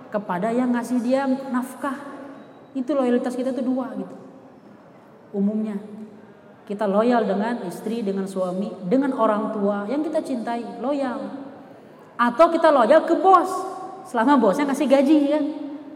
kepada 0.09 0.49
yang 0.49 0.73
ngasih 0.73 0.97
dia 0.97 1.29
nafkah. 1.29 1.93
Itu 2.73 2.97
loyalitas 2.97 3.37
kita 3.37 3.53
itu 3.53 3.61
dua 3.61 3.93
gitu 3.93 4.25
umumnya. 5.35 5.75
Kita 6.65 6.89
loyal 6.89 7.29
dengan 7.29 7.61
istri, 7.69 8.01
dengan 8.01 8.25
suami, 8.25 8.73
dengan 8.89 9.13
orang 9.13 9.53
tua 9.53 9.85
yang 9.85 10.01
kita 10.01 10.25
cintai, 10.25 10.81
loyal. 10.81 11.21
Atau 12.17 12.49
kita 12.49 12.73
loyal 12.73 13.05
ke 13.05 13.13
bos. 13.21 13.77
Selama 14.09 14.41
bosnya 14.41 14.65
ngasih 14.65 14.89
gaji 14.89 15.17
kan. 15.29 15.45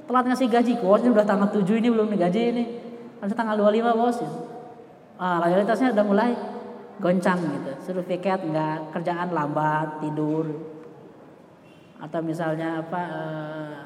Telat 0.06 0.26
ngasih 0.30 0.48
gaji, 0.50 0.74
bosnya 0.78 1.10
udah 1.10 1.26
tanggal 1.26 1.50
7 1.50 1.66
ini 1.82 1.90
belum 1.90 2.14
gaji 2.14 2.42
ini. 2.54 2.64
Harus 3.18 3.34
tanggal 3.34 3.58
25 3.58 3.98
bos 3.98 4.18
ya. 4.22 4.32
Ah, 5.20 5.38
loyalitasnya 5.42 5.90
udah 5.98 6.06
mulai 6.06 6.32
goncang 7.02 7.40
gitu. 7.42 7.72
Suruh 7.90 8.06
piket 8.06 8.46
enggak, 8.46 8.94
kerjaan 8.94 9.34
lambat, 9.34 10.06
tidur. 10.06 10.46
Atau 11.98 12.22
misalnya 12.22 12.86
apa 12.86 13.02
eh, 13.10 13.78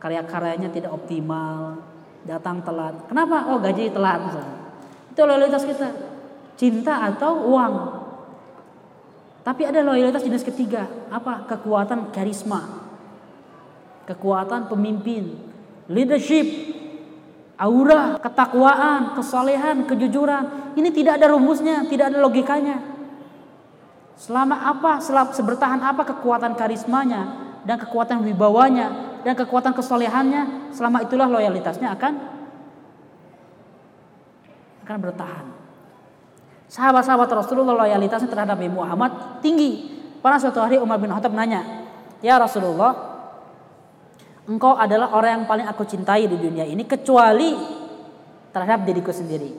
karya-karyanya 0.00 0.72
tidak 0.72 0.90
optimal, 0.90 1.84
datang 2.24 2.64
telat. 2.64 2.96
Kenapa? 3.12 3.52
Oh 3.52 3.60
gaji 3.60 3.92
telat 3.92 4.20
misalnya. 4.24 4.56
Itu 5.12 5.20
loyalitas 5.28 5.62
kita. 5.68 6.13
Cinta 6.54 7.02
atau 7.10 7.50
uang. 7.50 7.74
Tapi 9.44 9.62
ada 9.68 9.84
loyalitas 9.84 10.24
jenis 10.24 10.46
ketiga. 10.46 10.88
Apa? 11.12 11.44
Kekuatan 11.44 12.14
karisma. 12.14 12.64
Kekuatan 14.08 14.72
pemimpin. 14.72 15.36
Leadership. 15.92 16.46
Aura, 17.54 18.18
ketakwaan, 18.18 19.14
kesalehan, 19.14 19.86
kejujuran. 19.86 20.74
Ini 20.74 20.90
tidak 20.90 21.22
ada 21.22 21.30
rumusnya, 21.30 21.86
tidak 21.86 22.10
ada 22.10 22.18
logikanya. 22.18 22.82
Selama 24.18 24.58
apa, 24.58 24.98
selama 24.98 25.30
sebertahan 25.30 25.78
apa 25.82 26.02
kekuatan 26.02 26.58
karismanya 26.58 27.22
dan 27.62 27.78
kekuatan 27.78 28.26
wibawanya 28.26 29.18
dan 29.22 29.38
kekuatan 29.38 29.70
kesolehannya, 29.74 30.74
selama 30.74 31.06
itulah 31.06 31.30
loyalitasnya 31.30 31.94
akan 31.94 32.12
akan 34.84 34.98
bertahan. 34.98 35.63
Sahabat-sahabat 36.74 37.30
Rasulullah 37.30 37.86
loyalitasnya 37.86 38.26
terhadap 38.26 38.58
Nabi 38.58 38.66
Muhammad 38.66 39.38
tinggi. 39.38 39.94
Pada 40.18 40.42
suatu 40.42 40.58
hari 40.58 40.74
Umar 40.82 40.98
bin 40.98 41.06
Khattab 41.06 41.30
nanya, 41.30 41.86
"Ya 42.18 42.34
Rasulullah, 42.34 42.90
engkau 44.50 44.74
adalah 44.74 45.14
orang 45.14 45.30
yang 45.38 45.44
paling 45.46 45.70
aku 45.70 45.86
cintai 45.86 46.26
di 46.26 46.34
dunia 46.34 46.66
ini 46.66 46.82
kecuali 46.82 47.54
terhadap 48.50 48.82
diriku 48.90 49.14
sendiri." 49.14 49.54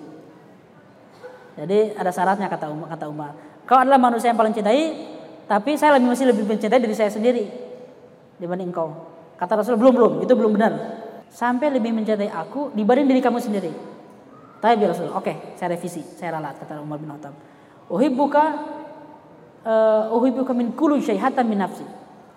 Jadi 1.56 1.96
ada 1.96 2.12
syaratnya 2.12 2.52
kata 2.52 2.68
Umar, 2.68 2.92
kata 3.00 3.08
Umar. 3.08 3.32
Kau 3.64 3.80
adalah 3.80 3.96
manusia 3.96 4.36
yang 4.36 4.40
paling 4.42 4.52
cintai, 4.52 5.08
tapi 5.48 5.80
saya 5.80 5.96
lebih 5.96 6.12
masih 6.12 6.28
lebih 6.28 6.44
mencintai 6.44 6.84
diri 6.84 6.96
saya 7.00 7.16
sendiri 7.16 7.48
dibanding 8.36 8.76
engkau. 8.76 8.92
Kata 9.40 9.64
Rasul 9.64 9.80
belum 9.80 9.96
belum, 9.96 10.14
itu 10.20 10.36
belum 10.36 10.52
benar. 10.52 10.74
Sampai 11.32 11.72
lebih 11.72 11.96
mencintai 11.96 12.28
aku 12.28 12.76
dibanding 12.76 13.08
diri 13.08 13.24
kamu 13.24 13.40
sendiri. 13.40 13.95
Tapi 14.60 14.82
ya 14.82 14.88
Rasul, 14.90 15.12
oke, 15.12 15.22
okay, 15.22 15.36
saya 15.60 15.76
revisi, 15.76 16.02
saya 16.02 16.40
ralat 16.40 16.58
kata 16.58 16.82
Umar 16.82 16.98
bin 16.98 17.12
Khattab. 17.12 17.36
Uhibbuka 17.92 18.44
uh, 19.66 20.16
uhibbuka 20.16 20.54
min 20.54 20.74
kulli 20.74 21.02
syai 21.02 21.20
hatta 21.20 21.42
min 21.42 21.60
nafsi. 21.60 21.86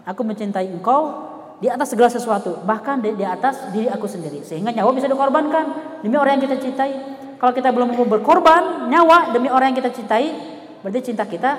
Aku 0.08 0.24
mencintai 0.24 0.68
engkau 0.72 1.28
di 1.58 1.68
atas 1.68 1.92
segala 1.92 2.08
sesuatu, 2.08 2.64
bahkan 2.64 3.02
di, 3.02 3.12
atas 3.20 3.68
diri 3.74 3.90
aku 3.90 4.08
sendiri. 4.08 4.40
Sehingga 4.46 4.72
nyawa 4.72 4.94
bisa 4.94 5.10
dikorbankan 5.10 6.00
demi 6.00 6.16
orang 6.16 6.40
yang 6.40 6.44
kita 6.48 6.56
cintai. 6.58 6.92
Kalau 7.38 7.52
kita 7.54 7.70
belum 7.70 7.94
mau 7.94 8.06
berkorban 8.08 8.90
nyawa 8.90 9.30
demi 9.30 9.46
orang 9.46 9.70
yang 9.70 9.78
kita 9.78 9.94
cintai, 9.94 10.26
berarti 10.82 11.12
cinta 11.12 11.22
kita 11.22 11.50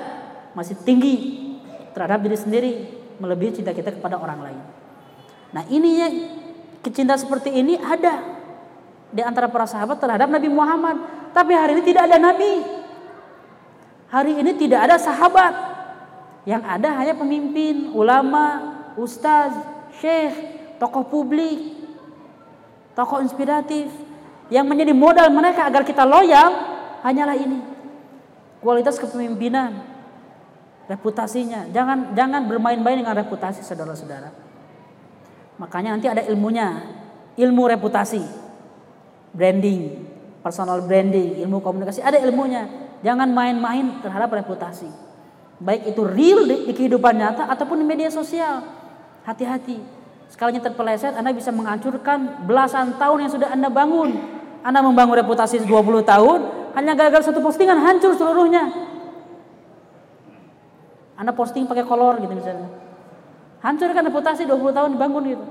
masih 0.52 0.76
tinggi 0.82 1.46
terhadap 1.94 2.20
diri 2.20 2.36
sendiri, 2.36 2.72
melebihi 3.16 3.62
cinta 3.62 3.72
kita 3.72 3.96
kepada 3.96 4.20
orang 4.20 4.40
lain. 4.44 4.60
Nah, 5.50 5.64
ini 5.72 5.90
ya 5.96 6.08
kecintaan 6.84 7.20
seperti 7.20 7.52
ini 7.54 7.76
ada 7.76 8.39
di 9.10 9.22
antara 9.22 9.50
para 9.50 9.66
sahabat 9.66 9.98
terhadap 9.98 10.30
Nabi 10.30 10.48
Muhammad. 10.50 10.96
Tapi 11.30 11.52
hari 11.54 11.78
ini 11.78 11.82
tidak 11.86 12.10
ada 12.10 12.18
nabi. 12.18 12.62
Hari 14.10 14.32
ini 14.42 14.52
tidak 14.58 14.90
ada 14.90 14.96
sahabat. 14.98 15.54
Yang 16.42 16.62
ada 16.66 16.88
hanya 16.98 17.14
pemimpin, 17.14 17.94
ulama, 17.94 18.74
ustaz, 18.98 19.54
syekh, 20.02 20.34
tokoh 20.82 21.06
publik, 21.06 21.78
tokoh 22.98 23.22
inspiratif. 23.22 23.86
Yang 24.50 24.66
menjadi 24.66 24.90
modal 24.90 25.30
mereka 25.30 25.70
agar 25.70 25.86
kita 25.86 26.02
loyal 26.02 26.50
hanyalah 27.06 27.38
ini. 27.38 27.62
Kualitas 28.58 28.98
kepemimpinan. 28.98 29.90
reputasinya. 30.90 31.70
Jangan 31.70 32.18
jangan 32.18 32.50
bermain-main 32.50 32.98
dengan 32.98 33.14
reputasi 33.14 33.62
saudara-saudara. 33.62 34.34
Makanya 35.54 35.94
nanti 35.94 36.10
ada 36.10 36.18
ilmunya, 36.26 36.82
ilmu 37.38 37.70
reputasi, 37.70 38.26
branding, 39.34 40.06
personal 40.42 40.82
branding, 40.84 41.40
ilmu 41.44 41.62
komunikasi, 41.62 42.02
ada 42.02 42.18
ilmunya. 42.20 42.66
Jangan 43.00 43.32
main-main 43.32 44.04
terhadap 44.04 44.28
reputasi. 44.34 44.88
Baik 45.60 45.92
itu 45.92 46.02
real 46.04 46.44
di, 46.44 46.68
di 46.68 46.72
kehidupan 46.72 47.16
nyata 47.16 47.48
ataupun 47.48 47.80
di 47.80 47.86
media 47.86 48.08
sosial. 48.12 48.60
Hati-hati. 49.24 49.80
Sekalinya 50.28 50.62
terpeleset, 50.62 51.16
Anda 51.16 51.34
bisa 51.34 51.50
menghancurkan 51.50 52.44
belasan 52.44 52.96
tahun 52.96 53.28
yang 53.28 53.32
sudah 53.32 53.48
Anda 53.50 53.68
bangun. 53.68 54.40
Anda 54.60 54.84
membangun 54.84 55.16
reputasi 55.24 55.64
20 55.64 56.04
tahun, 56.04 56.38
hanya 56.76 56.92
gagal 56.92 57.32
satu 57.32 57.40
postingan 57.40 57.80
hancur 57.80 58.12
seluruhnya. 58.12 58.68
Anda 61.16 61.36
posting 61.36 61.68
pakai 61.68 61.84
kolor 61.84 62.20
gitu 62.20 62.32
misalnya. 62.32 62.68
Hancurkan 63.60 64.08
reputasi 64.08 64.48
20 64.48 64.72
tahun 64.72 64.90
dibangun 64.96 65.22
gitu. 65.28 65.44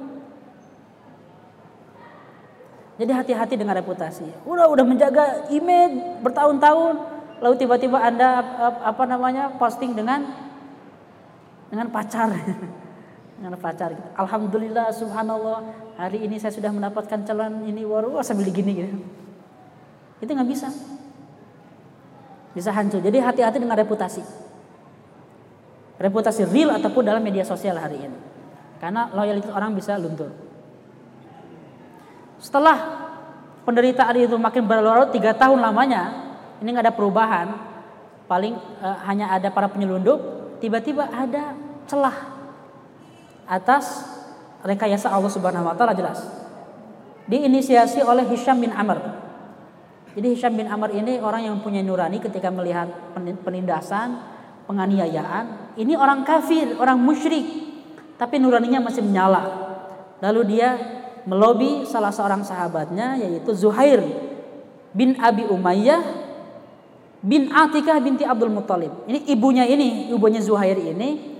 Jadi 3.00 3.12
hati-hati 3.16 3.56
dengan 3.56 3.80
reputasi. 3.80 4.28
Udah 4.44 4.68
udah 4.68 4.84
menjaga 4.84 5.48
image 5.48 6.20
bertahun-tahun, 6.20 6.94
lalu 7.40 7.56
tiba-tiba 7.56 7.96
Anda 7.96 8.44
apa 8.84 9.04
namanya 9.08 9.56
posting 9.56 9.96
dengan 9.96 10.28
dengan 11.72 11.88
pacar. 11.88 12.28
dengan 13.40 13.56
pacar. 13.56 13.96
Alhamdulillah 14.20 14.92
subhanallah 14.92 15.64
hari 15.96 16.28
ini 16.28 16.36
saya 16.44 16.52
sudah 16.52 16.76
mendapatkan 16.76 17.24
calon 17.24 17.64
ini 17.64 17.88
waru 17.88 18.20
sambil 18.20 18.52
gini 18.52 18.84
gitu. 18.84 19.00
Itu 20.20 20.30
nggak 20.36 20.50
bisa. 20.52 20.68
Bisa 22.52 22.76
hancur. 22.76 23.00
Jadi 23.00 23.24
hati-hati 23.24 23.64
dengan 23.64 23.80
reputasi 23.80 24.50
reputasi 26.00 26.48
real 26.48 26.72
ataupun 26.80 27.04
dalam 27.04 27.20
media 27.20 27.44
sosial 27.44 27.76
hari 27.76 28.00
ini. 28.00 28.18
Karena 28.80 29.12
loyalitas 29.12 29.52
orang 29.52 29.76
bisa 29.76 30.00
luntur. 30.00 30.32
Setelah 32.40 32.78
penderitaan 33.68 34.16
itu 34.16 34.36
makin 34.40 34.64
berlarut 34.64 35.12
tiga 35.12 35.36
tahun 35.36 35.60
lamanya, 35.60 36.32
ini 36.64 36.72
nggak 36.72 36.86
ada 36.88 36.96
perubahan, 36.96 37.48
paling 38.32 38.56
uh, 38.80 38.98
hanya 39.08 39.32
ada 39.36 39.52
para 39.52 39.68
penyelundup, 39.68 40.18
tiba-tiba 40.64 41.08
ada 41.12 41.54
celah 41.86 42.16
atas 43.50 44.08
rekayasa 44.64 45.12
Allah 45.12 45.32
Subhanahu 45.32 45.68
wa 45.68 45.76
taala 45.76 45.92
jelas. 45.96 46.24
Diinisiasi 47.30 48.02
oleh 48.02 48.26
Hisham 48.26 48.58
bin 48.58 48.74
Amr. 48.74 48.98
Jadi 50.18 50.28
Hisham 50.34 50.58
bin 50.58 50.66
Amr 50.66 50.90
ini 50.96 51.22
orang 51.22 51.46
yang 51.46 51.56
punya 51.62 51.86
nurani 51.86 52.18
ketika 52.18 52.50
melihat 52.50 52.90
penindasan, 53.46 54.18
penganiayaan. 54.66 55.78
Ini 55.78 55.94
orang 55.94 56.26
kafir, 56.26 56.74
orang 56.82 56.98
musyrik, 56.98 57.46
tapi 58.18 58.42
nuraninya 58.42 58.82
masih 58.82 59.06
menyala. 59.06 59.46
Lalu 60.20 60.58
dia 60.58 60.99
melobi 61.30 61.86
salah 61.86 62.10
seorang 62.10 62.42
sahabatnya 62.42 63.22
yaitu 63.22 63.54
Zuhair 63.54 64.02
bin 64.98 65.14
Abi 65.22 65.46
Umayyah 65.46 66.02
bin 67.22 67.54
Atikah 67.54 68.02
binti 68.02 68.26
Abdul 68.26 68.50
Muthalib. 68.50 69.06
Ini 69.06 69.30
ibunya 69.30 69.70
ini, 69.70 70.10
ibunya 70.10 70.42
Zuhair 70.42 70.82
ini 70.82 71.38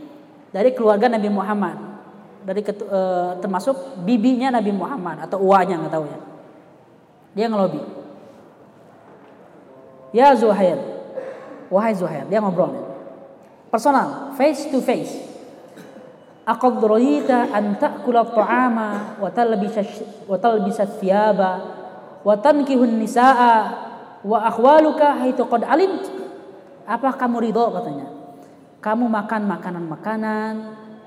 dari 0.54 0.78
keluarga 0.78 1.10
Nabi 1.10 1.30
Muhammad. 1.34 1.90
Dari 2.40 2.62
e, 2.64 3.00
termasuk 3.44 4.00
bibinya 4.06 4.54
Nabi 4.54 4.72
Muhammad 4.72 5.26
atau 5.26 5.42
uanya 5.42 5.82
nggak 5.82 5.94
tahu 5.94 6.06
ya. 6.06 6.20
Dia 7.34 7.46
ngelobi. 7.50 7.82
Ya 10.14 10.32
Zuhair. 10.38 10.78
Wahai 11.70 11.94
Zuhair, 11.98 12.26
dia 12.30 12.42
ngobrol 12.42 12.90
personal, 13.72 14.34
face 14.36 14.66
to 14.70 14.82
face. 14.82 15.29
Aqad 16.48 16.82
ra'ita 16.82 17.52
an 17.52 17.78
ta'kula 17.78 18.26
at-ta'ama 18.26 19.20
wa 19.22 19.30
talbisa 19.30 19.84
wa 20.26 20.38
talbisa 20.40 20.88
thiyaba 20.88 21.52
wa 22.26 22.34
tankihu 22.40 22.84
nisaa 22.88 23.60
wa 24.24 24.38
akhwaluka 24.44 25.24
haitsu 25.24 25.46
qad 25.46 25.64
alimt. 25.68 26.10
Apa 26.90 27.14
kamu 27.14 27.50
ridho 27.50 27.70
katanya? 27.70 28.08
Kamu 28.80 29.06
makan 29.12 29.46
makanan-makanan, 29.46 30.54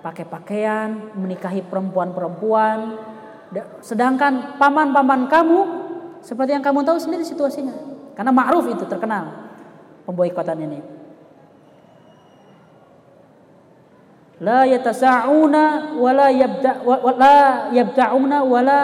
pakai 0.04 0.28
pakaian, 0.28 1.10
menikahi 1.16 1.64
perempuan-perempuan, 1.66 3.00
sedangkan 3.82 4.56
paman-paman 4.60 5.26
kamu 5.26 5.58
seperti 6.22 6.54
yang 6.54 6.62
kamu 6.62 6.86
tahu 6.86 7.02
sendiri 7.02 7.26
situasinya. 7.26 7.74
Karena 8.14 8.30
ma'ruf 8.30 8.68
itu 8.70 8.84
terkenal 8.86 9.48
pemboikotan 10.06 10.60
ini. 10.62 11.01
La 14.42 14.66
yatasa'una 14.66 15.94
wala 15.94 16.26
yabda 16.34 16.82
wala 16.82 17.70
yabda'una 17.70 18.42
wala 18.42 18.80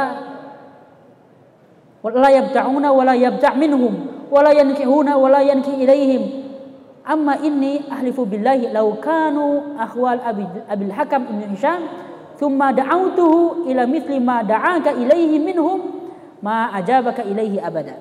wala 1.99 2.29
yabda'una 2.31 2.89
wala 2.95 3.15
yabda' 3.19 3.59
minhum 3.59 3.95
wala 4.31 4.55
yankihuna 4.55 5.19
wala 5.19 5.43
yanki 5.43 5.83
ilaihim 5.83 6.47
amma 7.03 7.43
inni 7.43 7.83
ahlifu 7.91 8.23
billahi 8.23 8.71
law 8.71 8.87
kanu 9.03 9.75
akhwal 9.75 10.23
abil 10.71 10.95
hakam 10.95 11.27
ibn 11.27 11.51
hisham 11.51 11.91
thumma 12.39 12.71
da'autuhu 12.71 13.67
ila 13.67 13.83
mithli 13.83 14.23
ma 14.23 14.47
da'aka 14.47 14.95
ilaihi 14.95 15.43
minhum 15.43 16.07
ma 16.39 16.71
ajabaka 16.71 17.27
ilaihi 17.27 17.59
abada. 17.59 17.99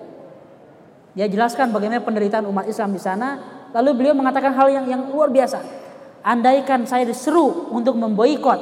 Dia 1.17 1.25
jelaskan 1.25 1.73
bagaimana 1.73 2.05
penderitaan 2.05 2.45
umat 2.45 2.69
Islam 2.69 2.93
di 2.93 3.01
sana. 3.01 3.41
Lalu 3.73 3.97
beliau 3.97 4.13
mengatakan 4.13 4.53
hal 4.53 4.69
yang 4.69 4.85
yang 4.85 5.01
luar 5.09 5.33
biasa 5.33 5.86
Andaikan 6.25 6.83
saya 6.89 7.05
diseru 7.05 7.71
untuk 7.71 7.95
memboikot 7.95 8.59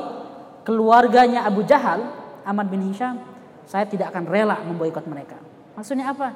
keluarganya 0.66 1.45
Abu 1.45 1.64
Jahal, 1.64 2.03
Ahmad 2.41 2.68
bin 2.68 2.89
Hisham, 2.89 3.22
saya 3.66 3.86
tidak 3.86 4.12
akan 4.14 4.26
rela 4.30 4.62
memboikot 4.66 5.06
mereka. 5.06 5.38
Maksudnya 5.78 6.12
apa? 6.12 6.34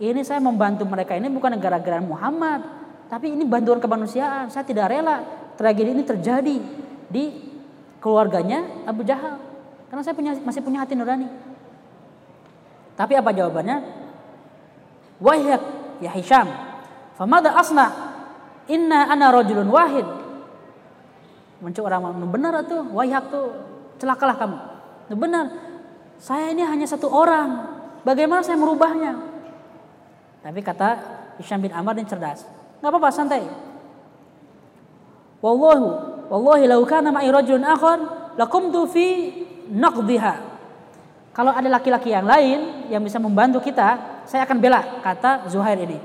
Ini 0.00 0.20
saya 0.24 0.40
membantu 0.40 0.88
mereka 0.88 1.12
ini 1.14 1.28
bukan 1.28 1.54
gara-gara 1.60 2.00
Muhammad, 2.00 2.64
tapi 3.06 3.34
ini 3.34 3.44
bantuan 3.46 3.78
kemanusiaan. 3.78 4.48
Saya 4.48 4.64
tidak 4.64 4.90
rela 4.90 5.22
tragedi 5.58 5.90
ini 5.92 6.04
terjadi 6.06 6.56
di 7.10 7.24
keluarganya 8.00 8.86
Abu 8.88 9.04
Jahal. 9.04 9.36
Karena 9.90 10.02
saya 10.06 10.14
punya, 10.14 10.32
masih 10.40 10.62
punya 10.62 10.82
hati 10.82 10.94
nurani. 10.94 11.26
Tapi 12.94 13.12
apa 13.18 13.30
jawabannya? 13.34 13.76
Wahyak 15.20 15.62
ya 16.00 16.10
Hisham. 16.14 16.48
Famada 17.18 17.52
asna? 17.58 17.92
Inna 18.70 19.10
ana 19.10 19.34
rajulun 19.34 19.68
wahid 19.68 20.06
Muncul 21.60 21.84
orang 21.84 22.08
benar 22.32 22.64
tuh, 22.64 22.88
wayak 22.96 23.28
tuh, 23.28 23.52
celakalah 24.00 24.36
kamu. 24.40 24.58
Benar, 25.12 25.44
saya 26.16 26.52
ini 26.52 26.64
hanya 26.64 26.88
satu 26.88 27.08
orang. 27.12 27.68
Bagaimana 28.00 28.40
saya 28.40 28.56
merubahnya? 28.56 29.12
Tapi 30.40 30.60
kata 30.64 30.88
Hisham 31.36 31.60
bin 31.60 31.72
Amr 31.72 32.00
ini 32.00 32.08
cerdas. 32.08 32.48
Nggak 32.80 32.90
apa-apa, 32.96 33.08
santai. 33.12 33.44
Wallahu, 35.44 35.88
wallahi 36.32 36.64
lau 36.64 36.84
kana 36.88 37.12
ma'i 37.12 37.28
rajulun 37.28 37.64
akhar 37.64 37.98
lakumtu 38.40 38.88
fi 38.88 39.32
naqdiha. 39.68 40.48
Kalau 41.36 41.52
ada 41.52 41.68
laki-laki 41.68 42.12
yang 42.12 42.24
lain 42.24 42.88
yang 42.88 43.04
bisa 43.04 43.20
membantu 43.20 43.60
kita, 43.60 44.24
saya 44.24 44.48
akan 44.48 44.58
bela, 44.60 45.00
kata 45.04 45.48
Zuhair 45.52 45.76
ini. 45.76 46.00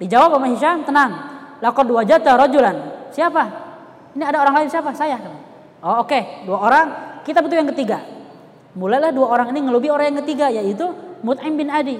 Dijawab 0.00 0.40
sama 0.40 0.46
Hisham, 0.48 0.88
tenang. 0.88 1.12
Laqad 1.60 1.88
wajata 1.88 2.32
rajulan. 2.32 2.76
Siapa? 3.12 3.69
Ini 4.14 4.24
ada 4.26 4.42
orang 4.42 4.54
lain 4.62 4.68
siapa? 4.68 4.90
Saya. 4.94 5.16
Oh 5.80 6.02
oke, 6.02 6.10
okay. 6.10 6.22
dua 6.44 6.58
orang. 6.58 6.86
Kita 7.22 7.44
butuh 7.44 7.56
yang 7.60 7.70
ketiga. 7.70 8.00
Mulailah 8.74 9.10
dua 9.10 9.30
orang 9.30 9.50
ini 9.54 9.66
ngelobi 9.66 9.88
orang 9.90 10.14
yang 10.14 10.18
ketiga 10.24 10.46
yaitu 10.48 10.86
Mut'im 11.20 11.54
bin 11.58 11.68
Adi. 11.68 11.98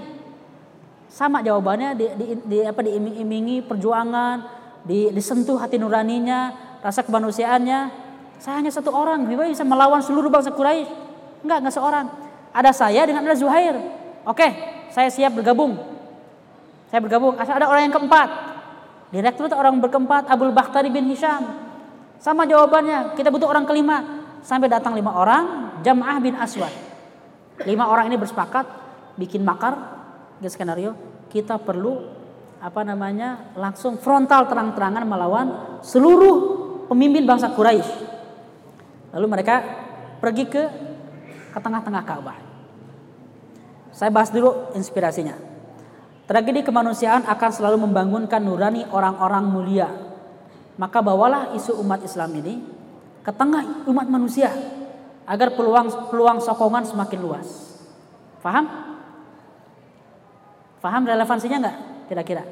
Sama 1.11 1.43
jawabannya 1.43 1.99
di, 1.99 2.07
di, 2.15 2.27
di 2.47 2.59
apa 2.63 2.87
diiming-imingi 2.87 3.67
perjuangan, 3.67 4.47
di, 4.87 5.11
disentuh 5.11 5.59
hati 5.59 5.77
nuraninya, 5.77 6.55
rasa 6.81 7.03
kemanusiaannya. 7.03 7.81
Saya 8.41 8.63
hanya 8.63 8.73
satu 8.73 8.95
orang, 8.95 9.29
gimana 9.29 9.53
bisa 9.53 9.67
melawan 9.67 10.01
seluruh 10.01 10.33
bangsa 10.33 10.55
Quraisy? 10.55 10.89
Enggak, 11.45 11.59
enggak 11.61 11.75
seorang. 11.77 12.07
Ada 12.57 12.71
saya 12.73 13.05
dengan 13.05 13.29
ada 13.29 13.37
Zuhair. 13.37 13.77
Oke, 14.25 14.49
saya 14.89 15.13
siap 15.13 15.37
bergabung. 15.37 15.77
Saya 16.89 17.01
bergabung. 17.05 17.37
Asal 17.37 17.61
ada 17.61 17.69
orang 17.71 17.87
yang 17.91 17.95
keempat. 17.95 18.29
Direktur 19.11 19.51
orang 19.55 19.79
berkeempat 19.79 20.31
Abdul 20.31 20.55
Bakhtari 20.55 20.91
bin 20.91 21.07
Hisham. 21.11 21.70
Sama 22.21 22.45
jawabannya, 22.45 23.17
kita 23.17 23.33
butuh 23.33 23.49
orang 23.49 23.65
kelima. 23.65 24.21
Sampai 24.45 24.69
datang 24.69 24.93
lima 24.93 25.17
orang, 25.17 25.73
Jam'ah 25.81 26.21
bin 26.21 26.37
Aswad. 26.37 26.73
Lima 27.65 27.89
orang 27.89 28.13
ini 28.13 28.21
bersepakat 28.21 28.69
bikin 29.17 29.41
makar 29.41 29.77
skenario. 30.45 30.97
Kita 31.33 31.57
perlu 31.57 31.97
apa 32.61 32.85
namanya 32.85 33.57
langsung 33.57 33.97
frontal 33.97 34.49
terang-terangan 34.49 35.05
melawan 35.09 35.47
seluruh 35.81 36.37
pemimpin 36.93 37.25
bangsa 37.25 37.53
Quraisy. 37.57 37.89
Lalu 39.17 39.27
mereka 39.29 39.65
pergi 40.21 40.45
ke 40.45 40.63
ke 41.51 41.59
tengah-tengah 41.59 42.05
Ka'bah. 42.05 42.39
Saya 43.97 44.13
bahas 44.13 44.29
dulu 44.29 44.73
inspirasinya. 44.77 45.35
Tragedi 46.29 46.63
kemanusiaan 46.63 47.27
akan 47.27 47.51
selalu 47.51 47.91
membangunkan 47.91 48.39
nurani 48.39 48.87
orang-orang 48.93 49.45
mulia 49.51 50.10
Maka 50.81 51.05
bawalah 51.05 51.53
isu 51.53 51.77
umat 51.85 52.01
Islam 52.01 52.33
ini 52.41 52.65
ke 53.21 53.29
tengah 53.29 53.85
umat 53.85 54.09
manusia 54.09 54.49
agar 55.29 55.53
peluang 55.53 56.09
peluang 56.09 56.41
sokongan 56.41 56.89
semakin 56.89 57.21
luas. 57.21 57.77
Faham? 58.41 58.65
Faham 60.81 61.05
relevansinya 61.05 61.61
enggak 61.61 61.77
kira-kira? 62.09 62.45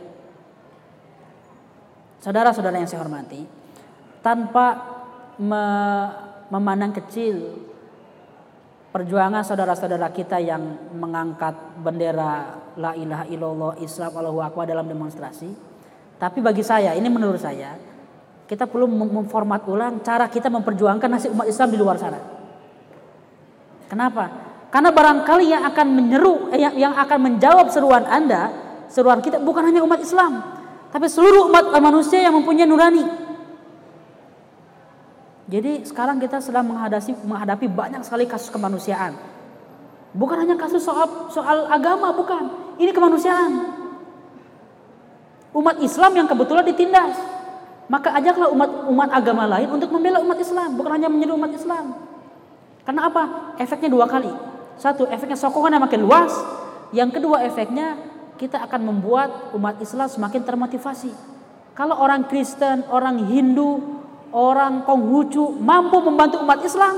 Saudara-saudara 2.20 2.76
yang 2.76 2.84
saya 2.84 3.00
hormati, 3.00 3.48
tanpa 4.20 4.76
me 5.40 5.64
memandang 6.52 6.92
kecil 6.92 7.64
perjuangan 8.92 9.44
saudara-saudara 9.44 10.12
kita 10.12 10.36
yang 10.40 10.92
mengangkat 10.96 11.56
bendera 11.80 12.60
la 12.76 12.92
ilaha 12.92 13.24
illallah 13.28 13.72
Islam 13.80 14.12
Allahu 14.12 14.44
akbar 14.44 14.68
dalam 14.68 14.84
demonstrasi. 14.84 15.48
Tapi 16.18 16.38
bagi 16.42 16.66
saya, 16.66 16.92
ini 16.98 17.06
menurut 17.06 17.38
saya, 17.38 17.78
kita 18.48 18.64
perlu 18.64 18.88
memformat 18.88 19.68
ulang 19.68 20.00
cara 20.00 20.24
kita 20.32 20.48
memperjuangkan 20.48 21.08
nasib 21.12 21.36
umat 21.36 21.44
Islam 21.44 21.68
di 21.68 21.76
luar 21.76 22.00
sana. 22.00 22.16
Kenapa? 23.92 24.24
Karena 24.72 24.88
barangkali 24.88 25.46
yang 25.52 25.62
akan 25.68 25.86
menyeru, 25.92 26.48
eh, 26.52 26.60
yang, 26.60 26.74
yang 26.76 26.94
akan 26.96 27.18
menjawab 27.28 27.68
seruan 27.68 28.08
Anda, 28.08 28.48
seruan 28.88 29.20
kita 29.20 29.40
bukan 29.40 29.68
hanya 29.68 29.84
umat 29.84 30.00
Islam, 30.00 30.40
tapi 30.88 31.08
seluruh 31.12 31.52
umat 31.52 31.76
manusia 31.76 32.24
yang 32.24 32.32
mempunyai 32.36 32.64
nurani. 32.64 33.04
Jadi 35.48 35.84
sekarang 35.88 36.20
kita 36.20 36.44
sedang 36.44 36.68
menghadapi 36.68 37.16
menghadapi 37.24 37.66
banyak 37.72 38.04
sekali 38.04 38.28
kasus 38.28 38.52
kemanusiaan. 38.52 39.16
Bukan 40.12 40.36
hanya 40.40 40.56
kasus 40.56 40.84
soal 40.84 41.32
soal 41.32 41.68
agama, 41.68 42.12
bukan. 42.12 42.76
Ini 42.76 42.92
kemanusiaan. 42.92 43.52
Umat 45.56 45.80
Islam 45.80 46.12
yang 46.16 46.28
kebetulan 46.28 46.64
ditindas. 46.64 47.37
Maka 47.88 48.12
ajaklah 48.20 48.52
umat 48.52 48.70
umat 48.92 49.08
agama 49.16 49.48
lain 49.48 49.72
untuk 49.72 49.88
membela 49.88 50.20
umat 50.20 50.36
Islam, 50.36 50.76
bukan 50.76 51.00
hanya 51.00 51.08
menyeru 51.08 51.40
umat 51.40 51.52
Islam. 51.56 51.96
Karena 52.84 53.08
apa? 53.08 53.56
Efeknya 53.56 53.88
dua 53.88 54.04
kali. 54.04 54.28
Satu, 54.76 55.08
efeknya 55.08 55.40
sokongan 55.40 55.76
yang 55.76 55.84
makin 55.84 56.04
luas. 56.04 56.32
Yang 56.92 57.20
kedua, 57.20 57.42
efeknya 57.44 57.96
kita 58.36 58.60
akan 58.64 58.80
membuat 58.92 59.52
umat 59.56 59.80
Islam 59.80 60.06
semakin 60.08 60.44
termotivasi. 60.44 61.12
Kalau 61.72 61.96
orang 61.96 62.28
Kristen, 62.28 62.84
orang 62.92 63.24
Hindu, 63.28 63.80
orang 64.32 64.84
Konghucu 64.84 65.56
mampu 65.56 65.98
membantu 66.04 66.44
umat 66.44 66.60
Islam, 66.60 66.94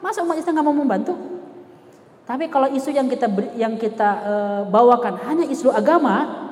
masa 0.00 0.24
umat 0.24 0.40
Islam 0.40 0.60
nggak 0.60 0.66
mau 0.66 0.76
membantu? 0.76 1.14
Tapi 2.24 2.46
kalau 2.48 2.70
isu 2.70 2.94
yang 2.94 3.10
kita 3.10 3.26
yang 3.58 3.74
kita 3.74 4.10
uh, 4.22 4.62
bawakan 4.70 5.18
hanya 5.26 5.44
isu 5.50 5.68
agama, 5.68 6.48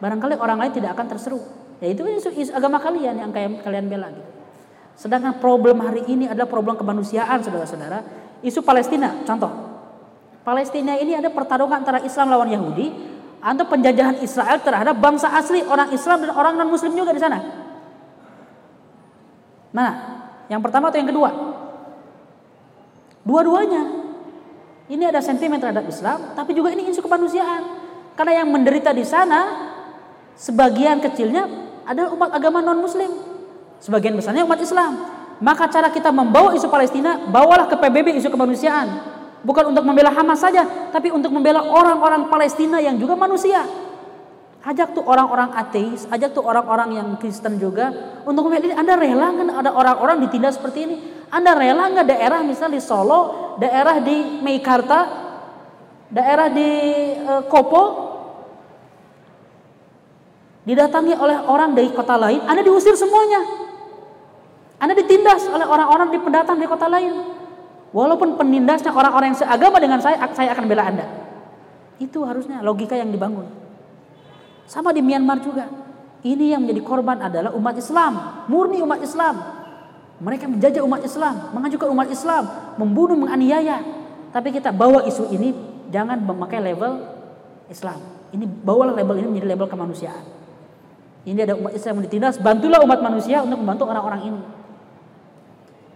barangkali 0.00 0.34
orang 0.40 0.58
lain 0.64 0.72
tidak 0.74 0.96
akan 0.96 1.06
terseru. 1.12 1.61
Ya 1.82 1.90
itu 1.90 2.06
isu, 2.06 2.30
isu 2.30 2.52
agama 2.54 2.78
kalian 2.78 3.18
yang 3.18 3.34
kayak 3.34 3.66
kalian 3.66 3.90
bela 3.90 4.06
gitu. 4.14 4.30
Sedangkan 4.94 5.42
problem 5.42 5.82
hari 5.82 6.06
ini 6.06 6.30
adalah 6.30 6.46
problem 6.46 6.78
kemanusiaan, 6.78 7.42
saudara-saudara. 7.42 8.06
Isu 8.38 8.62
Palestina, 8.62 9.26
contoh. 9.26 9.50
Palestina 10.46 10.94
ini 10.94 11.18
ada 11.18 11.26
pertarungan 11.26 11.82
antara 11.82 11.98
Islam 12.06 12.30
lawan 12.30 12.54
Yahudi 12.54 12.86
atau 13.42 13.66
penjajahan 13.66 14.22
Israel 14.22 14.62
terhadap 14.62 14.94
bangsa 15.02 15.34
asli 15.34 15.66
orang 15.66 15.90
Islam 15.90 16.22
dan 16.22 16.30
orang 16.38 16.54
non 16.54 16.70
Muslim 16.70 16.94
juga 16.94 17.10
di 17.10 17.18
sana. 17.18 17.38
Mana? 19.74 19.92
Yang 20.46 20.62
pertama 20.62 20.94
atau 20.94 20.98
yang 21.02 21.10
kedua? 21.10 21.30
Dua-duanya. 23.26 23.82
Ini 24.86 25.10
ada 25.10 25.18
sentimen 25.18 25.58
terhadap 25.58 25.82
Islam, 25.90 26.38
tapi 26.38 26.54
juga 26.54 26.70
ini 26.70 26.86
isu 26.90 27.02
kemanusiaan. 27.02 27.82
Karena 28.14 28.44
yang 28.44 28.54
menderita 28.54 28.94
di 28.94 29.02
sana 29.02 29.72
sebagian 30.38 31.02
kecilnya 31.02 31.71
adalah 31.86 32.10
umat 32.14 32.30
agama 32.34 32.58
non-muslim. 32.62 33.10
Sebagian 33.82 34.14
besarnya 34.14 34.46
umat 34.46 34.60
Islam. 34.62 34.92
Maka 35.42 35.66
cara 35.66 35.90
kita 35.90 36.14
membawa 36.14 36.54
isu 36.54 36.70
Palestina, 36.70 37.18
bawalah 37.18 37.66
ke 37.66 37.74
PBB 37.74 38.14
isu 38.22 38.30
kemanusiaan. 38.30 39.10
Bukan 39.42 39.74
untuk 39.74 39.82
membela 39.82 40.14
Hamas 40.14 40.38
saja, 40.38 40.62
tapi 40.94 41.10
untuk 41.10 41.34
membela 41.34 41.66
orang-orang 41.66 42.30
Palestina 42.30 42.78
yang 42.78 42.94
juga 42.94 43.18
manusia. 43.18 43.66
Ajak 44.62 44.94
tuh 44.94 45.02
orang-orang 45.02 45.50
ateis, 45.58 46.06
ajak 46.06 46.30
tuh 46.38 46.46
orang-orang 46.46 46.94
yang 46.94 47.08
Kristen 47.18 47.58
juga 47.58 47.90
untuk 48.22 48.46
melihat 48.46 48.70
ini. 48.70 48.74
Anda 48.78 48.94
rela 48.94 49.34
kan 49.34 49.48
ada 49.50 49.70
orang-orang 49.74 50.22
ditindas 50.22 50.54
seperti 50.62 50.86
ini? 50.86 50.96
Anda 51.34 51.58
rela 51.58 51.90
nggak 51.90 52.06
daerah 52.06 52.46
misalnya 52.46 52.78
di 52.78 52.82
Solo, 52.86 53.20
daerah 53.58 53.98
di 53.98 54.38
Meikarta, 54.38 55.10
daerah 56.06 56.46
di 56.46 56.70
uh, 57.26 57.42
Kopo 57.50 58.11
didatangi 60.62 61.14
oleh 61.18 61.38
orang 61.46 61.74
dari 61.74 61.90
kota 61.90 62.14
lain, 62.14 62.42
Anda 62.46 62.62
diusir 62.62 62.94
semuanya. 62.94 63.42
Anda 64.82 64.98
ditindas 64.98 65.46
oleh 65.46 65.66
orang-orang 65.66 66.10
di 66.10 66.18
pendatang 66.18 66.58
di 66.58 66.66
kota 66.66 66.90
lain. 66.90 67.14
Walaupun 67.92 68.40
penindasnya 68.40 68.90
orang-orang 68.90 69.36
yang 69.36 69.40
seagama 69.44 69.76
dengan 69.78 70.00
saya, 70.00 70.18
saya 70.32 70.50
akan 70.56 70.64
bela 70.66 70.82
Anda. 70.88 71.06
Itu 72.00 72.24
harusnya 72.26 72.64
logika 72.64 72.98
yang 72.98 73.12
dibangun. 73.12 73.46
Sama 74.66 74.90
di 74.90 75.04
Myanmar 75.04 75.38
juga. 75.44 75.68
Ini 76.22 76.54
yang 76.54 76.62
menjadi 76.66 76.82
korban 76.86 77.18
adalah 77.18 77.50
umat 77.54 77.74
Islam, 77.78 78.46
murni 78.46 78.78
umat 78.82 79.02
Islam. 79.02 79.42
Mereka 80.22 80.46
menjajah 80.46 80.82
umat 80.86 81.02
Islam, 81.02 81.50
mengajukan 81.50 81.88
umat 81.90 82.08
Islam, 82.10 82.44
membunuh, 82.78 83.18
menganiaya. 83.18 83.82
Tapi 84.30 84.54
kita 84.54 84.70
bawa 84.70 85.02
isu 85.02 85.28
ini 85.34 85.50
jangan 85.90 86.22
memakai 86.22 86.62
label 86.62 87.02
Islam. 87.66 87.98
Ini 88.30 88.46
bawalah 88.46 88.94
label 88.94 89.18
ini 89.18 89.28
menjadi 89.34 89.48
label 89.50 89.66
kemanusiaan. 89.66 90.41
Ini 91.22 91.46
ada 91.46 91.54
umat 91.54 91.72
Islam 91.74 92.02
yang 92.02 92.04
ditindas, 92.10 92.42
bantulah 92.42 92.82
umat 92.82 92.98
manusia 92.98 93.46
untuk 93.46 93.62
membantu 93.62 93.86
orang-orang 93.86 94.22
ini. 94.26 94.42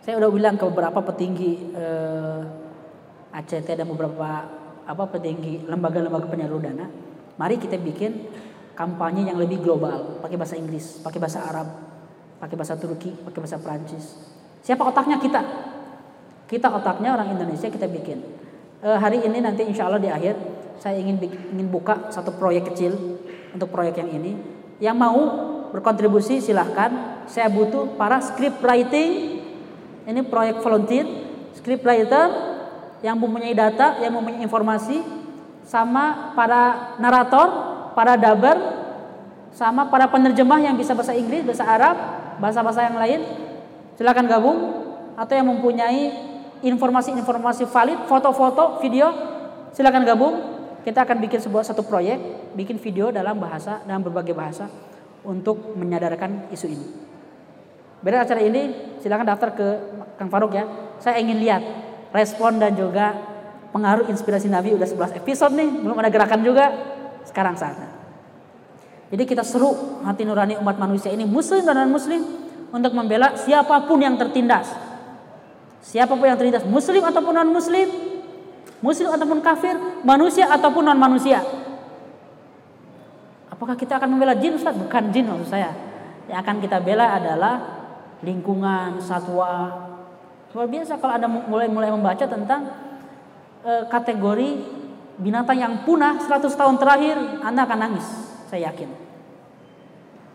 Saya 0.06 0.22
udah 0.22 0.30
bilang 0.30 0.54
ke 0.54 0.62
beberapa 0.70 1.02
petinggi 1.02 1.74
eh, 1.74 2.40
ACT 3.34 3.74
dan 3.74 3.90
beberapa 3.90 4.46
apa 4.86 5.04
petinggi 5.10 5.66
lembaga-lembaga 5.66 6.30
penyalur 6.30 6.62
dana, 6.62 6.86
mari 7.34 7.58
kita 7.58 7.74
bikin 7.74 8.30
kampanye 8.78 9.26
yang 9.26 9.40
lebih 9.40 9.66
global, 9.66 10.22
pakai 10.22 10.38
bahasa 10.38 10.54
Inggris, 10.54 11.02
pakai 11.02 11.18
bahasa 11.18 11.42
Arab, 11.42 11.68
pakai 12.38 12.54
bahasa 12.54 12.78
Turki, 12.78 13.10
pakai 13.10 13.38
bahasa 13.42 13.58
Prancis. 13.58 14.14
Siapa 14.62 14.86
otaknya 14.86 15.18
kita? 15.18 15.42
Kita 16.46 16.70
otaknya 16.70 17.18
orang 17.18 17.34
Indonesia 17.34 17.66
kita 17.66 17.90
bikin. 17.90 18.22
E, 18.78 18.88
hari 18.94 19.26
ini 19.26 19.42
nanti 19.42 19.66
insya 19.66 19.90
Allah 19.90 19.98
di 19.98 20.06
akhir 20.06 20.38
saya 20.78 21.00
ingin 21.00 21.18
ingin 21.18 21.66
buka 21.66 22.14
satu 22.14 22.30
proyek 22.36 22.70
kecil 22.70 22.94
untuk 23.50 23.72
proyek 23.72 23.98
yang 23.98 24.12
ini. 24.12 24.55
Yang 24.82 24.96
mau 24.96 25.20
berkontribusi 25.72 26.40
silahkan. 26.40 27.24
Saya 27.26 27.50
butuh 27.50 27.96
para 27.98 28.22
script 28.22 28.62
writing. 28.62 29.42
Ini 30.06 30.22
proyek 30.22 30.62
volunteer, 30.62 31.02
script 31.58 31.82
writer 31.82 32.30
yang 33.02 33.18
mempunyai 33.18 33.52
data, 33.52 33.98
yang 33.98 34.14
mempunyai 34.14 34.46
informasi, 34.46 35.02
sama 35.66 36.30
para 36.38 36.94
narator 37.02 37.74
para 37.96 38.14
dabar 38.14 38.54
sama 39.56 39.88
para 39.88 40.04
penerjemah 40.12 40.60
yang 40.60 40.76
bisa 40.76 40.92
bahasa 40.92 41.16
Inggris, 41.16 41.40
bahasa 41.40 41.64
Arab, 41.64 41.96
bahasa-bahasa 42.36 42.84
yang 42.92 43.00
lain, 43.00 43.20
silakan 43.96 44.28
gabung 44.28 44.58
atau 45.16 45.32
yang 45.32 45.48
mempunyai 45.48 46.12
informasi-informasi 46.60 47.64
valid, 47.64 48.04
foto-foto, 48.04 48.76
video, 48.84 49.08
silakan 49.72 50.04
gabung. 50.04 50.34
Kita 50.86 51.02
akan 51.02 51.18
bikin 51.18 51.42
sebuah 51.42 51.66
satu 51.66 51.82
proyek, 51.82 52.14
bikin 52.54 52.78
video 52.78 53.10
dalam 53.10 53.42
bahasa 53.42 53.82
dalam 53.82 54.06
berbagai 54.06 54.30
bahasa 54.30 54.70
untuk 55.26 55.74
menyadarkan 55.74 56.46
isu 56.54 56.70
ini. 56.70 56.86
Beda 58.06 58.22
acara 58.22 58.38
ini, 58.38 58.94
silakan 59.02 59.26
daftar 59.26 59.50
ke 59.50 59.66
Kang 60.14 60.30
Faruk 60.30 60.54
ya. 60.54 60.62
Saya 61.02 61.18
ingin 61.18 61.42
lihat 61.42 61.58
respon 62.14 62.62
dan 62.62 62.78
juga 62.78 63.18
pengaruh 63.74 64.06
inspirasi 64.06 64.46
Nabi 64.46 64.78
udah 64.78 64.86
11 64.86 65.18
episode 65.18 65.58
nih, 65.58 65.66
belum 65.82 65.98
ada 65.98 66.06
gerakan 66.06 66.46
juga 66.46 66.70
sekarang 67.26 67.58
saatnya. 67.58 67.90
Jadi 69.10 69.26
kita 69.26 69.42
seru 69.42 69.74
hati 70.06 70.22
nurani 70.22 70.54
umat 70.62 70.78
manusia 70.78 71.10
ini 71.10 71.26
muslim 71.26 71.66
dan 71.66 71.82
non 71.82 71.90
muslim 71.90 72.22
untuk 72.70 72.94
membela 72.94 73.34
siapa 73.34 73.90
pun 73.90 73.98
yang 73.98 74.14
tertindas. 74.14 74.70
Siapa 75.82 76.14
pun 76.14 76.30
yang 76.30 76.38
tertindas, 76.38 76.62
muslim 76.62 77.02
ataupun 77.02 77.34
non 77.34 77.50
muslim, 77.50 78.05
muslim 78.86 79.10
ataupun 79.10 79.42
kafir, 79.42 79.74
manusia 80.06 80.46
ataupun 80.46 80.86
non 80.86 80.94
manusia. 80.94 81.42
Apakah 83.50 83.74
kita 83.74 83.98
akan 83.98 84.14
membela 84.14 84.38
jin 84.38 84.54
Ustaz? 84.54 84.78
Bukan 84.78 85.10
jin 85.10 85.26
maksud 85.26 85.50
saya. 85.50 85.74
Yang 86.30 86.38
akan 86.38 86.56
kita 86.62 86.78
bela 86.78 87.18
adalah 87.18 87.54
lingkungan, 88.22 89.02
satwa. 89.02 89.74
Luar 90.54 90.68
biasa 90.70 90.96
kalau 90.96 91.12
Anda 91.18 91.28
mulai-mulai 91.28 91.90
membaca 91.92 92.24
tentang 92.24 92.64
e, 93.60 93.72
kategori 93.92 94.48
binatang 95.20 95.58
yang 95.58 95.74
punah 95.84 96.20
100 96.20 96.48
tahun 96.52 96.76
terakhir, 96.80 97.16
Anda 97.44 97.68
akan 97.68 97.78
nangis, 97.80 98.06
saya 98.48 98.72
yakin. 98.72 98.88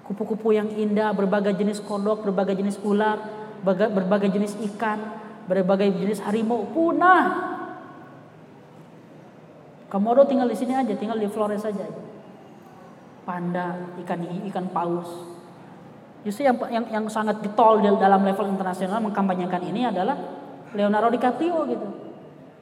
Kupu-kupu 0.05 0.53
yang 0.53 0.69
indah, 0.73 1.13
berbagai 1.13 1.57
jenis 1.57 1.81
kodok, 1.81 2.25
berbagai 2.25 2.57
jenis 2.57 2.77
ular, 2.85 3.17
berbagai 3.65 4.29
jenis 4.33 4.57
ikan, 4.73 4.99
berbagai 5.45 5.93
jenis 5.93 6.21
harimau 6.25 6.69
punah. 6.73 7.60
Komodo 9.91 10.23
tinggal 10.23 10.47
di 10.47 10.55
sini 10.55 10.71
aja, 10.71 10.95
tinggal 10.95 11.19
di 11.19 11.27
Flores 11.27 11.67
saja. 11.67 11.83
Panda, 13.27 13.91
ikan 13.99 14.23
ikan 14.47 14.71
paus. 14.71 15.11
Justru 16.23 16.47
yang 16.47 16.55
yang, 16.71 16.85
yang 16.87 17.05
sangat 17.11 17.43
getol 17.43 17.83
dalam 17.99 18.23
level 18.23 18.55
internasional 18.55 19.03
mengkampanyekan 19.03 19.59
ini 19.67 19.91
adalah 19.91 20.15
Leonardo 20.71 21.11
DiCaprio 21.11 21.67
gitu. 21.67 21.87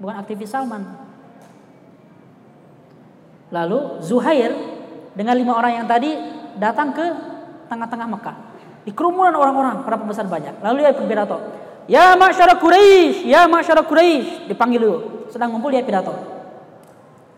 Bukan 0.02 0.16
aktivis 0.18 0.50
Salman. 0.50 0.82
Lalu 3.54 4.02
Zuhair 4.02 4.50
dengan 5.14 5.38
lima 5.38 5.54
orang 5.54 5.86
yang 5.86 5.86
tadi 5.86 6.18
datang 6.58 6.98
ke 6.98 7.06
tengah-tengah 7.70 8.08
Mekah. 8.10 8.38
Di 8.90 8.92
kerumunan 8.96 9.38
orang-orang, 9.38 9.86
para 9.86 10.02
pembesar 10.02 10.26
banyak. 10.26 10.66
Lalu 10.66 10.82
dia 10.82 10.98
berpidato. 10.98 11.38
Ya 11.86 12.18
masyarakat 12.18 12.58
Quraisy, 12.58 13.30
ya 13.30 13.46
masyarakat 13.46 13.86
Quraisy, 13.86 14.50
dipanggil 14.50 14.82
dulu. 14.82 14.98
Sedang 15.30 15.54
ngumpul 15.54 15.74
dia 15.74 15.86
pidato. 15.86 16.39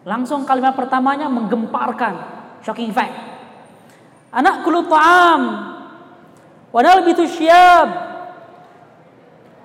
Langsung 0.02 0.46
kalimat 0.50 0.74
pertamanya 0.74 1.30
menggemparkan, 1.30 2.14
shocking 2.66 2.90
fact. 2.90 3.14
Anak 4.34 4.66
kulu 4.66 4.90
ta'am, 4.90 5.72
Wadal 6.72 7.04
bitu 7.04 7.28
syab. 7.28 7.88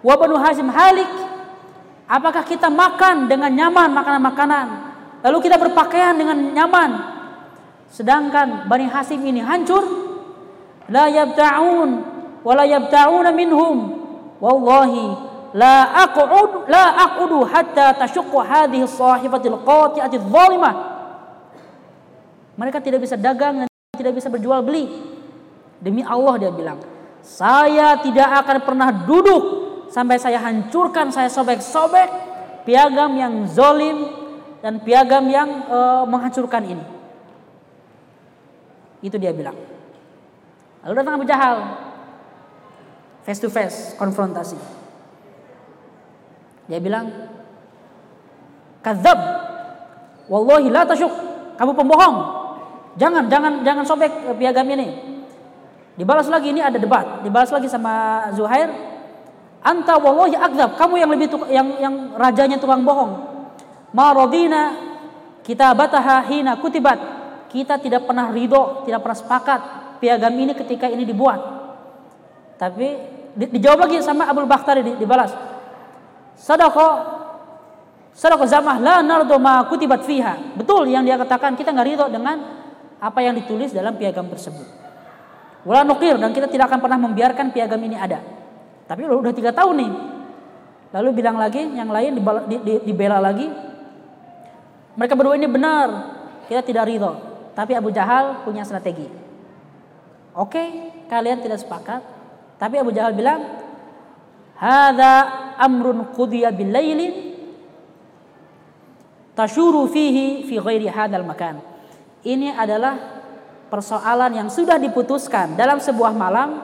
Wa 0.02 0.14
banu 0.18 0.36
Hashim 0.42 0.66
halik. 0.70 1.08
Apakah 2.06 2.46
kita 2.46 2.70
makan 2.70 3.26
dengan 3.26 3.50
nyaman 3.50 3.90
makanan-makanan? 3.94 4.66
Lalu 5.26 5.38
kita 5.42 5.58
berpakaian 5.58 6.14
dengan 6.14 6.38
nyaman. 6.54 6.90
Sedangkan 7.90 8.66
Bani 8.70 8.86
Hasim 8.90 9.22
ini 9.22 9.42
hancur. 9.42 9.82
La 10.90 11.10
yabta'un 11.10 11.90
wa 12.46 12.52
la 12.54 13.32
minhum. 13.34 13.76
Wallahi 14.38 15.34
la 15.54 16.06
aq'ud 16.08 16.66
la 16.66 16.84
aqudu 17.06 17.44
hatta 17.46 17.94
tashuqqu 17.94 18.38
hadhihi 18.40 18.86
sahifatil 18.88 19.58
dhalimah. 20.32 20.74
Mereka 22.56 22.80
tidak 22.80 23.04
bisa 23.04 23.20
dagang 23.20 23.62
dan 23.64 23.68
tidak 23.94 24.16
bisa 24.16 24.32
berjual 24.32 24.64
beli. 24.64 24.88
Demi 25.76 26.00
Allah 26.00 26.40
dia 26.40 26.48
bilang, 26.48 26.80
saya 27.20 28.00
tidak 28.00 28.32
akan 28.42 28.56
pernah 28.64 28.88
duduk 29.04 29.42
sampai 29.92 30.16
saya 30.16 30.40
hancurkan, 30.40 31.12
saya 31.12 31.28
sobek-sobek 31.28 32.08
piagam 32.64 33.12
yang 33.14 33.44
zolim 33.44 34.08
dan 34.64 34.80
piagam 34.80 35.28
yang 35.28 35.68
uh, 35.68 36.02
menghancurkan 36.08 36.64
ini. 36.64 36.84
Itu 39.04 39.20
dia 39.20 39.36
bilang. 39.36 39.54
Lalu 40.82 40.94
datang 40.96 41.14
Abu 41.20 41.26
Jahal. 41.28 41.56
Face 43.26 43.42
to 43.42 43.50
face, 43.50 43.92
konfrontasi. 43.98 44.85
Dia 46.66 46.78
bilang, 46.82 47.06
Kadzab. 48.86 49.18
Wallahi 50.30 50.70
la 50.70 50.86
tasyuk. 50.86 51.10
Kamu 51.58 51.72
pembohong. 51.74 52.16
Jangan, 52.94 53.26
jangan, 53.26 53.66
jangan 53.66 53.82
sobek 53.82 54.10
piagam 54.38 54.66
ini. 54.70 55.18
Dibalas 55.98 56.30
lagi 56.30 56.54
ini 56.54 56.62
ada 56.62 56.78
debat. 56.78 57.26
Dibalas 57.26 57.50
lagi 57.50 57.66
sama 57.66 58.26
Zuhair. 58.38 58.70
Anta 59.66 59.98
wallahi 59.98 60.38
akdzab. 60.38 60.78
Kamu 60.78 60.94
yang 61.02 61.10
lebih 61.10 61.26
yang 61.50 61.68
yang 61.82 61.94
rajanya 62.14 62.62
tukang 62.62 62.86
bohong. 62.86 63.26
Ma 63.90 64.14
radina 64.14 64.62
kitabataha 65.42 66.22
hina 66.30 66.54
kutibat. 66.62 66.98
Kita 67.50 67.80
tidak 67.82 68.06
pernah 68.06 68.30
ridho, 68.30 68.86
tidak 68.86 69.02
pernah 69.02 69.18
sepakat 69.18 69.60
piagam 69.98 70.34
ini 70.36 70.52
ketika 70.54 70.86
ini 70.86 71.02
dibuat. 71.02 71.40
Tapi 72.60 72.86
di, 73.34 73.44
dijawab 73.56 73.88
lagi 73.88 73.98
sama 74.04 74.28
Abdul 74.28 74.46
Bakhtari 74.46 74.84
dibalas. 74.94 75.55
Sadaqah 76.36 77.16
Sadaqah 78.16 78.48
zamah 78.48 78.80
la 78.80 79.04
nardo 79.04 79.36
ma 79.36 79.68
kutibat 79.68 80.08
fiha. 80.08 80.56
Betul 80.56 80.88
yang 80.88 81.04
dia 81.04 81.20
katakan 81.20 81.52
kita 81.52 81.68
nggak 81.68 81.84
ridho 81.84 82.06
dengan 82.08 82.40
apa 82.96 83.20
yang 83.20 83.36
ditulis 83.36 83.76
dalam 83.76 83.92
piagam 84.00 84.24
tersebut. 84.32 84.64
Wala 85.68 85.84
nukir 85.84 86.16
dan 86.16 86.32
kita 86.32 86.48
tidak 86.48 86.72
akan 86.72 86.80
pernah 86.80 86.96
membiarkan 86.96 87.52
piagam 87.52 87.76
ini 87.84 87.92
ada. 87.92 88.24
Tapi 88.88 89.04
udah 89.04 89.34
tiga 89.36 89.52
tahun 89.52 89.74
nih. 89.84 89.92
Lalu 90.96 91.08
bilang 91.12 91.36
lagi 91.36 91.60
yang 91.60 91.92
lain 91.92 92.16
dibela, 92.16 92.40
di, 92.48 92.56
di, 92.64 92.74
dibela 92.88 93.20
lagi. 93.20 93.52
Mereka 94.96 95.12
berdua 95.12 95.36
ini 95.36 95.44
benar. 95.44 95.88
Kita 96.48 96.64
tidak 96.64 96.88
ridho. 96.88 97.12
Tapi 97.52 97.76
Abu 97.76 97.92
Jahal 97.92 98.48
punya 98.48 98.64
strategi. 98.64 99.04
Oke, 100.32 100.92
kalian 101.12 101.44
tidak 101.44 101.60
sepakat. 101.60 102.00
Tapi 102.56 102.80
Abu 102.80 102.96
Jahal 102.96 103.12
bilang, 103.12 103.65
Hada 104.56 105.12
amrun 105.60 106.16
qudiya 106.16 106.48
bil 106.48 106.72
lailin 106.72 107.12
tashuru 109.36 109.84
fihi 109.88 110.48
fi 110.48 110.56
ghairi 110.56 110.88
hadal 110.88 111.28
makan. 111.28 111.60
Ini 112.24 112.56
adalah 112.56 112.96
persoalan 113.68 114.32
yang 114.32 114.48
sudah 114.48 114.80
diputuskan 114.80 115.54
dalam 115.54 115.76
sebuah 115.76 116.16
malam 116.16 116.58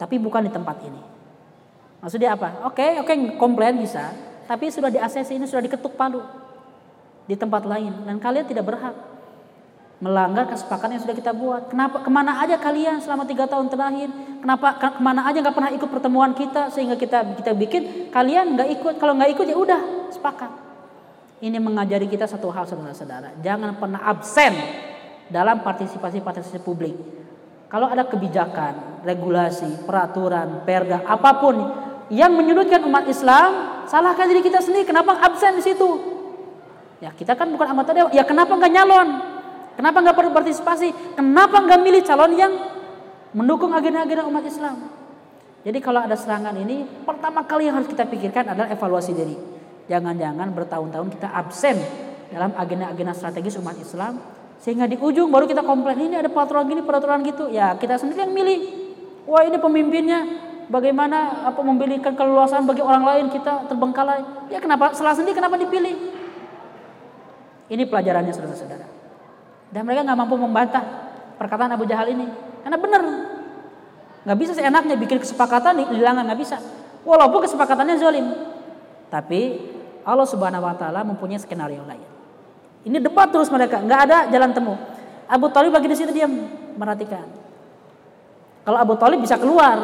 tapi 0.00 0.16
bukan 0.16 0.48
di 0.48 0.50
tempat 0.50 0.76
ini. 0.82 1.02
Maksudnya 2.02 2.34
apa? 2.34 2.66
Oke, 2.66 2.82
okay, 2.82 2.90
oke 2.98 3.12
okay, 3.14 3.38
komplain 3.38 3.78
bisa, 3.78 4.10
tapi 4.50 4.72
sudah 4.74 4.90
di 4.90 4.98
ACC 4.98 5.38
ini 5.38 5.46
sudah 5.46 5.62
diketuk 5.62 5.94
palu 5.94 6.18
di 7.30 7.38
tempat 7.38 7.62
lain 7.62 8.02
dan 8.02 8.18
kalian 8.18 8.42
tidak 8.42 8.66
berhak 8.66 9.11
melanggar 10.02 10.50
kesepakatan 10.50 10.98
yang 10.98 11.02
sudah 11.06 11.14
kita 11.14 11.30
buat. 11.30 11.70
Kenapa 11.70 12.02
ke 12.02 12.10
mana 12.10 12.42
aja 12.42 12.58
kalian 12.58 12.98
selama 12.98 13.22
tiga 13.22 13.46
tahun 13.46 13.70
terakhir? 13.70 14.10
Kenapa 14.42 14.74
ke 14.74 14.88
mana 14.98 15.22
aja 15.30 15.38
nggak 15.38 15.54
pernah 15.54 15.70
ikut 15.70 15.86
pertemuan 15.86 16.34
kita 16.34 16.74
sehingga 16.74 16.98
kita 16.98 17.38
kita 17.38 17.54
bikin 17.54 18.10
kalian 18.10 18.58
nggak 18.58 18.68
ikut? 18.82 18.94
Kalau 18.98 19.14
nggak 19.14 19.30
ikut 19.38 19.46
ya 19.46 19.54
udah 19.54 20.10
sepakat. 20.10 20.50
Ini 21.38 21.58
mengajari 21.62 22.10
kita 22.10 22.26
satu 22.26 22.50
hal 22.50 22.66
saudara-saudara, 22.66 23.34
jangan 23.42 23.74
pernah 23.74 24.02
absen 24.06 24.54
dalam 25.26 25.62
partisipasi-partisipasi 25.62 26.62
publik. 26.62 26.94
Kalau 27.66 27.90
ada 27.90 28.06
kebijakan, 28.06 29.02
regulasi, 29.02 29.86
peraturan, 29.86 30.62
perda, 30.62 31.02
apa 31.02 31.30
pun 31.42 31.56
yang 32.14 32.30
menyudutkan 32.34 32.86
umat 32.86 33.10
Islam, 33.10 33.82
salahkan 33.90 34.30
diri 34.30 34.42
kita 34.42 34.62
sendiri. 34.62 34.86
Kenapa 34.86 35.18
absen 35.18 35.58
di 35.58 35.64
situ? 35.66 35.90
Ya 37.02 37.10
kita 37.10 37.34
kan 37.34 37.50
bukan 37.50 37.74
anggota 37.74 37.90
dewan. 37.90 38.14
Ya 38.14 38.22
kenapa 38.22 38.54
nggak 38.54 38.72
nyalon? 38.78 39.31
Kenapa 39.76 39.98
nggak 40.04 40.16
berpartisipasi? 40.16 41.16
Kenapa 41.16 41.56
nggak 41.64 41.80
milih 41.80 42.02
calon 42.04 42.32
yang 42.36 42.52
mendukung 43.32 43.72
agenda-agenda 43.72 44.28
umat 44.28 44.44
Islam? 44.44 44.76
Jadi 45.62 45.78
kalau 45.78 46.02
ada 46.02 46.18
serangan 46.18 46.52
ini, 46.58 46.82
pertama 47.06 47.46
kali 47.46 47.70
yang 47.70 47.78
harus 47.78 47.86
kita 47.86 48.04
pikirkan 48.04 48.52
adalah 48.52 48.68
evaluasi 48.68 49.14
diri. 49.14 49.36
Jangan-jangan 49.86 50.50
bertahun-tahun 50.52 51.08
kita 51.18 51.28
absen 51.30 51.76
dalam 52.34 52.50
agenda-agenda 52.56 53.14
strategis 53.14 53.58
umat 53.58 53.76
Islam 53.78 54.18
sehingga 54.62 54.86
di 54.86 54.94
ujung 54.94 55.26
baru 55.26 55.50
kita 55.50 55.66
komplain 55.66 55.98
ini 56.06 56.14
ada 56.14 56.30
peraturan 56.30 56.70
gini, 56.70 56.86
peraturan 56.86 57.26
gitu. 57.26 57.50
Ya 57.50 57.74
kita 57.74 57.98
sendiri 57.98 58.22
yang 58.22 58.30
milih. 58.30 58.58
Wah 59.26 59.42
ini 59.42 59.58
pemimpinnya 59.58 60.18
bagaimana 60.70 61.46
apa 61.46 61.60
memberikan 61.66 62.14
keleluasan 62.14 62.62
bagi 62.62 62.78
orang 62.78 63.02
lain 63.02 63.26
kita 63.34 63.66
terbengkalai. 63.66 64.22
Ya 64.54 64.62
kenapa 64.62 64.94
salah 64.94 65.18
sendiri 65.18 65.34
kenapa 65.34 65.58
dipilih? 65.58 65.98
Ini 67.74 67.82
pelajarannya 67.90 68.30
saudara-saudara. 68.30 69.01
Dan 69.72 69.88
mereka 69.88 70.04
nggak 70.04 70.18
mampu 70.20 70.36
membantah 70.36 70.84
perkataan 71.40 71.72
Abu 71.72 71.88
Jahal 71.88 72.12
ini. 72.12 72.28
Karena 72.62 72.76
benar. 72.76 73.02
Nggak 74.22 74.38
bisa 74.38 74.52
seenaknya 74.54 74.94
bikin 74.94 75.18
kesepakatan 75.18 75.82
dihilangkan 75.82 76.28
nggak 76.28 76.40
bisa. 76.40 76.60
Walaupun 77.02 77.42
kesepakatannya 77.48 77.96
zalim. 77.98 78.26
Tapi 79.10 79.40
Allah 80.06 80.28
Subhanahu 80.28 80.62
wa 80.62 80.76
taala 80.78 81.02
mempunyai 81.02 81.40
skenario 81.40 81.82
lain. 81.82 82.06
Ini 82.82 82.98
debat 82.98 83.30
terus 83.30 83.46
mereka, 83.50 83.78
nggak 83.78 84.00
ada 84.10 84.18
jalan 84.30 84.50
temu. 84.50 84.74
Abu 85.30 85.46
Talib 85.54 85.70
lagi 85.70 85.86
di 85.86 85.94
situ 85.94 86.10
diam 86.10 86.30
merhatikan. 86.74 87.24
Kalau 88.66 88.78
Abu 88.78 88.94
Talib 88.98 89.22
bisa 89.22 89.38
keluar, 89.38 89.78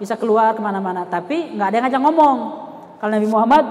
bisa 0.00 0.16
keluar 0.16 0.56
ke 0.56 0.60
mana-mana, 0.64 1.04
tapi 1.04 1.52
nggak 1.52 1.66
ada 1.68 1.76
yang 1.76 1.84
ngajak 1.88 2.02
ngomong. 2.04 2.38
Kalau 3.00 3.10
Nabi 3.12 3.28
Muhammad 3.28 3.64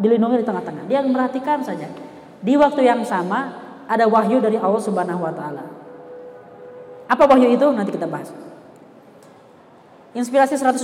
dilindungi 0.00 0.40
di 0.40 0.46
tengah-tengah, 0.48 0.84
dia 0.88 1.00
merhatikan 1.04 1.60
saja. 1.60 1.88
Di 2.40 2.56
waktu 2.56 2.84
yang 2.84 3.04
sama 3.04 3.65
ada 3.86 4.04
wahyu 4.10 4.42
dari 4.42 4.58
Allah 4.58 4.82
Subhanahu 4.82 5.22
Wa 5.22 5.32
Taala. 5.34 5.64
Apa 7.06 7.24
wahyu 7.26 7.54
itu? 7.54 7.66
Nanti 7.70 7.94
kita 7.94 8.10
bahas. 8.10 8.30
Inspirasi 10.14 10.58
122. 10.58 10.82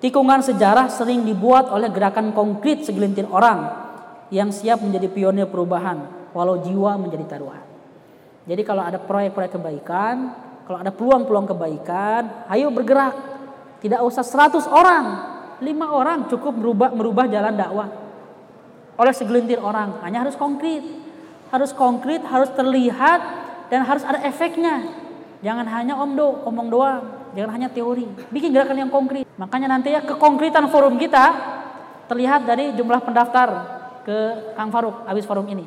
Tikungan 0.00 0.40
sejarah 0.40 0.88
sering 0.88 1.22
dibuat 1.22 1.68
oleh 1.68 1.92
gerakan 1.92 2.32
konkret 2.32 2.88
segelintir 2.88 3.28
orang 3.28 3.68
yang 4.32 4.48
siap 4.48 4.80
menjadi 4.80 5.12
pionir 5.12 5.46
perubahan 5.46 6.20
walau 6.32 6.58
jiwa 6.62 6.96
menjadi 6.96 7.36
taruhan. 7.36 7.66
Jadi 8.48 8.62
kalau 8.64 8.82
ada 8.82 8.98
proyek-proyek 8.98 9.60
kebaikan, 9.60 10.16
kalau 10.64 10.78
ada 10.80 10.90
peluang-peluang 10.94 11.46
kebaikan, 11.50 12.22
ayo 12.50 12.72
bergerak. 12.72 13.14
Tidak 13.84 14.00
usah 14.00 14.24
100 14.24 14.64
orang, 14.70 15.04
lima 15.60 15.92
orang 15.92 16.28
cukup 16.28 16.56
merubah 16.56 16.90
merubah 16.92 17.24
jalan 17.28 17.54
dakwah. 17.56 17.88
Oleh 19.00 19.14
segelintir 19.16 19.60
orang, 19.60 20.00
hanya 20.04 20.24
harus 20.24 20.36
konkret. 20.36 20.84
Harus 21.50 21.74
konkret, 21.74 22.22
harus 22.22 22.50
terlihat 22.54 23.20
dan 23.70 23.82
harus 23.86 24.06
ada 24.06 24.22
efeknya. 24.22 24.86
Jangan 25.40 25.66
hanya 25.66 25.98
omdo, 25.98 26.46
omong 26.46 26.68
doang, 26.70 27.02
jangan 27.34 27.50
hanya 27.58 27.68
teori. 27.70 28.06
Bikin 28.30 28.54
gerakan 28.54 28.76
yang 28.86 28.92
konkret. 28.92 29.26
Makanya 29.38 29.68
nanti 29.72 29.90
ya 29.94 30.04
kekonkretan 30.04 30.68
forum 30.68 31.00
kita 31.00 31.58
terlihat 32.10 32.44
dari 32.46 32.74
jumlah 32.74 33.00
pendaftar 33.02 33.48
ke 34.02 34.18
Kang 34.58 34.70
Faruk 34.74 35.06
habis 35.06 35.24
forum 35.24 35.46
ini. 35.48 35.64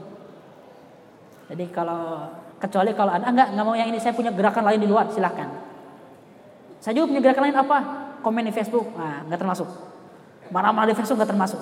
Jadi 1.48 1.66
kalau 1.72 2.32
kecuali 2.60 2.96
kalau 2.96 3.12
anda 3.12 3.28
enggak 3.28 3.48
nggak 3.56 3.66
mau 3.66 3.76
yang 3.76 3.92
ini 3.92 4.00
saya 4.00 4.16
punya 4.16 4.32
gerakan 4.32 4.64
lain 4.68 4.80
di 4.80 4.88
luar 4.88 5.12
silahkan. 5.12 5.50
Saya 6.84 7.00
juga 7.00 7.16
punya 7.16 7.22
gerakan 7.24 7.44
lain 7.48 7.58
apa? 7.60 7.78
Komen 8.24 8.44
di 8.48 8.54
Facebook. 8.56 8.92
Nah, 8.96 9.24
nggak 9.28 9.40
termasuk. 9.40 9.68
Marah-marah 10.52 10.92
di 10.92 10.96
Facebook 10.96 11.20
nggak 11.20 11.32
termasuk. 11.32 11.60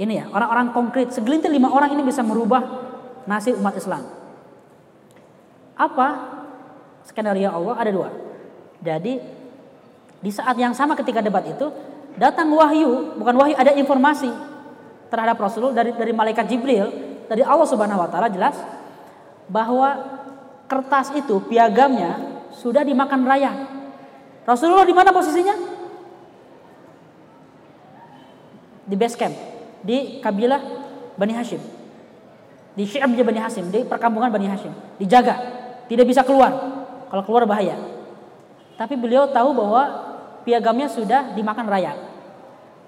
Ini 0.00 0.12
ya, 0.16 0.24
orang-orang 0.32 0.72
konkret. 0.72 1.12
Segelintir 1.12 1.52
lima 1.52 1.68
orang 1.68 1.92
ini 1.92 2.00
bisa 2.00 2.24
merubah 2.24 2.64
nasib 3.28 3.60
umat 3.60 3.76
Islam. 3.76 4.00
Apa 5.76 6.08
skenario 7.04 7.52
Allah? 7.52 7.76
Ada 7.76 7.90
dua. 7.92 8.08
Jadi 8.80 9.20
di 10.24 10.30
saat 10.32 10.56
yang 10.56 10.72
sama 10.72 10.96
ketika 10.96 11.20
debat 11.20 11.44
itu 11.44 11.68
datang 12.16 12.48
wahyu, 12.48 13.12
bukan 13.20 13.34
wahyu, 13.36 13.54
ada 13.60 13.76
informasi 13.76 14.32
terhadap 15.12 15.36
Rasulullah 15.36 15.84
dari 15.84 15.92
dari 15.92 16.16
malaikat 16.16 16.48
Jibril 16.48 16.88
dari 17.28 17.44
Allah 17.44 17.68
Subhanahu 17.68 18.00
wa 18.00 18.08
taala 18.08 18.32
jelas 18.32 18.56
bahwa 19.52 20.00
kertas 20.64 21.12
itu 21.12 21.44
piagamnya 21.44 22.40
sudah 22.56 22.80
dimakan 22.88 23.20
raya. 23.28 23.52
Rasulullah 24.48 24.88
di 24.88 24.96
mana 24.96 25.12
posisinya? 25.12 25.56
Di 28.88 28.96
base 28.98 29.14
camp, 29.14 29.36
di 29.84 30.20
kabilah 30.20 30.60
Bani 31.16 31.34
Hashim. 31.36 31.60
Di 32.74 32.86
Syi'ab 32.86 33.10
Bani 33.10 33.40
Hashim, 33.40 33.68
di 33.68 33.84
perkampungan 33.84 34.30
Bani 34.30 34.46
Hashim. 34.46 34.72
Dijaga, 34.96 35.36
tidak 35.90 36.06
bisa 36.06 36.22
keluar. 36.22 36.52
Kalau 37.10 37.22
keluar 37.26 37.44
bahaya. 37.44 37.76
Tapi 38.78 38.94
beliau 38.94 39.28
tahu 39.28 39.52
bahwa 39.52 39.82
piagamnya 40.46 40.88
sudah 40.88 41.34
dimakan 41.34 41.66
raya. 41.68 41.92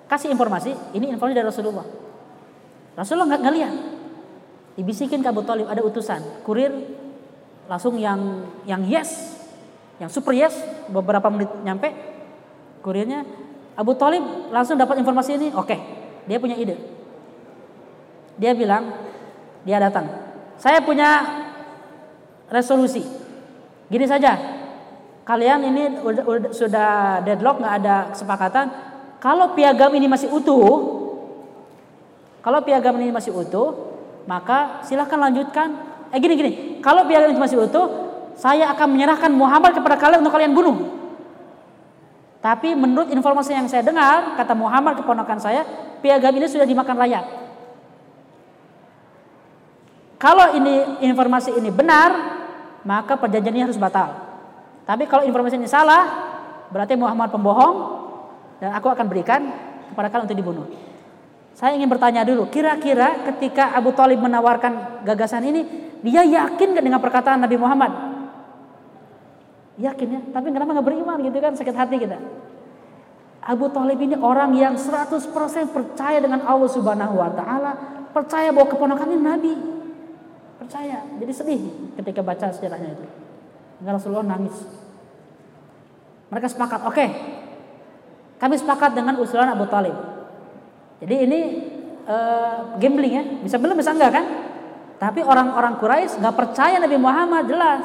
Kasih 0.07 0.31
informasi, 0.33 0.73
ini 0.95 1.11
informasi 1.13 1.35
dari 1.37 1.47
Rasulullah. 1.49 1.85
Rasulullah 2.97 3.29
nggak 3.35 3.43
ngeliat. 3.43 3.75
Dibisikin 4.73 5.21
ke 5.21 5.29
Abu 5.29 5.45
Talib 5.45 5.69
ada 5.69 5.85
utusan, 5.85 6.45
kurir 6.49 6.73
langsung 7.69 8.01
yang 8.01 8.49
yang 8.65 8.81
yes, 8.89 9.37
yang 10.01 10.09
super 10.09 10.33
yes, 10.33 10.57
beberapa 10.89 11.29
menit 11.29 11.53
nyampe 11.61 11.93
kurirnya 12.81 13.23
Abu 13.77 13.97
Talib 13.97 14.21
langsung 14.53 14.77
dapat 14.77 15.01
informasi 15.01 15.37
ini, 15.37 15.49
oke, 15.53 15.77
dia 16.27 16.39
punya 16.39 16.57
ide. 16.59 16.77
Dia 18.39 18.57
bilang, 18.57 18.97
dia 19.63 19.79
datang, 19.79 20.09
saya 20.57 20.81
punya 20.81 21.23
resolusi, 22.49 23.05
gini 23.93 24.09
saja, 24.09 24.35
kalian 25.23 25.61
ini 25.69 25.83
udah, 26.03 26.25
udah, 26.25 26.51
sudah 26.51 26.91
deadlock 27.23 27.61
nggak 27.63 27.75
ada 27.83 27.97
kesepakatan. 28.11 28.67
Kalau 29.23 29.55
piagam 29.55 29.95
ini 29.95 30.11
masih 30.11 30.33
utuh, 30.35 31.03
kalau 32.43 32.59
piagam 32.67 32.99
ini 32.99 33.15
masih 33.15 33.31
utuh, 33.31 33.95
maka 34.27 34.83
silahkan 34.83 35.19
lanjutkan. 35.31 35.69
Eh 36.11 36.19
gini 36.19 36.35
gini, 36.35 36.53
kalau 36.83 37.07
piagam 37.07 37.31
itu 37.31 37.39
masih 37.39 37.63
utuh, 37.63 37.87
saya 38.35 38.73
akan 38.75 38.89
menyerahkan 38.91 39.31
Muhammad 39.31 39.79
kepada 39.79 39.95
kalian 40.01 40.27
untuk 40.27 40.35
kalian 40.35 40.57
bunuh. 40.57 40.91
Tapi 42.43 42.75
menurut 42.75 43.15
informasi 43.15 43.55
yang 43.55 43.71
saya 43.71 43.87
dengar, 43.87 44.35
kata 44.35 44.59
Muhammad 44.59 44.99
keponakan 44.99 45.39
saya, 45.39 45.63
piagam 46.03 46.35
ini 46.35 46.51
sudah 46.51 46.67
dimakan 46.67 46.99
rakyat. 46.99 47.25
Kalau 50.19 50.55
ini 50.55 51.03
informasi 51.03 51.55
ini 51.59 51.71
benar, 51.71 52.11
maka 52.87 53.19
perjanjiannya 53.19 53.67
harus 53.67 53.79
batal. 53.79 54.15
Tapi 54.87 55.07
kalau 55.07 55.27
informasi 55.27 55.59
ini 55.59 55.71
salah, 55.71 56.07
berarti 56.71 56.95
Muhammad 56.95 57.31
pembohong 57.31 57.75
dan 58.63 58.75
aku 58.75 58.91
akan 58.91 59.07
berikan 59.11 59.51
kepada 59.91 60.11
kalian 60.11 60.27
untuk 60.31 60.39
dibunuh. 60.39 60.67
Saya 61.59 61.75
ingin 61.75 61.91
bertanya 61.91 62.23
dulu, 62.23 62.49
kira-kira 62.49 63.29
ketika 63.35 63.75
Abu 63.75 63.93
Talib 63.93 64.23
menawarkan 64.23 65.05
gagasan 65.05 65.43
ini, 65.47 65.63
dia 66.01 66.23
yakin 66.23 66.75
gak 66.75 66.85
dengan 66.87 67.03
perkataan 67.03 67.43
Nabi 67.43 67.57
Muhammad? 67.61 67.93
Yakin 69.79 70.07
ya, 70.07 70.21
tapi 70.31 70.53
kenapa 70.53 70.71
nggak 70.77 70.87
beriman 70.87 71.17
gitu 71.25 71.39
kan 71.41 71.53
sakit 71.57 71.75
hati 71.75 71.97
kita. 71.99 72.19
Abu 73.43 73.67
Talib 73.75 73.99
ini 73.99 74.15
orang 74.15 74.55
yang 74.55 74.79
100% 74.79 75.19
percaya 75.75 76.19
dengan 76.23 76.47
Allah 76.47 76.71
Subhanahu 76.71 77.19
wa 77.19 77.31
taala, 77.35 77.73
percaya 78.15 78.55
bahwa 78.55 78.71
keponakannya 78.71 79.19
nabi. 79.19 79.55
Percaya. 80.63 81.03
Jadi 81.19 81.33
sedih 81.35 81.63
ketika 81.99 82.23
baca 82.23 82.55
sejarahnya 82.55 82.95
itu. 82.95 83.07
Enggak 83.83 83.99
Rasulullah 83.99 84.39
nangis. 84.39 84.55
Mereka 86.31 86.47
sepakat, 86.55 86.87
oke. 86.87 86.95
Okay, 86.95 87.09
kami 88.39 88.55
sepakat 88.63 88.95
dengan 88.95 89.19
usulan 89.19 89.51
Abu 89.51 89.67
Talib. 89.67 89.95
Jadi 91.03 91.15
ini 91.27 91.41
uh, 92.07 92.79
gambling 92.79 93.15
ya, 93.19 93.25
bisa 93.43 93.59
belum 93.59 93.75
bisa 93.75 93.91
enggak 93.91 94.23
kan? 94.23 94.27
Tapi 95.03 95.19
orang-orang 95.19 95.83
Quraisy 95.83 96.23
nggak 96.23 96.37
percaya 96.39 96.79
Nabi 96.79 96.95
Muhammad 96.95 97.51
jelas. 97.51 97.83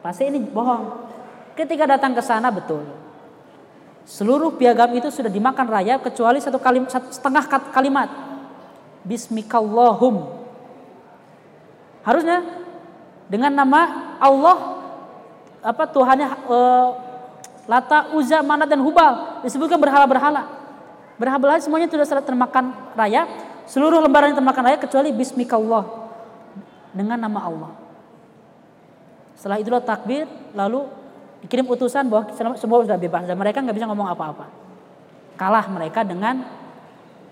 Pasti 0.00 0.32
ini 0.32 0.40
bohong. 0.40 1.12
Ketika 1.52 1.84
datang 1.84 2.16
ke 2.16 2.24
sana 2.24 2.48
betul. 2.48 2.88
Seluruh 4.10 4.58
piagam 4.58 4.90
itu 4.98 5.06
sudah 5.06 5.30
dimakan 5.30 5.70
raya 5.70 5.94
kecuali 6.02 6.42
satu 6.42 6.58
kalimat 6.58 6.90
setengah 6.90 7.46
kalimat. 7.70 8.10
Bismikallahum. 9.06 10.34
Harusnya 12.02 12.42
dengan 13.30 13.54
nama 13.54 13.80
Allah 14.18 14.82
apa 15.62 15.86
Tuhannya 15.86 16.26
uh, 16.50 16.88
Lata, 17.70 18.10
Uza, 18.18 18.42
Manat 18.42 18.66
dan 18.66 18.82
Hubal 18.82 19.46
disebutkan 19.46 19.78
berhala-berhala. 19.78 20.58
Berhala-berhala 21.14 21.62
semuanya 21.62 21.86
sudah 21.86 22.02
sudah 22.02 22.24
termakan 22.26 22.74
raya. 22.98 23.30
Seluruh 23.70 24.02
lembaran 24.02 24.34
yang 24.34 24.42
termakan 24.42 24.74
raya 24.74 24.78
kecuali 24.82 25.14
Bismikallah 25.14 25.86
dengan 26.90 27.14
nama 27.14 27.46
Allah. 27.46 27.72
Setelah 29.38 29.62
itulah 29.62 29.78
takbir, 29.86 30.26
lalu 30.50 30.90
dikirim 31.40 31.66
utusan 31.68 32.08
bahwa 32.08 32.28
semua 32.56 32.84
sudah 32.84 33.00
bebas 33.00 33.24
dan 33.24 33.36
mereka 33.36 33.64
nggak 33.64 33.76
bisa 33.76 33.88
ngomong 33.88 34.12
apa-apa. 34.12 34.46
Kalah 35.40 35.64
mereka 35.72 36.04
dengan 36.04 36.44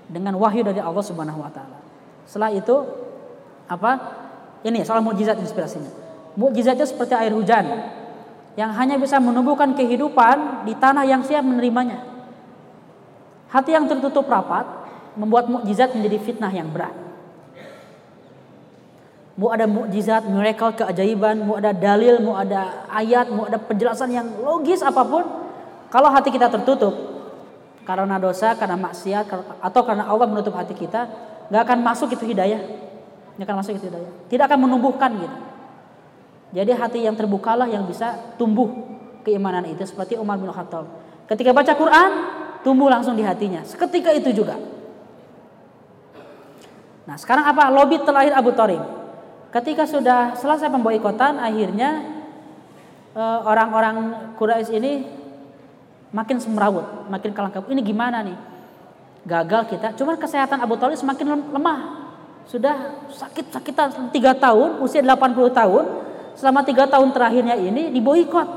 dengan 0.09 0.37
wahyu 0.41 0.65
dari 0.65 0.81
Allah 0.81 1.05
Subhanahu 1.05 1.45
Wa 1.45 1.51
Taala. 1.53 1.79
Setelah 2.25 2.51
itu 2.53 2.77
apa? 3.69 3.93
Ini 4.65 4.83
soal 4.83 5.05
mukjizat 5.05 5.39
inspirasinya. 5.39 5.93
Mukjizatnya 6.35 6.89
seperti 6.89 7.15
air 7.15 7.31
hujan 7.31 7.65
yang 8.59 8.75
hanya 8.75 8.99
bisa 8.99 9.23
menumbuhkan 9.23 9.77
kehidupan 9.79 10.67
di 10.67 10.75
tanah 10.75 11.07
yang 11.07 11.23
siap 11.23 11.47
menerimanya. 11.47 12.03
Hati 13.49 13.71
yang 13.71 13.87
tertutup 13.87 14.27
rapat 14.27 14.67
membuat 15.15 15.47
mukjizat 15.47 15.95
menjadi 15.95 16.19
fitnah 16.19 16.51
yang 16.51 16.69
berat. 16.75 17.08
Mau 19.39 19.55
ada 19.55 19.71
mukjizat, 19.71 20.27
miracle, 20.27 20.75
keajaiban, 20.83 21.47
mau 21.47 21.63
ada 21.63 21.71
dalil, 21.71 22.19
mau 22.19 22.35
ada 22.35 22.91
ayat, 22.91 23.31
mau 23.31 23.47
ada 23.47 23.55
penjelasan 23.55 24.11
yang 24.11 24.27
logis 24.43 24.83
apa 24.83 25.07
pun, 25.07 25.23
kalau 25.95 26.11
hati 26.11 26.35
kita 26.35 26.51
tertutup 26.51 26.91
karena 27.87 28.19
dosa, 28.19 28.59
karena 28.59 28.75
maksiat, 28.75 29.31
atau 29.63 29.81
karena 29.87 30.11
Allah 30.11 30.27
menutup 30.27 30.59
hati 30.59 30.75
kita, 30.75 31.07
nggak 31.49 31.63
akan 31.63 31.79
masuk 31.87 32.11
itu 32.19 32.27
hidayah 32.27 32.89
ini 33.39 33.47
akan 33.47 33.63
masuk 33.63 33.79
itu 33.79 33.87
hidayah. 33.87 34.13
Tidak 34.27 34.45
akan 34.51 34.59
menumbuhkan 34.67 35.15
gitu. 35.15 35.39
Jadi 36.59 36.71
hati 36.75 36.99
yang 37.07 37.15
terbukalah 37.15 37.71
yang 37.71 37.87
bisa 37.87 38.35
tumbuh 38.35 38.67
keimanan 39.23 39.63
itu 39.71 39.87
seperti 39.87 40.19
Umar 40.19 40.43
bin 40.43 40.51
Khattab. 40.51 40.91
Ketika 41.31 41.55
baca 41.55 41.71
Quran, 41.79 42.11
tumbuh 42.67 42.91
langsung 42.91 43.15
di 43.15 43.23
hatinya. 43.23 43.63
Seketika 43.63 44.11
itu 44.11 44.35
juga. 44.35 44.59
Nah, 47.07 47.15
sekarang 47.15 47.47
apa? 47.47 47.71
Lobby 47.71 48.03
terlahir 48.03 48.35
Abu 48.35 48.51
Thalib. 48.59 48.83
Ketika 49.49 49.89
sudah 49.89 50.37
selesai 50.37 50.69
pemboikotan, 50.69 51.41
akhirnya 51.41 52.05
eh, 53.17 53.39
orang-orang 53.49 53.97
Quraisy 54.37 54.77
ini 54.77 54.93
makin 56.13 56.37
semrawut, 56.37 57.09
makin 57.09 57.33
kalang 57.33 57.53
kabut. 57.53 57.73
Ini 57.73 57.81
gimana 57.81 58.21
nih? 58.25 58.37
Gagal 59.25 59.73
kita. 59.73 59.89
Cuma 59.97 60.17
kesehatan 60.21 60.61
Abu 60.61 60.77
Thalib 60.77 60.97
semakin 60.97 61.53
lemah 61.53 61.81
sudah 62.49 62.97
sakit-sakitan 63.13 64.09
tiga 64.09 64.33
tahun, 64.33 64.81
usia 64.81 65.05
80 65.05 65.53
tahun, 65.53 65.85
selama 66.33 66.65
tiga 66.65 66.89
tahun 66.89 67.13
terakhirnya 67.13 67.61
ini 67.61 67.93
diboikot, 67.93 68.49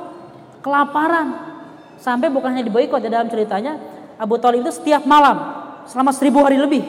kelaparan, 0.63 1.51
sampai 1.99 2.31
bukan 2.31 2.55
hanya 2.55 2.63
diboikot 2.63 3.03
ya 3.03 3.11
dalam 3.11 3.27
ceritanya 3.27 3.75
Abu 4.15 4.39
Thalib 4.39 4.63
itu 4.63 4.71
setiap 4.75 5.03
malam 5.03 5.59
selama 5.87 6.15
seribu 6.15 6.39
hari 6.39 6.55
lebih, 6.55 6.83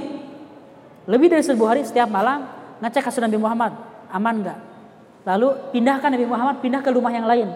lebih 1.10 1.28
dari 1.30 1.42
seribu 1.42 1.66
hari 1.66 1.82
setiap 1.82 2.06
malam 2.06 2.46
ngecek 2.78 3.02
kasur 3.02 3.22
Nabi 3.26 3.38
Muhammad 3.38 3.91
aman 4.12 4.44
nggak, 4.44 4.58
lalu 5.24 5.48
pindahkan 5.72 6.12
Nabi 6.12 6.26
Muhammad 6.28 6.56
pindah 6.60 6.84
ke 6.84 6.92
rumah 6.92 7.10
yang 7.10 7.24
lain 7.24 7.48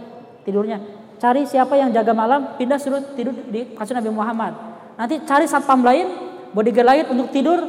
tidurnya, 0.49 0.81
cari 1.21 1.45
siapa 1.45 1.77
yang 1.77 1.93
jaga 1.93 2.17
malam 2.17 2.57
pindah 2.57 2.81
suruh 2.81 3.05
tidur 3.13 3.37
di 3.53 3.77
kasur 3.77 3.95
Nabi 3.95 4.09
Muhammad, 4.09 4.57
nanti 4.97 5.21
cari 5.29 5.45
satpam 5.45 5.85
lain, 5.85 6.09
bodyguard 6.57 6.89
lain 6.89 7.05
untuk 7.13 7.29
tidur 7.31 7.61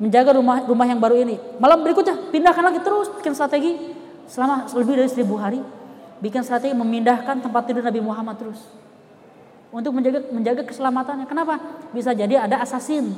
menjaga 0.00 0.34
rumah 0.34 0.64
rumah 0.66 0.86
yang 0.88 0.98
baru 0.98 1.14
ini. 1.20 1.38
Malam 1.62 1.84
berikutnya 1.86 2.32
pindahkan 2.32 2.64
lagi 2.64 2.80
terus 2.82 3.06
bikin 3.20 3.36
strategi 3.38 3.94
selama 4.26 4.66
lebih 4.74 4.98
dari 4.98 5.10
seribu 5.12 5.38
hari. 5.38 5.62
Bikin 6.22 6.42
strategi 6.42 6.74
memindahkan 6.74 7.42
tempat 7.42 7.62
tidur 7.66 7.82
Nabi 7.82 8.00
Muhammad 8.02 8.38
terus 8.38 8.58
untuk 9.74 9.94
menjaga 9.94 10.26
menjaga 10.30 10.62
keselamatannya. 10.66 11.26
Kenapa? 11.26 11.58
Bisa 11.90 12.14
jadi 12.14 12.38
ada 12.38 12.62
asasin, 12.62 13.14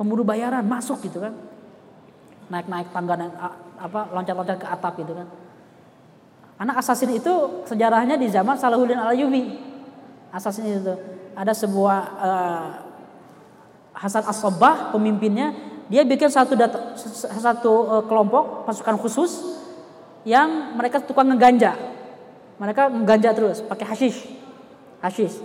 pembunuh 0.00 0.24
bayaran 0.24 0.64
masuk 0.64 1.04
gitu 1.04 1.20
kan, 1.20 1.36
naik 2.50 2.66
naik 2.66 2.88
tangga 2.90 3.14
apa 3.80 4.00
loncat 4.10 4.34
loncat 4.34 4.56
ke 4.58 4.66
atap 4.66 4.98
gitu 4.98 5.14
kan. 5.14 5.28
Karena 6.60 6.76
assassin 6.76 7.08
itu 7.16 7.64
sejarahnya 7.64 8.20
di 8.20 8.28
zaman 8.28 8.58
Salahuddin 8.60 9.00
Al-Ayyubi. 9.00 9.56
Assassin 10.28 10.68
itu 10.68 10.92
ada 11.32 11.56
sebuah 11.56 11.98
uh, 12.20 12.68
Hasan 13.96 14.28
As-Sabbah 14.28 14.92
pemimpinnya, 14.92 15.56
dia 15.88 16.04
bikin 16.04 16.28
satu 16.28 16.52
data, 16.60 16.92
satu 17.40 17.72
uh, 17.88 18.04
kelompok 18.04 18.68
pasukan 18.68 19.00
khusus 19.00 19.40
yang 20.28 20.76
mereka 20.76 21.00
tukang 21.00 21.32
ngeganja. 21.32 21.80
Mereka 22.60 22.92
ngeganja 22.92 23.30
terus 23.32 23.64
pakai 23.64 23.88
hashish. 23.88 24.20
Hashish. 25.00 25.40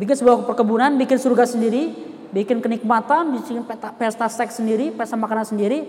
Bikin 0.00 0.16
sebuah 0.16 0.48
perkebunan, 0.48 0.96
bikin 0.96 1.20
surga 1.20 1.44
sendiri, 1.44 1.92
bikin 2.32 2.64
kenikmatan, 2.64 3.36
bikin 3.36 3.68
pesta 4.00 4.32
seks 4.32 4.64
sendiri, 4.64 4.96
pesta 4.96 5.14
makanan 5.20 5.44
sendiri 5.44 5.84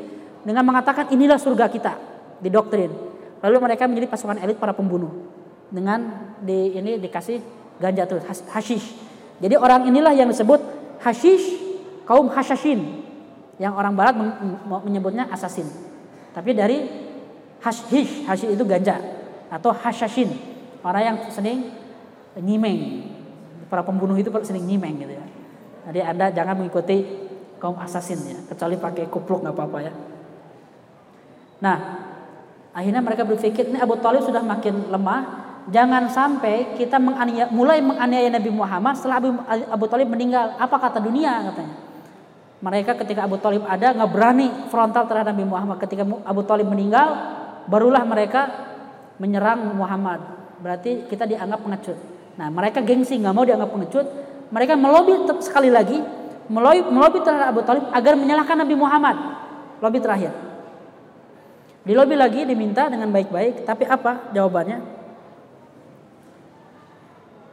dengan 0.46 0.62
mengatakan 0.62 1.10
inilah 1.10 1.42
surga 1.42 1.66
kita 1.68 1.94
di 2.40 2.54
doktrin. 2.54 2.94
Lalu 3.42 3.58
mereka 3.58 3.90
menjadi 3.90 4.08
pasukan 4.08 4.38
elit 4.40 4.62
para 4.62 4.72
pembunuh 4.72 5.12
dengan 5.74 6.32
di 6.40 6.78
ini 6.78 7.02
dikasih 7.02 7.42
ganja 7.82 8.06
terus 8.06 8.24
hashish. 8.54 8.96
Jadi 9.42 9.58
orang 9.58 9.90
inilah 9.90 10.14
yang 10.16 10.30
disebut 10.30 10.62
hashish 11.02 11.58
kaum 12.06 12.30
hashashin 12.32 13.04
yang 13.58 13.74
orang 13.76 13.98
barat 13.98 14.16
menyebutnya 14.86 15.28
assassin. 15.34 15.68
Tapi 16.32 16.54
dari 16.54 16.86
hashish, 17.60 18.24
hashish 18.30 18.54
itu 18.54 18.64
ganja 18.64 19.02
atau 19.50 19.74
hashashin, 19.74 20.32
orang 20.86 21.04
yang 21.04 21.18
sering 21.34 21.74
nyimeng. 22.38 23.12
Para 23.66 23.82
pembunuh 23.82 24.14
itu 24.16 24.30
sering 24.46 24.62
nyimeng 24.62 25.02
gitu 25.02 25.14
ya. 25.18 25.26
Jadi 25.90 26.00
Anda 26.02 26.26
jangan 26.30 26.62
mengikuti 26.62 27.02
kaum 27.58 27.78
assassin 27.82 28.20
ya, 28.26 28.38
kecuali 28.46 28.78
pakai 28.78 29.06
kupluk 29.10 29.42
nggak 29.42 29.56
apa-apa 29.56 29.80
ya. 29.82 29.94
Nah, 31.64 31.77
akhirnya 32.76 32.99
mereka 32.99 33.23
berpikir 33.23 33.72
ini 33.72 33.80
Abu 33.80 33.95
Talib 33.99 34.23
sudah 34.23 34.44
makin 34.44 34.91
lemah, 34.91 35.22
jangan 35.72 36.11
sampai 36.11 36.76
kita 36.76 36.99
menganiaya, 36.99 37.49
mulai 37.49 37.80
menganiaya 37.80 38.30
Nabi 38.30 38.52
Muhammad 38.52 38.94
setelah 38.99 39.18
Abu, 39.22 39.30
Abu 39.48 39.86
Talib 39.88 40.07
meninggal. 40.11 40.60
Apa 40.60 40.77
kata 40.77 40.99
dunia 40.99 41.52
katanya? 41.52 41.76
Mereka 42.65 42.91
ketika 43.06 43.27
Abu 43.27 43.38
Talib 43.38 43.61
ada 43.68 43.94
nggak 43.94 44.11
berani 44.11 44.48
frontal 44.73 45.06
terhadap 45.06 45.36
Nabi 45.36 45.45
Muhammad. 45.45 45.77
Ketika 45.80 46.03
Abu 46.26 46.41
Talib 46.48 46.68
meninggal, 46.68 47.07
barulah 47.69 48.02
mereka 48.07 48.41
menyerang 49.22 49.76
Muhammad. 49.76 50.19
Berarti 50.60 51.06
kita 51.06 51.30
dianggap 51.30 51.61
pengecut. 51.61 51.98
Nah, 52.36 52.52
mereka 52.52 52.82
gengsi 52.84 53.15
nggak 53.22 53.34
mau 53.36 53.45
dianggap 53.45 53.69
pengecut. 53.69 54.06
Mereka 54.49 54.73
melobi 54.77 55.14
sekali 55.41 55.69
lagi, 55.69 55.99
melobi, 56.48 56.82
melobi 56.90 57.19
terhadap 57.22 57.53
Abu 57.53 57.61
Talib 57.64 57.86
agar 57.91 58.14
menyalahkan 58.18 58.56
Nabi 58.60 58.76
Muhammad. 58.77 59.18
Lobby 59.84 59.99
terakhir. 59.99 60.32
Dilobi 61.86 62.18
lagi 62.18 62.41
diminta 62.49 62.90
dengan 62.90 63.14
baik-baik, 63.14 63.62
tapi 63.62 63.86
apa 63.86 64.34
jawabannya? 64.34 64.82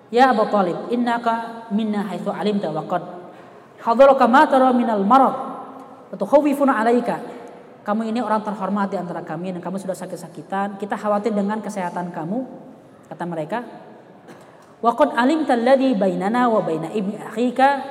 Ya 0.08 0.32
Abu 0.32 0.48
Talib, 0.48 0.88
innaka 0.88 1.68
minna 1.72 2.04
haitsu 2.08 2.32
alimta 2.32 2.68
wa 2.68 2.84
qad 2.84 3.00
hadaraka 3.80 4.24
ma 4.28 4.44
tara 4.48 4.72
minal 4.72 5.04
marad 5.04 5.36
wa 6.12 6.16
tukhawifuna 6.16 6.80
alaika. 6.80 7.20
Kamu 7.82 8.08
ini 8.08 8.22
orang 8.22 8.40
terhormat 8.46 8.88
di 8.88 8.96
antara 8.96 9.20
kami 9.20 9.52
dan 9.52 9.60
kamu 9.60 9.76
sudah 9.80 9.96
sakit-sakitan. 9.96 10.78
Kita 10.78 10.94
khawatir 10.94 11.34
dengan 11.34 11.58
kesehatan 11.60 12.14
kamu, 12.14 12.38
kata 13.10 13.24
mereka. 13.26 13.58
Wa 14.80 14.94
qad 14.94 15.12
alimta 15.18 15.58
alladhi 15.58 15.92
bainana 15.92 16.46
wa 16.48 16.62
baina 16.62 16.88
ibni 16.94 17.18
akhika 17.18 17.84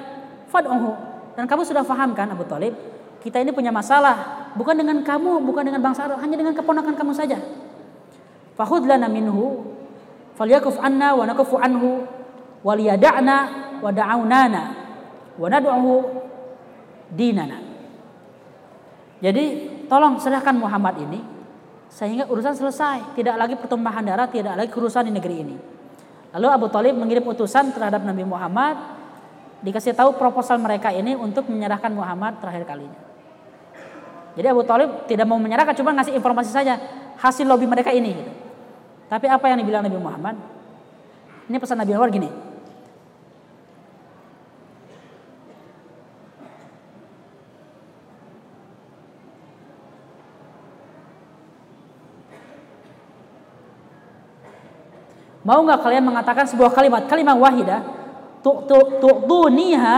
fad'uhu. 0.48 0.90
Dan 1.36 1.44
kamu 1.44 1.62
sudah 1.68 1.84
paham 1.84 2.16
kan 2.16 2.32
Abu 2.32 2.48
Talib, 2.48 2.72
kita 3.22 3.38
ini 3.38 3.54
punya 3.54 3.70
masalah 3.70 4.50
bukan 4.58 4.74
dengan 4.74 5.06
kamu, 5.06 5.46
bukan 5.46 5.64
dengan 5.64 5.82
bangsa 5.82 6.10
Arab, 6.10 6.20
hanya 6.20 6.36
dengan 6.36 6.58
keponakan 6.58 6.98
kamu 6.98 7.14
saja. 7.14 7.38
Fahud 8.58 8.84
lana 8.90 9.06
minhu 9.08 9.62
falyakuf 10.36 10.82
anna 10.82 11.14
wa 11.14 11.24
nakufu 11.30 11.56
anhu 11.62 12.04
waliyada'na 12.66 13.38
wa 13.80 13.90
da'aunana 13.94 14.64
wa 15.38 15.48
nad'uhu 15.48 15.94
dinana. 17.14 17.58
Jadi 19.22 19.70
tolong 19.86 20.18
serahkan 20.18 20.58
Muhammad 20.58 20.98
ini 20.98 21.22
sehingga 21.92 22.26
urusan 22.26 22.58
selesai, 22.58 23.14
tidak 23.14 23.38
lagi 23.38 23.54
pertumpahan 23.54 24.02
darah, 24.02 24.26
tidak 24.32 24.58
lagi 24.58 24.70
kerusuhan 24.74 25.06
di 25.06 25.14
negeri 25.14 25.36
ini. 25.46 25.56
Lalu 26.32 26.48
Abu 26.48 26.68
Talib 26.72 26.96
mengirim 26.96 27.28
utusan 27.28 27.76
terhadap 27.76 28.02
Nabi 28.02 28.24
Muhammad 28.24 28.80
dikasih 29.62 29.94
tahu 29.94 30.18
proposal 30.18 30.58
mereka 30.58 30.90
ini 30.90 31.14
untuk 31.14 31.46
menyerahkan 31.52 31.92
Muhammad 31.92 32.40
terakhir 32.40 32.66
kalinya. 32.66 33.11
Jadi 34.32 34.48
Abu 34.48 34.64
Talib 34.64 35.06
tidak 35.12 35.28
mau 35.28 35.36
menyerahkan, 35.36 35.76
cuma 35.76 35.92
ngasih 35.92 36.16
informasi 36.16 36.52
saja 36.56 36.80
hasil 37.20 37.44
lobby 37.44 37.68
mereka 37.68 37.92
ini. 37.92 38.16
Gitu. 38.16 38.32
Tapi 39.12 39.28
apa 39.28 39.46
yang 39.52 39.60
dibilang 39.60 39.84
Nabi 39.84 40.00
Muhammad? 40.00 40.36
Ini 41.52 41.60
pesan 41.60 41.84
Nabi 41.84 41.92
Muhammad 41.92 42.16
gini. 42.16 42.30
Mau 55.42 55.60
nggak 55.66 55.82
kalian 55.84 56.06
mengatakan 56.06 56.46
sebuah 56.48 56.72
kalimat, 56.72 57.10
kalimat 57.10 57.36
wahidah, 57.36 57.82
tu'tuniha 58.46 59.98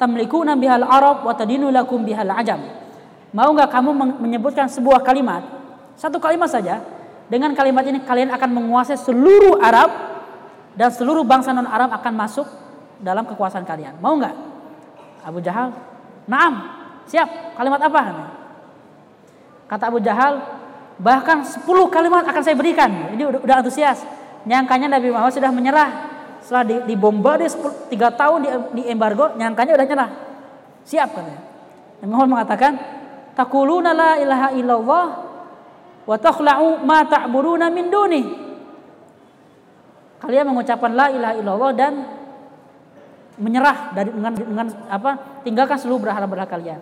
tamlikuna 0.00 0.56
bihal 0.56 0.86
arab 0.86 1.26
wa 1.26 1.34
tadinu 1.36 1.68
lakum 1.68 2.00
bihal 2.06 2.32
ajam. 2.32 2.79
Mau 3.30 3.54
nggak 3.54 3.70
kamu 3.70 3.90
menyebutkan 4.18 4.66
sebuah 4.66 5.06
kalimat, 5.06 5.46
satu 5.94 6.18
kalimat 6.18 6.50
saja, 6.50 6.82
dengan 7.30 7.54
kalimat 7.54 7.86
ini 7.86 8.02
kalian 8.02 8.34
akan 8.34 8.50
menguasai 8.50 8.98
seluruh 8.98 9.62
Arab 9.62 9.90
dan 10.74 10.90
seluruh 10.90 11.22
bangsa 11.22 11.54
non 11.54 11.70
Arab 11.70 11.94
akan 11.94 12.12
masuk 12.18 12.46
dalam 12.98 13.22
kekuasaan 13.22 13.62
kalian. 13.62 14.02
Mau 14.02 14.18
nggak? 14.18 14.34
Abu 15.22 15.38
Jahal, 15.38 15.70
naam, 16.26 16.74
siap. 17.06 17.54
Kalimat 17.54 17.78
apa? 17.86 18.02
Kata 19.70 19.84
Abu 19.86 20.02
Jahal, 20.02 20.42
bahkan 20.98 21.46
10 21.46 21.62
kalimat 21.86 22.26
akan 22.26 22.42
saya 22.42 22.58
berikan. 22.58 23.14
Ini 23.14 23.22
udah, 23.30 23.40
udah 23.46 23.56
antusias. 23.62 24.02
Nyangkanya 24.42 24.98
Nabi 24.98 25.14
Muhammad 25.14 25.30
sudah 25.30 25.52
menyerah. 25.54 25.90
Setelah 26.42 26.82
dibombardir 26.88 27.46
3 27.46 27.94
tahun 27.94 28.38
di, 28.42 28.48
di 28.80 28.82
embargo, 28.90 29.38
nyangkanya 29.38 29.78
udah 29.78 29.86
nyerah. 29.86 30.10
Siap 30.82 31.08
katanya. 31.14 31.40
Nabi 32.02 32.10
Muhammad 32.10 32.30
mengatakan, 32.40 32.72
Takuluna 33.34 33.94
la 33.94 34.12
ilaha 34.18 34.48
illallah 34.52 35.06
wa 36.04 36.16
takhla'u 36.18 36.82
ma 36.82 37.06
ta'buruna 37.06 37.70
min 37.70 37.86
duni. 37.88 38.22
Kalian 40.20 40.52
mengucapkan 40.52 40.92
la 40.92 41.06
ilaha 41.08 41.34
illallah 41.38 41.70
dan 41.72 41.92
menyerah 43.40 43.96
dari 43.96 44.10
dengan 44.12 44.32
dengan 44.36 44.66
apa? 44.90 45.42
Tinggalkan 45.46 45.78
seluruh 45.80 46.04
berhala-berhala 46.04 46.50
kalian. 46.50 46.80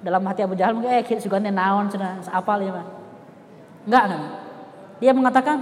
Dalam 0.00 0.24
hati 0.24 0.44
Abu 0.44 0.56
Jahal 0.56 0.76
mungkin 0.76 0.92
eh 0.92 1.04
sugante 1.20 1.52
naon 1.52 1.92
cenah 1.92 2.24
apa 2.32 2.52
ya 2.60 2.72
Enggak 3.84 4.04
kan? 4.08 4.22
Dia 5.00 5.12
mengatakan 5.12 5.56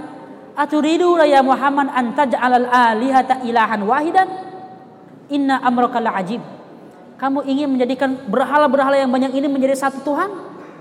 Aturidu 0.59 1.15
ya 1.23 1.39
Muhammad 1.39 1.87
an 1.95 2.11
taj'alal 2.19 2.67
alihata 2.67 3.39
ilahan 3.47 3.79
wahidan? 3.87 4.27
Inna 5.31 5.63
amraka 5.63 6.03
la 6.03 6.19
ajib 6.19 6.43
kamu 7.19 7.43
ingin 7.43 7.67
menjadikan 7.67 8.15
berhala-berhala 8.31 8.95
yang 8.95 9.11
banyak 9.11 9.35
ini 9.35 9.51
menjadi 9.51 9.75
satu 9.75 9.99
Tuhan? 10.07 10.31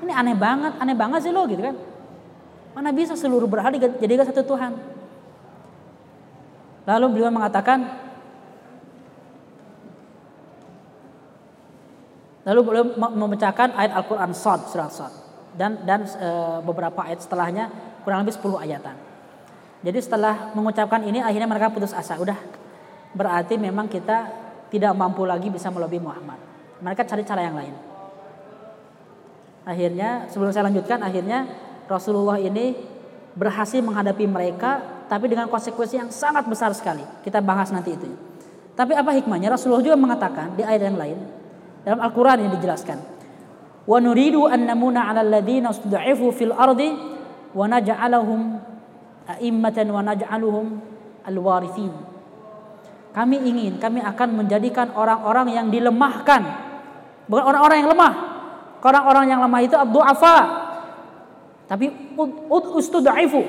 Ini 0.06 0.12
aneh 0.14 0.38
banget, 0.38 0.78
aneh 0.78 0.94
banget 0.94 1.26
sih 1.26 1.34
lo 1.34 1.42
gitu 1.50 1.58
kan. 1.58 1.74
Mana 2.78 2.94
bisa 2.94 3.18
seluruh 3.18 3.50
berhala 3.50 3.74
dijadikan 3.74 4.22
satu 4.22 4.46
Tuhan? 4.46 4.78
Lalu 6.86 7.06
beliau 7.10 7.34
mengatakan, 7.34 8.08
Lalu 12.48 12.60
beliau 12.64 12.84
memecahkan 12.96 13.76
ayat 13.76 13.92
Al-Quran 13.92 14.32
Sod, 14.32 14.72
surat 14.72 14.88
Sod. 14.88 15.12
Dan, 15.52 15.84
dan 15.84 16.08
e, 16.08 16.28
beberapa 16.64 17.04
ayat 17.04 17.20
setelahnya 17.20 17.68
kurang 18.08 18.24
lebih 18.24 18.40
10 18.40 18.64
ayatan. 18.64 18.96
Jadi 19.84 19.98
setelah 20.00 20.56
mengucapkan 20.56 21.04
ini 21.04 21.20
akhirnya 21.20 21.44
mereka 21.44 21.68
putus 21.68 21.92
asa. 21.92 22.16
Udah 22.16 22.40
berarti 23.12 23.60
memang 23.60 23.84
kita 23.84 24.32
tidak 24.68 24.92
mampu 24.96 25.24
lagi 25.24 25.48
bisa 25.48 25.72
melobi 25.72 26.00
Muhammad. 26.00 26.38
Mereka 26.84 27.02
cari 27.08 27.22
cara 27.24 27.42
yang 27.42 27.56
lain. 27.56 27.74
Akhirnya 29.68 30.28
sebelum 30.32 30.48
saya 30.52 30.68
lanjutkan, 30.68 31.02
akhirnya 31.04 31.44
Rasulullah 31.88 32.40
ini 32.40 32.76
berhasil 33.36 33.80
menghadapi 33.84 34.24
mereka 34.24 34.80
tapi 35.08 35.28
dengan 35.28 35.48
konsekuensi 35.48 35.96
yang 36.00 36.10
sangat 36.12 36.44
besar 36.48 36.72
sekali. 36.76 37.04
Kita 37.24 37.40
bahas 37.40 37.72
nanti 37.72 37.96
itu. 37.96 38.08
Tapi 38.76 38.94
apa 38.94 39.10
hikmahnya? 39.10 39.50
Rasulullah 39.50 39.82
juga 39.82 39.98
mengatakan 39.98 40.54
di 40.54 40.62
ayat 40.62 40.92
yang 40.92 40.96
lain 40.96 41.18
dalam 41.82 41.98
Al-Qur'an 41.98 42.38
yang 42.38 42.52
dijelaskan. 42.54 42.98
Wa 43.88 43.98
nuridu 43.98 44.46
an 44.46 44.68
namuna 44.68 45.08
'alal 45.08 45.32
ladzina 45.32 45.72
stud'ifu 45.72 46.30
fil 46.30 46.52
ardi 46.52 46.92
wa 47.56 47.66
al-warithin. 51.28 51.92
Kami 53.18 53.34
ingin, 53.42 53.82
kami 53.82 53.98
akan 53.98 54.28
menjadikan 54.30 54.94
orang-orang 54.94 55.50
yang 55.50 55.66
dilemahkan. 55.74 56.38
Bukan 57.26 57.42
orang-orang 57.50 57.82
yang 57.82 57.90
lemah. 57.90 58.12
Orang-orang 58.78 59.24
yang 59.26 59.42
lemah 59.42 59.60
itu 59.66 59.74
abdu'afa. 59.74 60.38
Tapi 61.66 62.14
ustudaifu. 62.78 63.42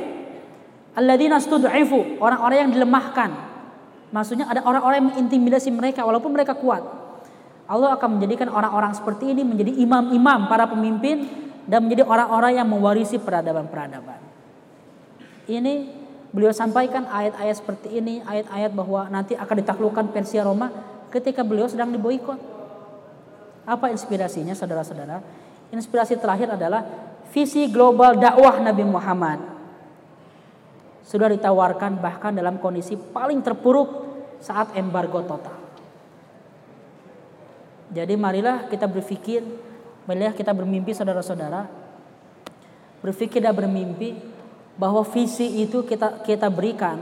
Alladzina 0.97 1.37
stud'ifu, 1.37 2.17
orang-orang 2.17 2.65
yang 2.65 2.71
dilemahkan. 2.73 3.29
Maksudnya 4.09 4.49
ada 4.49 4.65
orang-orang 4.65 5.05
yang 5.05 5.09
mengintimidasi 5.13 5.69
mereka 5.69 6.01
walaupun 6.01 6.33
mereka 6.33 6.57
kuat. 6.57 6.81
Allah 7.69 7.93
akan 7.93 8.17
menjadikan 8.17 8.49
orang-orang 8.49 8.97
seperti 8.97 9.37
ini 9.37 9.45
menjadi 9.45 9.69
imam-imam 9.85 10.49
para 10.49 10.65
pemimpin 10.65 11.29
dan 11.69 11.85
menjadi 11.85 12.09
orang-orang 12.09 12.57
yang 12.57 12.65
mewarisi 12.65 13.21
peradaban-peradaban. 13.21 14.17
Ini 15.45 15.98
beliau 16.29 16.53
sampaikan 16.53 17.09
ayat-ayat 17.09 17.55
seperti 17.57 17.99
ini, 18.01 18.21
ayat-ayat 18.25 18.71
bahwa 18.73 19.09
nanti 19.09 19.33
akan 19.33 19.55
ditaklukkan 19.65 20.05
Persia 20.13 20.45
Roma 20.45 20.69
ketika 21.09 21.41
beliau 21.41 21.65
sedang 21.65 21.89
diboikot. 21.89 22.37
Apa 23.65 23.93
inspirasinya 23.93 24.53
saudara-saudara? 24.57 25.21
Inspirasi 25.69 26.17
terakhir 26.17 26.57
adalah 26.57 26.85
visi 27.29 27.69
global 27.69 28.17
dakwah 28.17 28.57
Nabi 28.61 28.81
Muhammad. 28.85 29.39
Sudah 31.05 31.29
ditawarkan 31.29 32.01
bahkan 32.01 32.33
dalam 32.33 32.61
kondisi 32.61 32.97
paling 32.97 33.41
terpuruk 33.41 33.89
saat 34.41 34.73
embargo 34.77 35.25
total. 35.25 35.57
Jadi 37.89 38.13
marilah 38.13 38.69
kita 38.69 38.85
berpikir, 38.85 39.41
marilah 40.05 40.33
kita 40.37 40.53
bermimpi 40.53 40.93
saudara-saudara. 40.93 41.65
Berpikir 43.01 43.41
dan 43.41 43.57
bermimpi 43.57 44.13
bahwa 44.79 45.03
visi 45.03 45.59
itu 45.59 45.83
kita 45.83 46.23
kita 46.23 46.47
berikan 46.47 46.95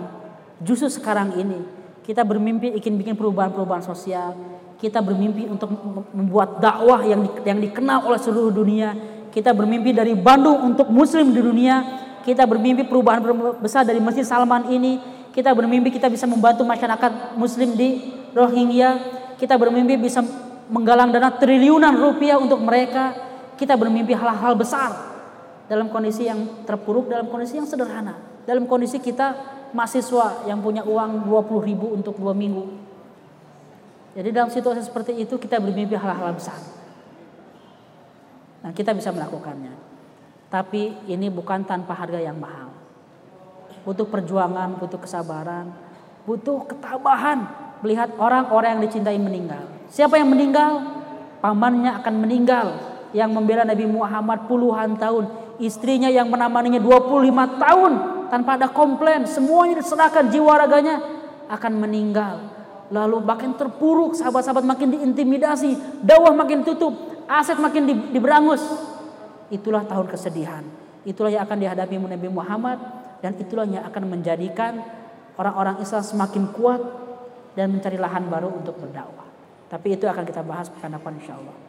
justru 0.58 0.90
sekarang 0.90 1.38
ini. 1.38 1.62
Kita 2.02 2.26
bermimpi 2.26 2.74
ingin 2.74 2.98
bikin 2.98 3.14
perubahan-perubahan 3.14 3.86
sosial. 3.86 4.34
Kita 4.82 5.04
bermimpi 5.04 5.46
untuk 5.46 5.70
membuat 6.10 6.58
dakwah 6.58 7.06
yang 7.06 7.22
yang 7.46 7.62
dikenal 7.62 8.10
oleh 8.10 8.18
seluruh 8.18 8.50
dunia. 8.50 8.98
Kita 9.30 9.54
bermimpi 9.54 9.94
dari 9.94 10.18
Bandung 10.18 10.74
untuk 10.74 10.90
muslim 10.90 11.30
di 11.30 11.42
dunia. 11.44 11.84
Kita 12.26 12.48
bermimpi 12.50 12.88
perubahan 12.88 13.22
besar 13.62 13.86
dari 13.86 14.02
Masjid 14.02 14.26
Salman 14.26 14.72
ini. 14.74 14.98
Kita 15.36 15.54
bermimpi 15.54 15.94
kita 15.94 16.10
bisa 16.10 16.26
membantu 16.26 16.66
masyarakat 16.66 17.38
muslim 17.38 17.78
di 17.78 18.02
Rohingya. 18.34 18.90
Kita 19.38 19.54
bermimpi 19.60 20.00
bisa 20.00 20.26
menggalang 20.72 21.14
dana 21.14 21.30
triliunan 21.30 21.94
rupiah 21.94 22.40
untuk 22.42 22.58
mereka. 22.64 23.14
Kita 23.60 23.76
bermimpi 23.76 24.16
hal-hal 24.16 24.56
besar 24.56 25.07
dalam 25.68 25.92
kondisi 25.92 26.28
yang 26.28 26.64
terpuruk, 26.64 27.12
dalam 27.12 27.28
kondisi 27.28 27.60
yang 27.60 27.68
sederhana. 27.68 28.16
Dalam 28.48 28.64
kondisi 28.64 29.04
kita 29.04 29.36
mahasiswa 29.76 30.48
yang 30.48 30.64
punya 30.64 30.88
uang 30.88 31.28
20 31.28 31.68
ribu 31.68 31.92
untuk 31.92 32.16
dua 32.16 32.32
minggu. 32.32 32.88
Jadi 34.16 34.30
dalam 34.34 34.50
situasi 34.50 34.82
seperti 34.82 35.14
itu 35.14 35.38
kita 35.38 35.60
bermimpi 35.60 35.94
hal-hal 35.94 36.34
besar. 36.34 36.58
Nah 38.64 38.72
kita 38.74 38.96
bisa 38.96 39.14
melakukannya. 39.14 39.76
Tapi 40.48 41.06
ini 41.12 41.28
bukan 41.28 41.68
tanpa 41.68 41.94
harga 41.94 42.18
yang 42.18 42.40
mahal. 42.40 42.72
Butuh 43.84 44.08
perjuangan, 44.08 44.80
butuh 44.80 45.00
kesabaran, 45.00 45.70
butuh 46.24 46.64
ketabahan 46.66 47.46
melihat 47.84 48.10
orang-orang 48.18 48.80
yang 48.80 48.84
dicintai 48.88 49.20
meninggal. 49.20 49.64
Siapa 49.92 50.18
yang 50.18 50.32
meninggal? 50.32 50.84
Pamannya 51.44 52.00
akan 52.02 52.16
meninggal. 52.18 52.68
Yang 53.16 53.30
membela 53.32 53.64
Nabi 53.64 53.88
Muhammad 53.88 54.50
puluhan 54.50 55.00
tahun. 55.00 55.47
Istrinya 55.58 56.08
yang 56.08 56.30
menemaninya 56.30 56.78
25 56.78 57.62
tahun 57.62 57.94
tanpa 58.30 58.62
ada 58.62 58.70
komplain. 58.70 59.26
Semuanya 59.26 59.82
diserahkan 59.82 60.30
jiwa 60.30 60.54
raganya 60.54 61.02
akan 61.50 61.74
meninggal. 61.82 62.36
Lalu 62.88 63.20
makin 63.26 63.58
terpuruk, 63.58 64.16
sahabat-sahabat 64.16 64.64
makin 64.64 64.96
diintimidasi, 64.96 66.00
dakwah 66.06 66.32
makin 66.32 66.64
tutup, 66.64 67.26
aset 67.28 67.60
makin 67.60 67.84
diberangus. 68.14 68.64
Itulah 69.52 69.84
tahun 69.84 70.08
kesedihan. 70.08 70.64
Itulah 71.04 71.32
yang 71.32 71.44
akan 71.48 71.58
dihadapi 71.60 71.96
Nabi 72.00 72.30
Muhammad 72.32 72.80
dan 73.20 73.36
itulah 73.40 73.66
yang 73.68 73.84
akan 73.88 74.04
menjadikan 74.08 74.84
orang-orang 75.40 75.82
Islam 75.84 76.04
semakin 76.04 76.44
kuat 76.54 76.82
dan 77.58 77.74
mencari 77.74 77.98
lahan 77.98 78.30
baru 78.30 78.54
untuk 78.54 78.78
berdakwah. 78.78 79.26
Tapi 79.68 80.00
itu 80.00 80.08
akan 80.08 80.24
kita 80.24 80.46
bahas 80.46 80.72
pekan 80.72 80.96
depan 80.96 81.18
insya 81.20 81.36
Allah. 81.36 81.67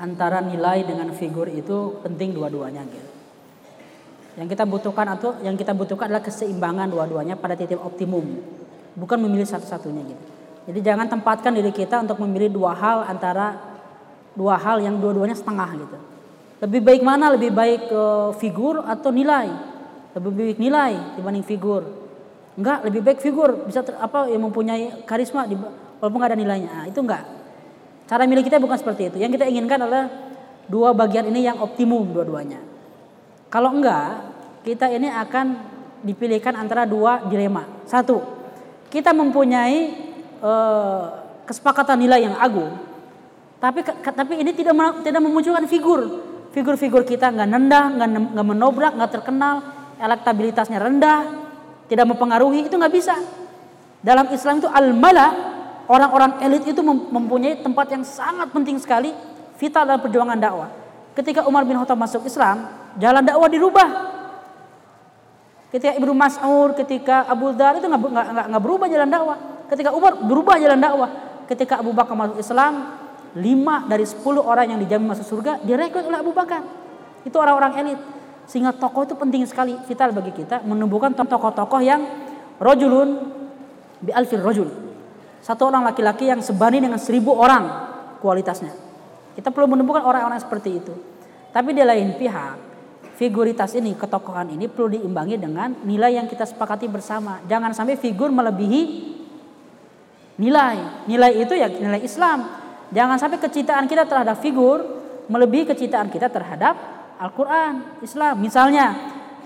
Antara 0.00 0.40
nilai 0.40 0.80
dengan 0.88 1.12
figur 1.12 1.44
itu 1.52 2.00
penting 2.00 2.32
dua-duanya 2.32 2.80
gitu. 2.88 3.10
Yang 4.40 4.56
kita 4.56 4.64
butuhkan 4.64 5.06
atau 5.12 5.36
yang 5.44 5.60
kita 5.60 5.76
butuhkan 5.76 6.08
adalah 6.08 6.24
keseimbangan 6.24 6.88
dua-duanya 6.88 7.36
pada 7.36 7.52
titik 7.52 7.76
optimum. 7.76 8.24
Bukan 8.96 9.20
memilih 9.20 9.44
satu-satunya 9.44 10.02
gitu. 10.08 10.24
Jadi 10.72 10.78
jangan 10.80 11.04
tempatkan 11.04 11.52
diri 11.52 11.68
kita 11.68 12.00
untuk 12.00 12.16
memilih 12.24 12.48
dua 12.48 12.72
hal 12.72 13.04
antara 13.04 13.60
dua 14.32 14.56
hal 14.56 14.80
yang 14.80 14.96
dua-duanya 14.96 15.36
setengah 15.36 15.68
gitu. 15.76 15.98
Lebih 16.64 16.80
baik 16.80 17.02
mana? 17.04 17.32
Lebih 17.36 17.50
baik 17.52 17.82
uh, 17.92 18.30
figur 18.36 18.84
atau 18.84 19.12
nilai? 19.12 19.52
Lebih 20.16 20.30
baik 20.32 20.58
nilai 20.60 20.92
dibanding 21.16 21.44
figur. 21.44 21.82
Enggak, 22.56 22.84
lebih 22.84 23.00
baik 23.00 23.18
figur 23.24 23.64
bisa 23.64 23.80
ter, 23.80 23.96
apa 23.96 24.28
yang 24.28 24.44
mempunyai 24.44 25.04
karisma 25.08 25.48
di, 25.48 25.56
walaupun 26.00 26.18
nggak 26.20 26.30
ada 26.32 26.38
nilainya. 26.38 26.70
Nah, 26.70 26.84
itu 26.88 27.00
enggak. 27.00 27.24
Cara 28.10 28.26
milih 28.26 28.42
kita 28.42 28.58
bukan 28.58 28.74
seperti 28.74 29.06
itu. 29.06 29.22
Yang 29.22 29.38
kita 29.38 29.46
inginkan 29.46 29.86
adalah 29.86 30.10
dua 30.66 30.90
bagian 30.90 31.30
ini 31.30 31.46
yang 31.46 31.62
optimum 31.62 32.10
dua-duanya. 32.10 32.58
Kalau 33.46 33.70
enggak, 33.70 34.34
kita 34.66 34.90
ini 34.90 35.06
akan 35.06 35.54
dipilihkan 36.02 36.58
antara 36.58 36.90
dua 36.90 37.22
dilema. 37.30 37.70
Satu, 37.86 38.18
kita 38.90 39.14
mempunyai 39.14 39.94
eh, 40.42 41.04
kesepakatan 41.46 42.02
nilai 42.02 42.26
yang 42.26 42.34
agung, 42.34 42.82
tapi 43.62 43.86
tapi 43.86 44.42
ini 44.42 44.58
tidak 44.58 45.06
tidak 45.06 45.22
memunculkan 45.22 45.70
figur. 45.70 46.26
Figur-figur 46.50 47.06
kita 47.06 47.30
nggak 47.30 47.46
nendang, 47.46 47.94
nggak 48.34 48.46
menobrak, 48.50 48.98
nggak 48.98 49.22
terkenal, 49.22 49.62
elektabilitasnya 50.02 50.82
rendah, 50.82 51.30
tidak 51.86 52.10
mempengaruhi 52.10 52.66
itu 52.66 52.74
nggak 52.74 52.90
bisa. 52.90 53.14
Dalam 54.02 54.26
Islam 54.34 54.58
itu 54.58 54.66
al-mala 54.66 55.59
orang-orang 55.90 56.38
elit 56.46 56.70
itu 56.70 56.78
mempunyai 56.86 57.58
tempat 57.58 57.90
yang 57.90 58.06
sangat 58.06 58.46
penting 58.54 58.78
sekali 58.78 59.10
vital 59.58 59.82
dalam 59.90 59.98
perjuangan 59.98 60.38
dakwah. 60.38 60.70
Ketika 61.18 61.42
Umar 61.50 61.66
bin 61.66 61.74
Khattab 61.74 61.98
masuk 61.98 62.22
Islam, 62.22 62.70
jalan 62.94 63.26
dakwah 63.26 63.50
dirubah. 63.50 63.88
Ketika 65.74 65.98
Ibnu 65.98 66.14
Mas'ud, 66.14 66.78
ketika 66.78 67.26
Abu 67.26 67.50
Dhar 67.54 67.82
itu 67.82 67.90
nggak 67.90 68.62
berubah 68.62 68.86
jalan 68.86 69.10
dakwah. 69.10 69.66
Ketika 69.66 69.90
Umar 69.90 70.14
berubah 70.22 70.56
jalan 70.62 70.78
dakwah. 70.78 71.10
Ketika 71.50 71.82
Abu 71.82 71.90
Bakar 71.90 72.14
masuk 72.14 72.38
Islam, 72.38 72.94
lima 73.34 73.82
dari 73.90 74.06
sepuluh 74.06 74.46
orang 74.46 74.70
yang 74.70 74.78
dijamin 74.78 75.10
masuk 75.10 75.26
surga 75.26 75.58
direkrut 75.66 76.06
oleh 76.06 76.22
Abu 76.22 76.30
Bakar. 76.30 76.62
Itu 77.26 77.38
orang-orang 77.42 77.74
elit. 77.82 78.00
Sehingga 78.46 78.74
tokoh 78.74 79.06
itu 79.06 79.14
penting 79.18 79.42
sekali 79.46 79.74
vital 79.86 80.14
bagi 80.14 80.30
kita 80.34 80.62
menumbuhkan 80.62 81.14
tokoh-tokoh 81.14 81.82
yang 81.82 82.02
rojulun 82.58 83.30
bi 84.02 84.10
alfir 84.14 84.42
rojul. 84.42 84.89
Satu 85.40 85.72
orang 85.72 85.88
laki-laki 85.88 86.28
yang 86.28 86.44
sebanding 86.44 86.84
dengan 86.84 87.00
seribu 87.00 87.32
orang 87.32 87.64
kualitasnya. 88.20 88.76
Kita 89.32 89.48
perlu 89.48 89.72
menumbuhkan 89.72 90.04
orang-orang 90.04 90.36
seperti 90.36 90.76
itu. 90.76 90.92
Tapi 91.50 91.72
di 91.72 91.80
lain 91.80 92.14
pihak, 92.20 92.54
figuritas 93.16 93.72
ini, 93.74 93.96
ketokohan 93.96 94.52
ini 94.52 94.68
perlu 94.68 95.00
diimbangi 95.00 95.40
dengan 95.40 95.72
nilai 95.82 96.20
yang 96.20 96.28
kita 96.28 96.44
sepakati 96.44 96.86
bersama. 96.92 97.40
Jangan 97.48 97.72
sampai 97.72 97.96
figur 97.96 98.28
melebihi 98.28 98.82
nilai. 100.36 101.08
Nilai 101.08 101.30
itu 101.40 101.56
ya 101.56 101.72
nilai 101.72 102.04
Islam. 102.04 102.38
Jangan 102.92 103.16
sampai 103.16 103.38
kecintaan 103.40 103.88
kita 103.88 104.04
terhadap 104.04 104.36
figur 104.44 104.82
melebihi 105.30 105.72
kecintaan 105.72 106.10
kita 106.10 106.26
terhadap 106.26 106.74
Al-Quran, 107.22 108.02
Islam. 108.02 108.40
Misalnya, 108.42 108.86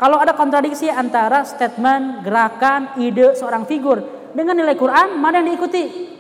kalau 0.01 0.17
ada 0.17 0.33
kontradiksi 0.33 0.89
antara 0.89 1.45
statement, 1.45 2.25
gerakan, 2.25 2.97
ide 2.99 3.37
seorang 3.37 3.69
figur 3.69 4.24
dengan 4.35 4.59
nilai 4.59 4.75
Quran, 4.75 5.17
mana 5.17 5.41
yang 5.41 5.55
diikuti? 5.55 6.11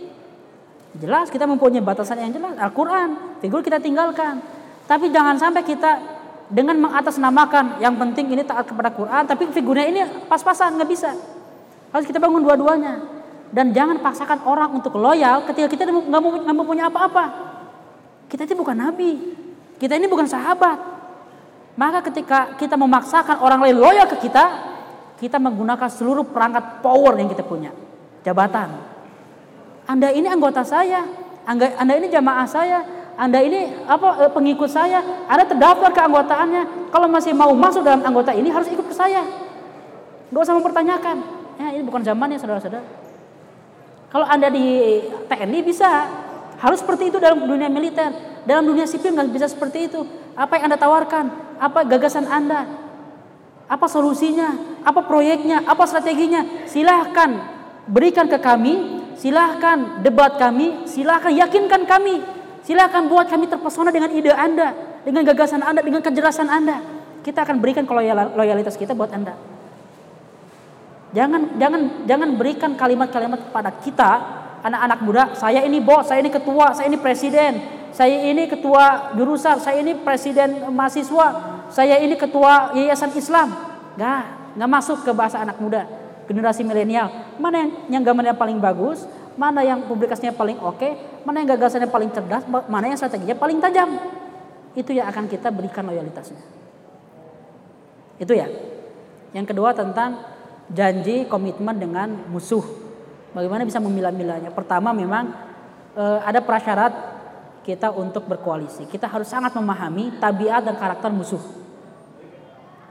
Jelas 0.94 1.26
kita 1.26 1.50
mempunyai 1.50 1.82
batasan 1.82 2.22
yang 2.22 2.30
jelas. 2.30 2.54
Al-Quran, 2.54 3.38
figur 3.42 3.60
kita 3.66 3.82
tinggalkan. 3.82 4.38
Tapi 4.86 5.10
jangan 5.10 5.34
sampai 5.34 5.66
kita 5.66 5.98
dengan 6.46 6.78
mengatasnamakan 6.78 7.82
yang 7.82 7.98
penting 7.98 8.30
ini 8.30 8.46
taat 8.46 8.70
kepada 8.70 8.94
Quran, 8.94 9.26
tapi 9.26 9.50
figurnya 9.50 9.86
ini 9.90 10.00
pas-pasan 10.30 10.78
nggak 10.78 10.86
bisa. 10.86 11.10
Harus 11.90 12.06
kita 12.06 12.22
bangun 12.22 12.46
dua-duanya. 12.46 13.10
Dan 13.54 13.70
jangan 13.74 14.02
paksakan 14.02 14.46
orang 14.46 14.70
untuk 14.74 14.98
loyal 14.98 15.46
ketika 15.46 15.70
kita 15.70 15.82
nggak 15.86 16.54
mau 16.54 16.66
punya 16.66 16.90
apa-apa. 16.90 17.24
Kita 18.30 18.46
ini 18.46 18.54
bukan 18.54 18.76
nabi, 18.78 19.10
kita 19.78 19.94
ini 19.98 20.06
bukan 20.10 20.26
sahabat. 20.26 20.78
Maka 21.74 22.06
ketika 22.06 22.54
kita 22.54 22.78
memaksakan 22.78 23.42
orang 23.42 23.62
lain 23.66 23.78
loyal 23.78 24.06
ke 24.10 24.26
kita, 24.26 24.44
kita 25.18 25.42
menggunakan 25.42 25.90
seluruh 25.90 26.22
perangkat 26.26 26.82
power 26.82 27.18
yang 27.18 27.30
kita 27.30 27.42
punya. 27.42 27.74
Jabatan. 28.24 28.72
Anda 29.84 30.08
ini 30.16 30.24
anggota 30.24 30.64
saya, 30.64 31.04
Anda 31.44 31.92
ini 32.00 32.08
jamaah 32.08 32.48
saya, 32.48 32.80
Anda 33.20 33.44
ini 33.44 33.84
apa 33.84 34.24
eh, 34.24 34.32
pengikut 34.32 34.72
saya, 34.72 35.04
Anda 35.28 35.44
terdaftar 35.44 35.92
ke 35.92 36.00
anggotaannya. 36.00 36.88
Kalau 36.88 37.06
masih 37.12 37.36
mau 37.36 37.52
masuk 37.52 37.84
dalam 37.84 38.00
anggota 38.00 38.32
ini 38.32 38.48
harus 38.48 38.66
ikut 38.72 38.88
ke 38.88 38.96
saya. 38.96 39.20
Gak 40.32 40.40
usah 40.40 40.56
mempertanyakan. 40.56 41.16
Ya, 41.60 41.76
ini 41.76 41.84
bukan 41.84 42.02
zamannya 42.02 42.40
saudara-saudara. 42.40 42.82
Kalau 44.08 44.26
Anda 44.26 44.48
di 44.48 44.98
TNI 45.28 45.60
bisa, 45.62 46.08
harus 46.58 46.80
seperti 46.80 47.12
itu 47.12 47.20
dalam 47.20 47.44
dunia 47.44 47.68
militer. 47.68 48.10
Dalam 48.48 48.64
dunia 48.64 48.88
sipil 48.88 49.12
nggak 49.12 49.30
bisa 49.30 49.46
seperti 49.52 49.92
itu. 49.92 50.00
Apa 50.32 50.58
yang 50.58 50.72
Anda 50.72 50.78
tawarkan? 50.80 51.24
Apa 51.60 51.84
gagasan 51.86 52.26
Anda? 52.26 52.66
Apa 53.68 53.86
solusinya? 53.86 54.80
Apa 54.82 55.04
proyeknya? 55.04 55.64
Apa 55.66 55.86
strateginya? 55.86 56.66
Silahkan 56.68 57.54
berikan 57.88 58.28
ke 58.28 58.38
kami. 58.40 59.04
Silahkan 59.18 60.04
debat 60.04 60.36
kami. 60.36 60.84
Silahkan 60.84 61.32
yakinkan 61.32 61.88
kami. 61.88 62.20
Silahkan 62.64 63.06
buat 63.08 63.28
kami 63.28 63.48
terpesona 63.48 63.92
dengan 63.92 64.12
ide 64.12 64.32
Anda. 64.32 64.74
Dengan 65.04 65.24
gagasan 65.24 65.64
Anda. 65.64 65.80
Dengan 65.80 66.00
kejelasan 66.04 66.48
Anda. 66.48 66.80
Kita 67.24 67.44
akan 67.44 67.60
berikan 67.60 67.88
loyalitas 68.36 68.76
kita 68.76 68.92
buat 68.92 69.12
Anda. 69.12 69.32
Jangan 71.14 71.56
jangan 71.62 71.80
jangan 72.10 72.28
berikan 72.34 72.74
kalimat-kalimat 72.74 73.38
kepada 73.48 73.70
kita 73.80 74.10
anak-anak 74.64 74.98
muda, 75.04 75.24
saya 75.36 75.60
ini 75.60 75.78
bos, 75.78 76.08
saya 76.08 76.24
ini 76.24 76.32
ketua, 76.32 76.72
saya 76.72 76.88
ini 76.88 76.96
presiden, 76.96 77.52
saya 77.92 78.16
ini 78.32 78.48
ketua 78.48 79.12
jurusan, 79.12 79.60
saya 79.60 79.84
ini 79.84 79.92
presiden 80.00 80.72
mahasiswa, 80.72 81.26
saya 81.68 82.00
ini 82.00 82.16
ketua 82.16 82.72
yayasan 82.72 83.12
Islam. 83.12 83.52
Gak, 83.94 84.56
nggak 84.56 84.70
masuk 84.72 85.04
ke 85.04 85.12
bahasa 85.12 85.38
anak 85.38 85.60
muda, 85.60 85.84
generasi 86.24 86.66
milenial. 86.66 87.36
Mana 87.40 87.64
yang 87.64 87.70
yang 87.98 88.02
gambarnya 88.02 88.34
paling 88.36 88.58
bagus, 88.60 89.04
mana 89.34 89.62
yang 89.66 89.84
publikasinya 89.84 90.34
paling 90.34 90.58
oke, 90.60 90.78
okay, 90.78 90.92
mana 91.26 91.42
yang 91.42 91.56
gagasannya 91.56 91.90
paling 91.90 92.10
cerdas, 92.14 92.44
mana 92.48 92.84
yang 92.90 92.98
strateginya 92.98 93.36
paling 93.36 93.58
tajam. 93.58 93.90
Itu 94.74 94.90
yang 94.90 95.06
akan 95.10 95.30
kita 95.30 95.54
berikan 95.54 95.86
loyalitasnya. 95.86 96.40
Itu 98.18 98.34
ya. 98.34 98.46
Yang 99.34 99.54
kedua 99.54 99.74
tentang 99.74 100.22
janji 100.70 101.26
komitmen 101.26 101.74
dengan 101.78 102.08
musuh. 102.30 102.62
Bagaimana 103.34 103.66
bisa 103.66 103.82
memilah-milahnya? 103.82 104.54
Pertama 104.54 104.94
memang 104.94 105.34
e, 105.98 106.04
ada 106.22 106.38
prasyarat 106.38 106.94
kita 107.66 107.90
untuk 107.90 108.30
berkoalisi. 108.30 108.86
Kita 108.86 109.10
harus 109.10 109.26
sangat 109.26 109.50
memahami 109.58 110.22
tabiat 110.22 110.62
dan 110.62 110.78
karakter 110.78 111.10
musuh. 111.10 111.42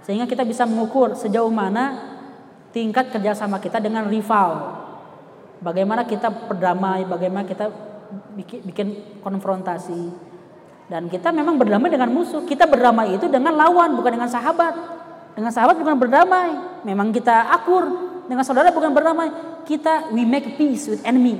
Sehingga 0.03 0.27
kita 0.27 0.43
bisa 0.43 0.67
mengukur 0.67 1.15
sejauh 1.15 1.47
mana 1.47 2.12
tingkat 2.73 3.13
kerjasama 3.13 3.61
kita 3.61 3.77
dengan 3.77 4.09
rival. 4.09 4.81
Bagaimana 5.63 6.03
kita 6.03 6.27
berdamai, 6.27 7.07
bagaimana 7.07 7.47
kita 7.47 7.71
bikin, 8.35 8.59
bikin 8.67 8.87
konfrontasi. 9.23 10.33
Dan 10.91 11.07
kita 11.07 11.31
memang 11.31 11.55
berdamai 11.55 11.87
dengan 11.87 12.11
musuh. 12.11 12.43
Kita 12.43 12.67
berdamai 12.67 13.15
itu 13.15 13.31
dengan 13.31 13.55
lawan, 13.55 13.95
bukan 13.95 14.19
dengan 14.19 14.27
sahabat. 14.27 14.75
Dengan 15.37 15.53
sahabat 15.55 15.79
bukan 15.79 15.95
berdamai. 15.95 16.83
Memang 16.83 17.15
kita 17.15 17.47
akur. 17.55 17.87
Dengan 18.27 18.43
saudara 18.43 18.73
bukan 18.75 18.91
berdamai. 18.91 19.31
Kita 19.63 20.11
we 20.11 20.27
make 20.27 20.59
peace 20.59 20.91
with 20.91 20.99
enemy. 21.07 21.39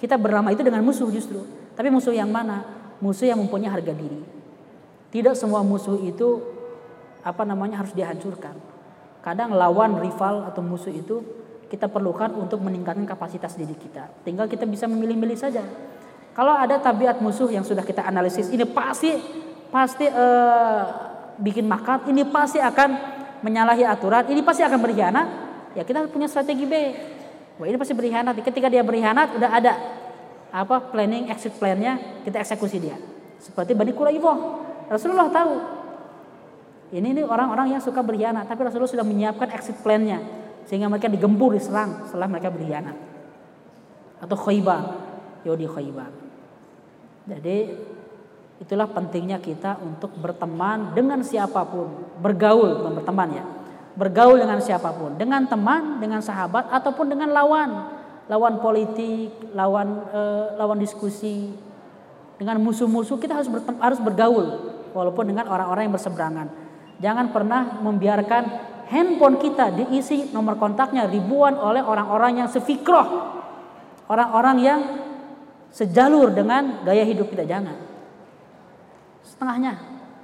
Kita 0.00 0.16
berdamai 0.16 0.56
itu 0.56 0.64
dengan 0.64 0.80
musuh 0.80 1.12
justru. 1.12 1.44
Tapi 1.76 1.92
musuh 1.92 2.16
yang 2.16 2.32
mana? 2.32 2.64
Musuh 3.04 3.28
yang 3.28 3.36
mempunyai 3.36 3.68
harga 3.68 3.92
diri. 3.92 4.24
Tidak 5.12 5.36
semua 5.36 5.60
musuh 5.60 6.00
itu 6.00 6.40
apa 7.20 7.44
namanya 7.44 7.84
harus 7.84 7.92
dihancurkan. 7.92 8.69
Kadang 9.20 9.52
lawan 9.52 10.00
rival 10.00 10.48
atau 10.48 10.64
musuh 10.64 10.92
itu 10.92 11.20
kita 11.70 11.86
perlukan 11.86 12.34
untuk 12.34 12.58
meningkatkan 12.64 13.06
kapasitas 13.06 13.54
diri 13.54 13.76
kita. 13.78 14.10
Tinggal 14.26 14.50
kita 14.50 14.66
bisa 14.66 14.90
memilih-milih 14.90 15.38
saja. 15.38 15.62
Kalau 16.34 16.56
ada 16.56 16.80
tabiat 16.80 17.22
musuh 17.22 17.46
yang 17.52 17.62
sudah 17.62 17.84
kita 17.84 18.02
analisis, 18.02 18.50
ini 18.50 18.66
pasti 18.66 19.14
pasti 19.70 20.08
uh, 20.08 20.82
bikin 21.38 21.68
makat, 21.68 22.10
ini 22.10 22.26
pasti 22.26 22.58
akan 22.58 22.90
menyalahi 23.44 23.86
aturan, 23.86 24.26
ini 24.32 24.42
pasti 24.42 24.66
akan 24.66 24.78
berkhianat. 24.82 25.28
Ya 25.78 25.86
kita 25.86 26.10
punya 26.10 26.26
strategi 26.26 26.66
B. 26.66 26.74
Wah 27.60 27.66
ini 27.68 27.76
pasti 27.78 27.94
berkhianat. 27.94 28.34
Ketika 28.40 28.66
dia 28.66 28.82
berkhianat 28.82 29.38
udah 29.38 29.50
ada 29.52 29.72
apa 30.50 30.90
planning 30.90 31.30
exit 31.30 31.54
plannya 31.54 32.24
kita 32.26 32.42
eksekusi 32.42 32.82
dia. 32.82 32.98
Seperti 33.38 33.78
Bani 33.78 33.94
Quraidah. 33.94 34.38
Rasulullah 34.90 35.30
tahu. 35.30 35.79
Ini 36.90 37.06
ini 37.14 37.22
orang-orang 37.22 37.78
yang 37.78 37.82
suka 37.82 38.02
berkhianat, 38.02 38.50
tapi 38.50 38.66
Rasulullah 38.66 38.90
sudah 38.90 39.06
menyiapkan 39.06 39.50
exit 39.54 39.78
plannya 39.78 40.18
sehingga 40.66 40.90
mereka 40.90 41.06
digempur 41.06 41.54
diserang 41.54 42.06
setelah 42.06 42.26
mereka 42.26 42.50
berkhianat. 42.50 42.98
Atau 44.20 44.36
Khaybar, 44.36 44.82
Yodi 45.46 45.66
Khaybar. 45.70 46.10
Jadi 47.30 47.56
Itulah 48.60 48.84
pentingnya 48.92 49.40
kita 49.40 49.80
untuk 49.80 50.12
berteman 50.20 50.92
dengan 50.92 51.24
siapa 51.24 51.64
pun, 51.64 52.12
bergaul 52.20 52.84
bukan 52.84 52.92
berteman 53.00 53.28
ya. 53.32 53.44
Bergaul 53.96 54.36
dengan 54.36 54.60
siapa 54.60 54.92
pun, 54.92 55.16
dengan 55.16 55.48
teman, 55.48 55.96
dengan 55.96 56.20
sahabat 56.20 56.68
ataupun 56.68 57.08
dengan 57.08 57.32
lawan, 57.32 57.88
lawan 58.28 58.60
politik, 58.60 59.32
lawan 59.56 60.04
eh, 60.12 60.46
lawan 60.60 60.76
diskusi. 60.76 61.56
Dengan 62.36 62.60
musuh-musuh 62.60 63.16
kita 63.16 63.40
harus 63.40 63.48
harus 63.80 64.00
bergaul 64.00 64.76
walaupun 64.92 65.32
dengan 65.32 65.48
orang-orang 65.48 65.88
yang 65.88 65.96
berseberangan. 65.96 66.52
Jangan 67.00 67.32
pernah 67.32 67.80
membiarkan 67.80 68.42
handphone 68.92 69.40
kita 69.40 69.72
diisi 69.72 70.28
nomor 70.30 70.60
kontaknya 70.60 71.08
ribuan 71.08 71.56
oleh 71.56 71.80
orang-orang 71.80 72.44
yang 72.44 72.48
sefikroh. 72.52 73.40
Orang-orang 74.10 74.56
yang 74.60 74.80
sejalur 75.70 76.34
dengan 76.34 76.82
gaya 76.82 77.06
hidup 77.06 77.30
kita 77.30 77.46
jangan 77.46 77.90
setengahnya 79.40 79.78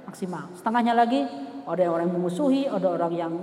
maksimal. 0.05 0.45
Setengahnya 0.53 0.93
lagi 0.93 1.25
ada 1.65 1.83
orang 1.89 2.05
yang 2.05 2.15
memusuhi, 2.21 2.69
ada 2.69 2.87
orang 2.93 3.11
yang 3.17 3.33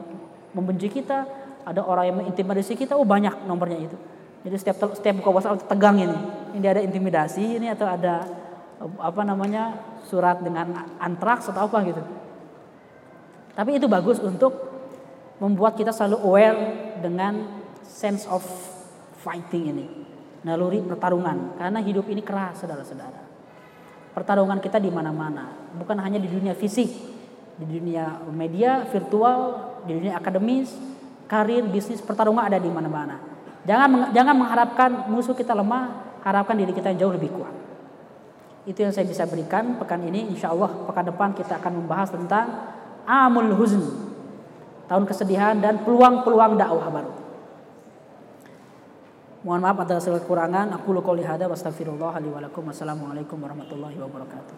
membenci 0.55 0.86
kita, 0.86 1.27
ada 1.66 1.82
orang 1.82 2.05
yang 2.06 2.16
mengintimidasi 2.23 2.78
kita. 2.78 2.94
Oh 2.94 3.02
banyak 3.02 3.48
nomornya 3.51 3.90
itu. 3.90 3.97
Jadi 4.47 4.55
setiap 4.61 4.94
setiap 4.94 5.24
buka 5.24 5.35
WhatsApp 5.35 5.66
tegang 5.66 5.98
ini. 5.98 6.15
Ini 6.55 6.66
ada 6.69 6.81
intimidasi 6.85 7.59
ini 7.59 7.73
atau 7.73 7.89
ada 7.89 8.23
apa 9.01 9.23
namanya 9.27 9.74
surat 10.06 10.39
dengan 10.44 10.94
antraks 11.01 11.51
atau 11.51 11.66
apa 11.66 11.82
gitu. 11.89 12.02
Tapi 13.55 13.79
itu 13.79 13.87
bagus 13.87 14.19
untuk 14.19 14.53
membuat 15.39 15.79
kita 15.79 15.95
selalu 15.95 16.19
aware 16.27 16.59
dengan 16.99 17.63
sense 17.87 18.27
of 18.27 18.43
fighting 19.23 19.71
ini. 19.71 19.87
Naluri 20.45 20.83
pertarungan 20.85 21.57
karena 21.57 21.81
hidup 21.81 22.05
ini 22.11 22.21
keras 22.21 22.61
saudara-saudara. 22.61 23.23
Pertarungan 24.13 24.61
kita 24.61 24.79
di 24.79 24.93
mana-mana 24.93 25.51
bukan 25.75 25.99
hanya 26.03 26.21
di 26.21 26.29
dunia 26.29 26.53
fisik, 26.55 26.91
di 27.59 27.67
dunia 27.67 28.23
media, 28.31 28.85
virtual, 28.91 29.73
di 29.89 29.97
dunia 29.97 30.21
akademis, 30.21 30.75
karir, 31.27 31.65
bisnis, 31.67 32.05
pertarungan 32.05 32.45
ada 32.45 32.59
di 32.61 32.69
mana-mana. 32.69 33.19
Jangan 33.65 34.13
jangan 34.13 34.35
mengharapkan 34.37 34.91
musuh 35.09 35.33
kita 35.33 35.57
lemah, 35.57 36.21
harapkan 36.21 36.55
diri 36.55 36.77
kita 36.77 36.93
jauh 36.93 37.15
lebih 37.17 37.33
kuat. 37.33 37.55
Itu 38.69 38.85
yang 38.85 38.93
saya 38.93 39.09
bisa 39.09 39.25
berikan 39.25 39.81
pekan 39.81 40.05
ini. 40.05 40.29
Insya 40.29 40.53
Allah 40.53 40.69
pekan 40.89 41.05
depan 41.09 41.33
kita 41.33 41.57
akan 41.61 41.85
membahas 41.85 42.13
tentang 42.13 42.47
amul 43.05 43.53
huzn. 43.57 43.85
Tahun 44.85 45.05
kesedihan 45.09 45.57
dan 45.61 45.81
peluang-peluang 45.81 46.61
dakwah 46.61 46.89
baru. 46.93 47.13
Mohon 49.45 49.61
maaf 49.61 49.79
atas 49.85 50.09
segala 50.09 50.25
kekurangan. 50.25 50.73
Aku 50.81 50.97
lu 50.97 51.05
qouli 51.05 51.21
hada 51.25 51.45
Wassalamu'alaikum 52.65 53.37
warahmatullahi 53.41 53.97
wabarakatuh. 54.01 54.57